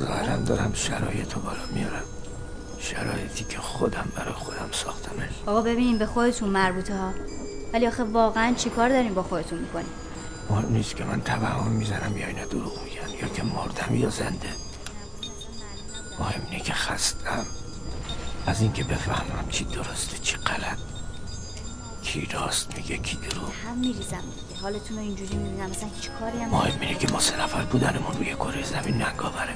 ظاهرا 0.00 0.36
دارم 0.36 0.72
شرایط 0.74 1.34
رو 1.34 1.40
بالا 1.40 1.56
میارم. 1.74 2.02
شرایطی 2.78 3.44
که 3.44 3.58
خودم 3.58 4.08
برای 4.16 4.32
خودم 4.32 4.68
ساختمش. 4.72 5.30
آقا 5.46 5.62
ببینیم 5.62 5.98
به 5.98 6.06
خودتون 6.06 6.48
مربوطه 6.48 6.96
ها. 6.96 7.12
ولی 7.76 7.86
آخه 7.86 8.04
واقعا 8.04 8.54
چیکار 8.54 8.88
داریم 8.88 9.14
با 9.14 9.22
خودتون 9.22 9.58
می‌کنیم 9.58 9.86
مهم 10.50 10.72
نیست 10.72 10.96
که 10.96 11.04
من 11.04 11.20
توهم 11.20 11.70
می‌زنم 11.70 12.16
یا 12.16 12.26
اینا 12.26 12.44
دروغ 12.44 12.72
میگن 12.84 13.18
یا 13.20 13.28
که 13.28 13.42
مردم 13.42 13.94
یا 13.94 14.10
زنده. 14.10 14.48
مهم 16.20 16.42
اینه 16.50 16.62
که 16.62 16.72
خستم. 16.72 17.46
از 18.46 18.60
اینکه 18.60 18.84
بفهمم 18.84 19.48
چی 19.50 19.64
درسته 19.64 20.18
چی 20.18 20.36
غلط. 20.36 20.78
کی 22.02 22.28
راست 22.32 22.76
میگه 22.76 22.98
کی 22.98 23.16
دروغ. 23.16 23.52
هم 23.68 23.78
میریزم 23.78 24.20
دیگه. 24.20 24.60
حالتون 24.62 24.96
رو 24.96 25.02
اینجوری 25.02 25.36
می‌بینم. 25.36 25.70
مثلا 25.70 25.88
هیچ 25.94 26.10
کاری 26.10 26.38
هم 26.38 26.48
مهم 26.48 26.80
اینه 26.80 26.94
که 26.94 27.12
ما 27.12 27.20
سه 27.20 27.42
نفر 27.42 27.62
بودنمون 27.62 28.16
روی 28.16 28.34
کره 28.34 28.64
زمین 28.64 29.02
ننگاوره. 29.02 29.54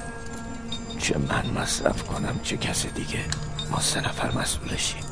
چه 0.98 1.18
من 1.18 1.50
مصرف 1.50 2.02
کنم 2.02 2.40
چه 2.42 2.56
کس 2.56 2.86
دیگه. 2.86 3.24
ما 3.70 3.80
سه 3.80 4.00
نفر 4.00 4.38
مسئولشیم. 4.38 5.04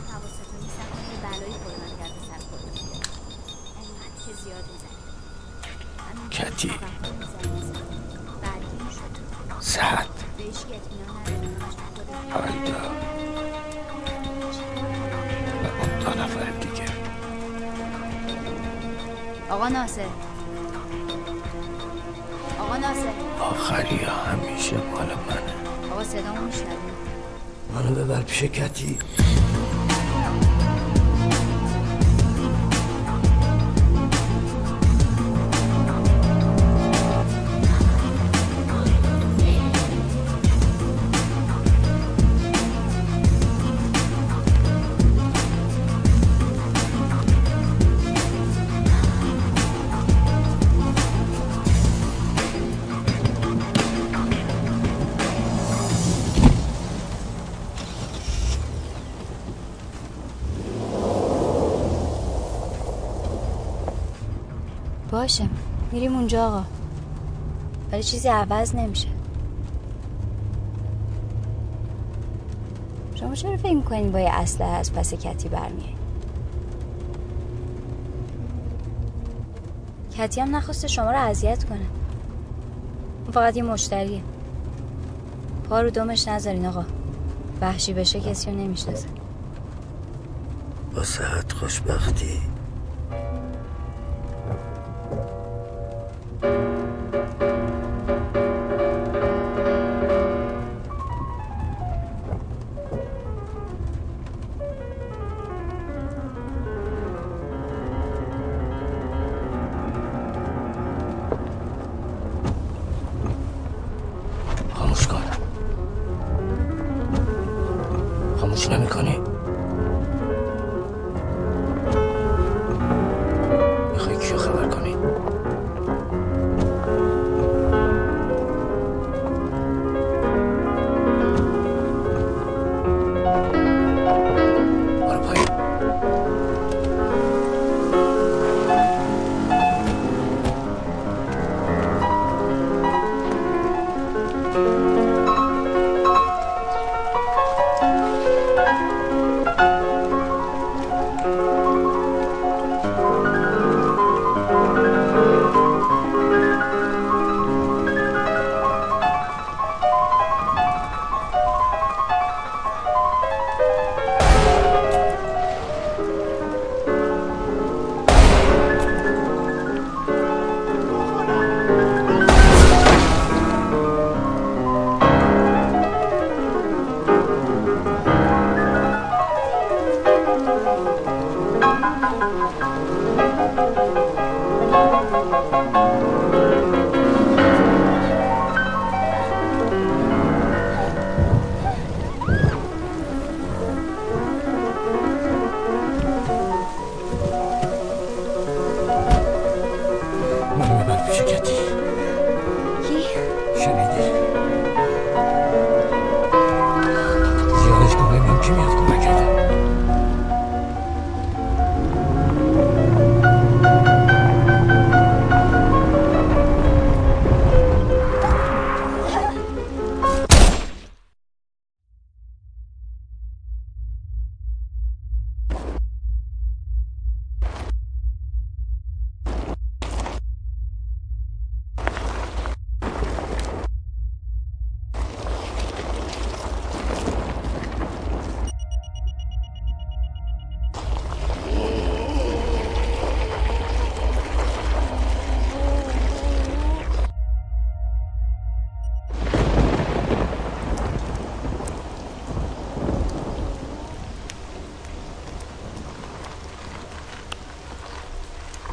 اونجا 66.29 66.47
آقا. 66.47 66.63
ولی 67.93 68.03
چیزی 68.03 68.29
عوض 68.29 68.75
نمیشه. 68.75 69.09
شما 73.15 73.35
چرا 73.35 73.57
فکر 73.57 73.75
می‌کنین 73.75 74.13
با 74.13 74.21
یه 74.21 74.31
اسلحه 74.33 74.71
از 74.71 74.93
پس 74.93 75.15
کتی 75.15 75.49
برمیای 75.49 75.95
کتی 80.17 80.41
هم 80.41 80.57
نخواسته 80.57 80.89
شما 80.89 81.11
رو 81.11 81.19
اذیت 81.19 81.65
کنه. 81.65 81.87
اون 83.23 83.33
فقط 83.33 83.57
یه 83.57 83.63
مشتریه. 83.63 84.21
پا 85.69 85.81
رو 85.81 85.91
دمش 85.91 86.29
نذارین 86.29 86.67
آقا. 86.67 86.85
وحشی 87.61 87.93
بشه 87.93 88.21
کسی 88.21 88.51
رو 88.51 88.57
نمی‌شناسه. 88.57 89.09
با 90.95 91.05
ساعت 91.05 91.53
خوشبختی. 91.53 92.41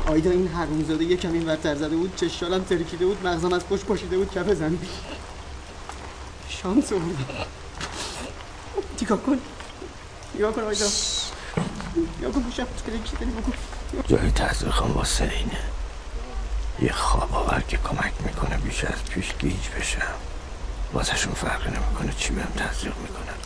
آیدا 0.07 0.31
این 0.31 0.47
حرومزاده 0.47 1.03
یه 1.03 1.17
کمی 1.17 1.39
ورتر 1.39 1.75
زده 1.75 1.95
بود 1.95 2.15
چشالم 2.15 2.63
ترکیده 2.63 3.05
بود 3.05 3.27
مغزم 3.27 3.53
از 3.53 3.65
پشت 3.67 3.85
پاشیده 3.85 4.17
بود 4.17 4.31
کف 4.31 4.49
زمین. 4.49 4.79
شانس 6.49 6.93
آوردم 6.93 7.25
نگاه 9.01 9.21
کن؟ 9.21 9.39
نگاه 10.35 10.53
کن 10.53 10.61
آیدا؟ 10.61 10.85
نگاه 12.19 12.31
کن 12.31 12.41
بکن؟ 12.41 13.53
جای 14.07 14.31
تحصیل 14.31 14.69
خان 14.69 14.91
واسه 14.91 15.23
اینه 15.23 15.59
یه 16.81 16.91
خواب 16.91 17.35
آور 17.35 17.63
که 17.67 17.77
کمک 17.77 18.13
می‌کنه 18.25 18.57
بیش 18.57 18.83
از 18.83 19.05
پیش 19.09 19.33
گیج 19.39 19.69
بشم. 19.79 20.01
واسهشون 20.93 21.33
فرقی 21.33 21.69
نمی‌کنه 21.69 22.13
چی 22.17 22.33
بهم 22.33 22.51
تزریق 22.57 22.97
می‌کنن 22.97 23.37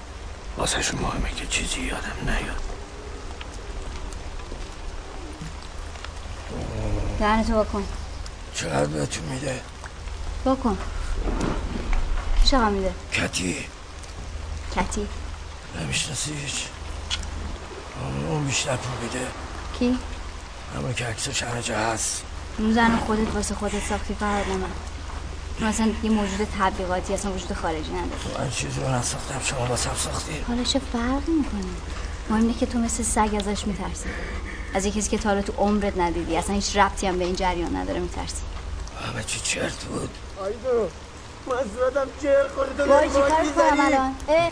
واسهشون 0.58 1.00
مهمه 1.00 1.32
که 1.36 1.48
چیزی 1.48 1.82
یادم 1.82 2.18
نیاد. 2.26 2.64
دهنتو 7.20 7.64
بکن. 7.64 7.84
چقدر 8.56 8.86
بهتون 8.86 9.24
میده؟ 9.26 9.62
بکن. 10.46 10.78
کی 12.42 12.48
چقدر 12.48 12.70
میده؟ 12.70 12.94
کتی. 13.14 13.66
کتی. 14.76 15.08
نمیشناسیش 15.82 16.66
اون 18.30 18.46
بیشتر 18.46 18.76
پول 18.76 19.04
میده. 19.04 19.28
کی؟ 19.80 20.00
همون 20.76 20.94
که 20.94 21.06
عکسش 21.06 21.44
همه 21.44 21.62
جا 21.62 21.78
هست. 21.78 22.24
اون 22.58 22.74
زن 22.74 22.98
خودت 22.98 23.36
واسه 23.36 23.56
خودت 23.56 23.84
ساختی 23.90 24.14
فراد 24.14 24.48
نه 24.48 24.56
من. 24.56 25.70
مثلا 25.70 25.92
یه 26.04 26.10
موجود 26.10 26.48
تبلیغاتی 26.60 27.14
اصلا 27.14 27.32
وجود 27.32 27.54
خارجی 27.54 27.92
نداره. 27.92 28.40
من 28.46 28.50
چیزی 28.50 28.80
رو 28.80 28.90
نساختم 28.96 29.42
شما 29.44 29.66
واسم 29.66 29.96
ساختی؟ 29.98 30.40
حالا 30.48 30.64
چه 30.64 30.80
فرقی 30.94 31.32
می‌کنه؟ 31.32 31.62
مهم 32.30 32.42
اینه 32.42 32.54
که 32.54 32.66
تو 32.66 32.80
مثل 32.80 33.04
سگ 33.04 33.36
ازش 33.40 33.68
میترسی. 33.68 34.10
از 34.74 34.86
یه 34.86 34.92
کسی 34.92 35.10
که 35.10 35.18
تا 35.18 35.30
حالا 35.30 35.42
تو 35.42 35.54
عمرت 35.58 35.98
ندیدی. 35.98 36.38
اصلا 36.38 36.56
هیچ 36.56 36.78
ربطی 36.78 37.08
هم 37.08 37.20
به 37.20 37.26
این 37.26 37.36
جریان 37.36 37.76
نداره 37.76 38.00
میترسی. 38.00 38.42
همه 39.14 39.24
چی 39.24 39.40
چرت 39.40 39.84
بود؟ 39.84 40.10
آیدا 40.42 40.90
من 41.48 41.56
صورتم 41.76 42.08
چهر 42.22 42.48
خورده 42.56 42.86
وای 42.86 43.08
چیکار 43.08 43.30
باد 43.30 43.32
کنم 43.32 43.46
می‌زنی. 43.46 43.82
الان؟ 43.82 44.16
اه، 44.28 44.52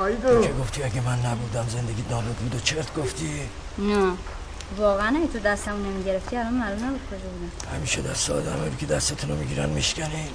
آیدا. 0.00 0.40
که 0.40 0.52
گفتی؟ 0.52 0.82
اگه 0.82 1.00
من 1.00 1.18
نبودم 1.18 1.68
زندگی 1.68 2.04
نابود 2.10 2.36
بود 2.36 2.54
و 2.54 2.60
چرت 2.60 2.94
گفتی؟ 2.94 3.40
نه. 3.78 4.12
واقعا 4.76 5.16
اگه 5.16 5.32
تو 5.32 5.38
دستمون 5.38 5.82
نمی‌گرفتی 5.82 6.36
الان 6.36 6.54
معلوم 6.54 6.84
نبود 6.84 7.00
کجا 7.08 7.18
بودم. 7.18 7.76
همیشه 7.76 8.02
دست 8.02 8.30
آدم 8.30 8.76
که 8.80 8.86
دستتون 8.86 9.30
رو 9.30 9.36
می‌گیرن 9.36 9.68
میشکنین 9.68 10.28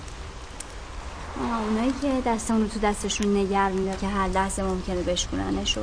آه 1.41 1.61
اونایی 1.61 1.93
که 2.01 2.29
دستمون 2.29 2.61
رو 2.61 2.67
تو 2.67 2.79
دستشون 2.79 3.37
نگر 3.37 3.69
میدن 3.69 3.97
که 3.97 4.07
هر 4.07 4.27
لحظه 4.27 4.63
ممکنه 4.63 5.01
بشکننش 5.01 5.77
و 5.77 5.81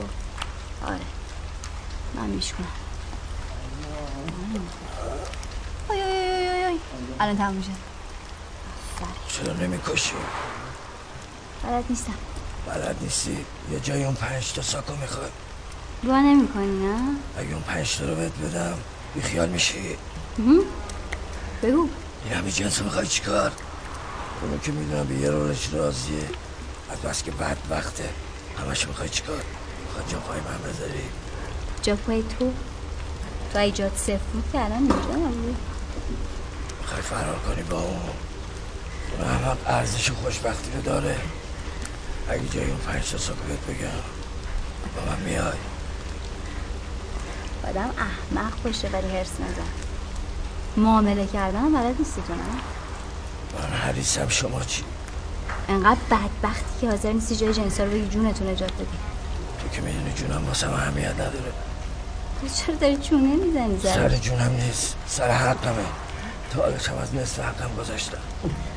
آره. 0.86 1.00
من 2.14 2.26
میشکنم 2.26 2.66
آی 5.88 6.02
آی 6.02 6.10
آی 6.10 6.48
آی 6.48 6.64
آی 6.64 6.78
الان 7.20 7.36
تموم 7.36 7.62
شد 7.62 7.90
چرا 9.28 9.52
نمی‌کشی؟ 9.52 10.12
بلد 11.62 11.84
نیستم. 11.90 12.14
بلد 12.66 12.96
نیستی؟ 13.00 13.46
یه 13.72 13.80
جای 13.80 14.04
اون 14.04 14.14
پنج 14.14 14.52
تا 14.52 14.62
ساکو 14.62 14.96
می‌خوای. 14.96 15.30
دعا 16.04 16.20
نمی 16.20 16.48
کنی 16.48 16.86
نه؟ 16.86 16.98
اگه 17.38 17.52
اون 17.52 17.62
پنج 17.62 17.96
تا 17.96 18.04
رو 18.04 18.14
بهت 18.14 18.32
بدم 18.32 18.78
بیخیال 19.14 19.48
میشی. 19.48 19.96
مهم. 20.38 20.60
بگو. 21.62 21.88
این 22.24 22.34
همه 22.34 22.50
جنس 22.50 22.82
می‌خوای 22.82 23.06
چیکار؟ 23.06 23.52
اونو 24.42 24.58
که 24.58 24.72
می‌دونم 24.72 25.06
به 25.06 25.14
یه 25.14 25.30
رولش 25.30 25.68
راضیه. 25.72 26.28
از 26.90 26.98
بس 26.98 27.22
که 27.22 27.30
بد 27.30 27.56
وقته. 27.70 28.10
همش 28.58 28.86
می‌خوای 28.86 29.08
چیکار؟ 29.08 29.42
می‌خوای 29.86 30.12
جا 30.12 30.18
پای 30.18 30.40
من 30.40 30.70
بذاری؟ 30.70 31.04
جا 31.82 31.96
پای 31.96 32.22
تو. 32.38 32.52
تو 33.52 33.58
ایجاد 33.58 33.92
صفر 33.96 34.16
بود 34.32 34.44
که 34.52 34.58
الان 34.58 34.78
اینجا 34.78 34.96
نبود. 34.96 35.56
می‌خوای 36.80 37.02
فرار 37.02 37.38
کنی 37.38 37.62
با 37.62 37.78
اون. 37.78 38.00
اون 39.18 39.30
احمق 39.30 39.56
ارزش 39.66 40.10
خوشبختی 40.10 40.70
رو 40.74 40.82
داره. 40.82 41.16
اگه 42.28 42.48
جای 42.48 42.70
اون 42.70 42.78
پنج 42.78 43.10
تا 43.10 43.18
بهت 43.18 43.78
بگم 43.78 43.88
با 44.96 45.12
من 45.12 45.20
میای. 45.20 45.58
آدم 47.68 47.90
احمق 47.98 48.62
باشه 48.64 48.88
ولی 48.88 49.08
هرس 49.08 49.30
نزن. 49.32 49.70
معامله 50.76 51.26
کردن 51.26 51.58
هم 51.58 51.72
بلد 51.72 51.94
نیستی 51.98 52.22
تو 52.28 52.34
نه؟ 52.34 52.40
من 53.58 53.76
حریصم 53.76 54.28
شما 54.28 54.60
چی؟ 54.60 54.84
انقدر 55.68 56.00
بدبختی 56.10 56.80
که 56.80 56.90
حاضر 56.90 57.12
نیستی 57.12 57.36
جای 57.36 57.54
جنسا 57.54 57.84
رو 57.84 57.90
بگی 57.90 58.08
جونتون 58.08 58.48
نجات 58.48 58.72
بدی. 58.72 58.86
تو 59.62 59.68
که 59.68 59.80
می‌دونی 59.80 60.12
جونم 60.12 60.46
واسه 60.46 60.68
من 60.68 60.74
اهمیت 60.74 61.14
نداره. 61.14 61.52
تو 62.40 62.48
چرا 62.48 62.74
داری 62.74 62.96
چونه 62.96 63.36
می‌زنی 63.36 63.80
سر 63.82 64.08
جونم 64.08 64.52
نیست. 64.64 64.96
سر 65.06 65.30
حقمه. 65.30 65.84
تا 66.50 66.62
حالشم 66.62 66.98
از 67.02 67.14
نصف 67.14 67.38
حقم 67.38 67.70
گذاشتم. 67.78 68.18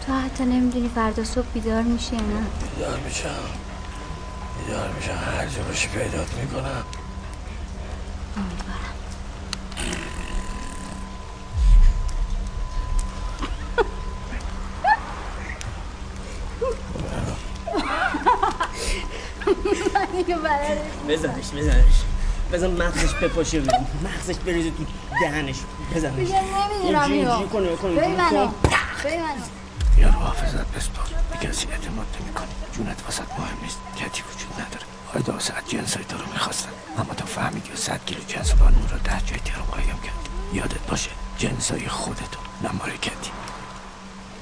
تو 0.05 0.13
حتی 0.13 0.45
نمی‌دونی 0.45 0.89
فردا 0.95 1.23
صبح 1.23 1.45
بیدار 1.53 1.81
میشی 1.81 2.15
یا 2.15 2.21
نه؟ 2.21 2.45
بیدار 2.75 2.99
میشم. 2.99 3.29
بیدار 4.65 4.89
میشم. 4.89 5.11
هر 5.37 5.47
جا 5.47 5.63
باشی 5.63 5.87
پیدات 5.87 6.33
می‌کنم. 6.33 6.83
بلد 20.43 20.81
بزنش 21.07 21.51
بزنش 21.57 22.02
بزن 22.53 22.71
مغزش 22.71 23.13
بپاشه 23.13 23.61
مغزش 24.03 24.35
بریزه 24.35 24.71
تو 24.71 24.85
دهنش. 25.21 25.55
بزنش. 25.95 26.15
دیگه 26.15 26.41
نمی‌دونم 26.73 27.11
اینو. 27.11 27.47
کنه 27.47 27.75
کنه 27.75 27.91
ببین 27.91 28.03
اینجوری 28.03 28.37
منو. 28.37 28.51
ببین 29.03 29.21
منو. 29.21 29.45
یا 29.97 30.07
رو 30.07 30.13
حافظت 30.13 30.67
بسپار 30.75 31.05
به 31.31 31.47
کسی 31.47 31.67
اعتماد 31.71 32.07
نمی‌کنی. 32.21 32.47
جونت 32.73 33.03
واسط 33.05 33.31
مهم 33.39 33.57
نیست. 33.63 33.77
کتی 33.97 34.23
وجود 34.31 34.53
نداره. 34.53 34.85
آیدا 35.15 35.39
ساعت 35.39 35.69
جنسای 35.69 36.03
تو 36.03 36.17
رو 36.17 36.25
می‌خواستن. 36.33 36.69
اما 36.97 37.13
تو 37.13 37.25
فهمیدی 37.25 37.71
و 37.71 37.75
صد 37.75 37.99
کیلو 38.05 38.21
جنس 38.27 38.51
با 38.51 38.69
نور 38.69 38.89
رو 38.91 38.97
ده 38.97 39.21
جای 39.25 39.39
تهران 39.39 39.65
قایم 39.65 39.99
کرد 40.03 40.29
یادت 40.53 40.87
باشه 40.89 41.09
جنسای 41.37 41.87
خودتو. 41.87 42.39
نماره 42.63 42.97
کتی 42.97 43.31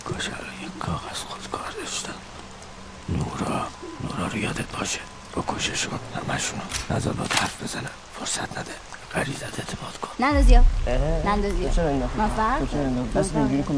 کاش 0.06 0.26
الان 0.28 0.54
یک 0.64 0.78
کاغذ 0.80 1.18
خودکار 1.30 1.72
داشتم. 1.82 2.14
نورا. 3.10 3.68
نورا 4.04 4.28
رو 4.32 4.38
یادت 4.38 4.78
باشه. 4.80 5.00
بکششون 5.36 6.00
همشون 6.30 6.60
نظر 6.90 7.12
با 7.12 7.24
حرف 7.24 7.64
بزنم 7.64 7.90
فرصت 8.20 8.58
نده. 8.58 8.72
غریزت 9.16 9.44
اعتماد 9.60 9.98
کن. 10.02 10.10
نندازی 10.20 10.56
ها. 10.56 10.64
نندازی 11.26 11.66
ها. 11.66 11.84
من 12.18 12.30
فرق 12.30 12.62
دست 13.16 13.36
اینجوری 13.36 13.64
کن 13.64 13.76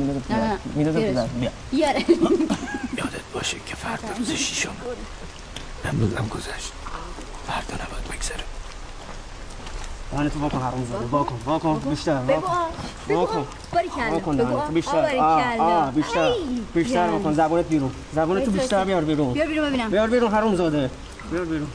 میدازه 0.76 1.12
پدر 1.12 1.26
بیا. 1.28 1.52
یادت 3.00 3.26
باشه 3.34 3.58
که 3.66 3.76
فردا 3.76 4.08
روز 4.18 4.32
شیشم 4.32 4.72
هم 5.84 6.28
گذشت. 6.28 6.72
فردا 7.48 7.84
نباید 7.86 8.04
بگذره. 8.12 8.44
دهن 10.12 10.30
تو 10.30 10.40
واکن 10.40 10.58
هرون 10.58 10.86
زده. 10.86 11.06
واکن 11.12 11.36
واکن. 11.46 11.80
بیشتر 11.90 12.22
واکن. 12.22 12.48
واکن. 13.10 13.46
واکن 14.12 14.74
بیشتر. 14.74 15.18
آه 15.60 15.92
بیشتر. 15.92 16.32
بیشتر 16.74 17.10
واکن. 17.10 17.34
زبونت 17.34 17.66
بیرون. 17.66 17.92
زبونت 18.16 18.46
تو 18.46 18.52
بیشتر 18.52 18.84
بیار 18.84 19.04
بیرون. 19.04 19.34
بیار 19.34 19.48
بیرون 19.48 19.70
ببینم. 19.70 19.90
بیار 19.92 20.10
بیرون 20.10 20.32
حرام 20.32 20.56
زاده 20.56 20.90
بیار 21.32 21.46
بیرون. 21.46 21.68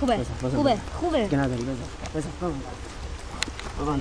خوبه. 0.00 0.18
خوبه. 0.56 0.78
خوبه. 1.00 1.24
دیگه 1.24 1.38
نداری 1.38 1.62
بزن. 1.62 1.74
بزن. 2.14 2.28
ببند 2.40 2.62
ببند 3.80 4.00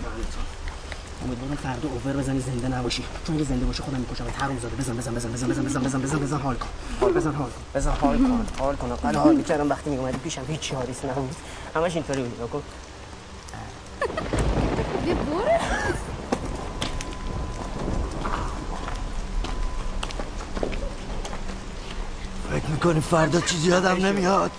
امیدوارم 1.26 1.56
فردا 1.56 1.90
اوور 1.90 2.18
بزنی 2.18 2.40
زنده 2.40 2.68
نباشی. 2.68 3.04
چون 3.28 3.36
اگه 3.36 3.46
زنده 3.46 3.66
باشی 3.66 3.84
خودم 3.84 4.00
می‌کشم 4.00 4.26
حروم 4.38 4.60
زاده 4.60 4.76
بزن 4.76 4.98
بزن 4.98 5.16
بزن 5.16 5.32
بزن 5.34 5.48
بزن 5.48 5.64
بزن 5.64 5.82
بزن 5.84 6.02
بزن 6.02 6.20
بزن. 6.20 6.38
حال 6.38 6.56
کن. 6.56 6.68
حال 7.00 7.14
بزن 7.14 7.34
حال 7.34 7.50
کن. 7.50 7.62
بزن 7.76 7.92
حال 7.92 8.18
کن. 8.18 8.46
حال 8.60 8.76
کن. 8.76 8.92
آقا 8.92 9.20
حال 9.20 9.36
می‌کردم 9.36 9.70
وقتی 9.70 9.90
میومدی 9.90 10.18
پیشم 10.18 10.46
هیچ 10.48 10.74
حالیس 10.74 11.06
نبود. 11.06 11.36
همش 11.76 11.96
اینطوری 11.96 12.24
بود. 12.24 12.42
نکن 12.42 12.62
بیا 15.06 15.16
برو. 15.16 16.15
فکر 22.66 22.74
می‌کنی 22.74 23.02
فردا 23.02 23.42
چیزی 23.42 23.70
یادم 23.70 24.06
نمیاد؟ 24.06 24.52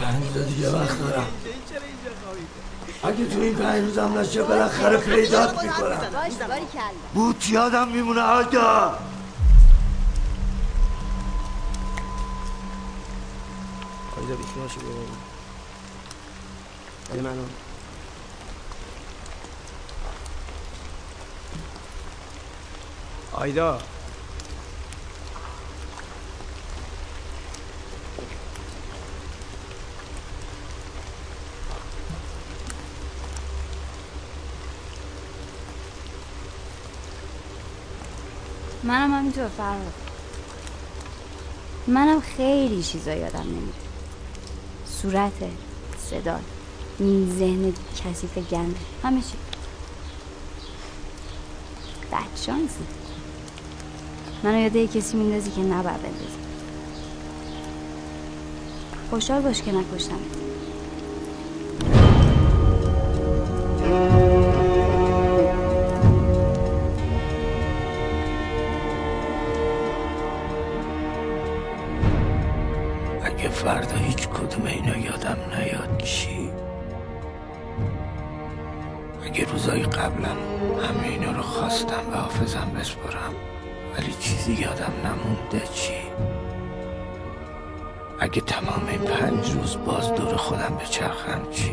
پنج 0.00 0.22
روز 0.34 0.46
دیگه 0.46 0.70
وقت 0.70 0.98
دارم. 0.98 1.26
چرا 1.70 1.80
اینجا 1.82 2.10
خوابیده 2.24 3.24
اگه 3.24 3.34
تو 3.34 3.40
این 3.40 3.54
پنج 3.54 3.84
روزم 3.84 4.18
نشه 4.18 4.42
بالاخره 4.42 4.96
پیدات 4.96 5.62
می‌کنم. 5.62 5.98
بود 7.14 7.44
یادم 7.48 7.88
میمونه 7.88 8.20
آیدا 8.20 8.98
آیدا 14.18 14.34
بیخیال 14.34 14.68
شو 14.68 14.80
ببین 14.80 15.08
بده 17.12 17.22
منو. 17.22 17.42
آیدا. 23.32 23.78
منم 38.90 39.14
همینطور 39.14 39.48
فرهاد. 39.48 39.92
منم 41.86 42.20
خیلی 42.20 42.82
چیزا 42.82 43.14
یادم 43.14 43.40
نمیره. 43.40 43.78
صورت 44.86 45.32
صدا 45.98 46.40
این 46.98 47.36
ذهن 47.38 47.72
کثیف 48.04 48.38
گنده. 48.38 48.76
همه 49.02 49.20
چی. 49.20 49.36
بدشانسی 52.12 52.84
منو 54.42 54.58
یاد 54.58 54.76
یه 54.76 54.86
کسی 54.86 55.16
میندازی 55.16 55.50
که 55.50 55.60
نباید 55.60 56.02
بندازی 56.02 56.40
خوشحال 59.10 59.42
باش 59.42 59.62
که 59.62 59.72
نکشتمت 59.72 60.49
اگه 88.30 88.40
تمام 88.40 88.86
پنج 88.86 89.52
روز 89.52 89.76
باز 89.86 90.14
دور 90.14 90.36
خودم 90.36 90.76
بچرخم 90.80 91.50
چی؟ 91.50 91.72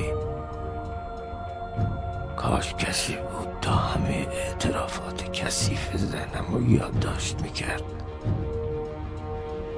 کاش 2.36 2.74
کسی 2.76 3.14
بود 3.14 3.48
تا 3.62 3.72
همه 3.72 4.28
اعترافات 4.32 5.32
کثیف 5.32 5.98
ذهنم 5.98 6.46
رو 6.52 6.72
یادداشت 6.72 7.42
می‌کرد. 7.42 7.84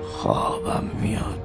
خوابم 0.03 0.83
میاد. 1.01 1.41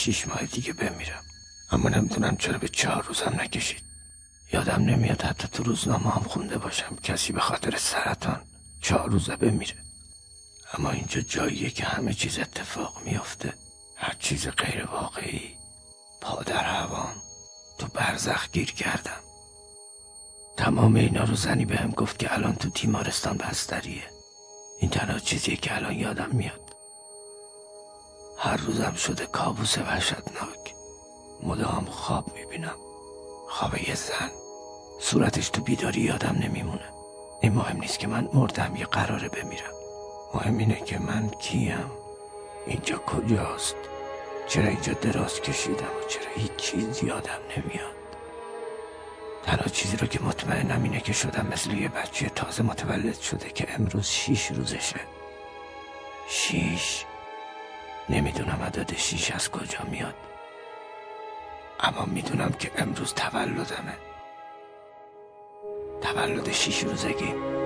شیش 0.00 0.28
ماه 0.28 0.42
دیگه 0.42 0.72
بمیرم 0.72 1.24
اما 1.70 1.88
نمی‌دونم 1.88 2.36
چرا 2.36 2.58
به 2.58 2.68
چهار 2.68 3.02
روزم 3.02 3.36
نکشید. 3.40 3.82
یادم 4.52 4.82
نمیاد 4.84 5.22
حتی 5.22 5.48
تو 5.48 5.62
روزنامه 5.62 6.10
هم 6.10 6.22
خونده 6.22 6.58
باشم. 6.58 6.96
کسی 7.02 7.32
به 7.32 7.40
خاطر 7.40 7.76
سرطان 7.76 8.42
چهار 8.80 9.10
روزه 9.10 9.36
بمیره. 9.36 9.76
اما 10.74 10.90
اینجا 10.90 11.20
جاییه 11.20 11.70
که 11.70 11.84
همه 11.84 12.14
چیز 12.14 12.38
اتفاق 12.38 13.02
میافته. 13.04 13.54
هر 13.96 14.16
چیز 14.18 14.48
غیر 14.48 14.86
واقعی. 14.86 15.56
پا 16.20 16.42
در 16.42 16.64
هوام 16.64 17.14
تو 17.78 17.86
برزخ 17.86 18.50
گیر 18.52 18.72
کردم. 18.72 19.20
تمام 20.56 20.94
اینا 20.94 21.24
رو 21.24 21.34
زنی 21.34 21.64
بهم 21.64 21.90
گفت 21.90 22.18
که 22.18 22.34
الان 22.34 22.54
تو 22.54 22.70
تیمارستان 22.70 23.36
بستریه. 23.36 24.10
این 24.80 24.90
تنها 24.90 25.18
چیزیه 25.18 25.56
که 25.56 25.76
الان 25.76 25.94
یادم 25.94 26.30
میاد. 26.32 26.69
هر 28.42 28.56
روزم 28.56 28.94
شده 28.94 29.26
کابوس 29.26 29.78
وحشتناک. 29.78 30.74
مدام 31.42 31.84
خواب 31.84 32.24
می‌بینم. 32.36 32.76
خواب 33.48 33.74
یه 33.88 33.94
زن. 33.94 34.30
صورتش 35.00 35.48
تو 35.48 35.62
بیداری 35.62 36.00
یادم 36.00 36.36
نمیمونه. 36.42 36.92
این 37.40 37.52
مهم 37.52 37.80
نیست 37.80 37.98
که 37.98 38.06
من 38.06 38.28
مردم 38.34 38.76
یه 38.76 38.86
قراره 38.86 39.28
بمیرم. 39.28 39.72
مهم 40.34 40.58
اینه 40.58 40.80
که 40.80 40.98
من 40.98 41.28
کیم. 41.28 41.90
اینجا 42.66 42.98
کجاست؟ 42.98 43.76
چرا 44.48 44.68
اینجا 44.68 44.92
دراز 44.92 45.40
کشیدم 45.40 45.84
و 45.84 46.08
چرا 46.08 46.32
هیچ 46.34 46.56
چیز 46.56 47.02
یادم 47.02 47.40
نمیاد؟ 47.56 47.94
تنها 49.42 49.68
چیزی 49.68 49.96
رو 49.96 50.06
که 50.06 50.22
مطمئنم 50.22 50.82
اینه 50.82 51.00
که 51.00 51.12
شدم 51.12 51.46
مثل 51.52 51.70
یه 51.70 51.88
بچه 51.88 52.28
تازه 52.28 52.62
متولد 52.62 53.20
شده 53.20 53.50
که 53.50 53.74
امروز 53.74 54.06
شیش 54.06 54.46
روزشه. 54.46 55.00
شیش 56.28 57.04
نمی‌دونم 58.10 58.62
عدد 58.66 58.96
شیش 58.96 59.30
از 59.30 59.50
کجا 59.50 59.78
میاد. 59.90 60.14
اما 61.80 62.04
می‌دونم 62.04 62.52
که 62.58 62.70
امروز 62.76 63.14
تولدمه. 63.14 63.96
تولد 66.00 66.52
شیش 66.52 66.84
روزگی. 66.84 67.59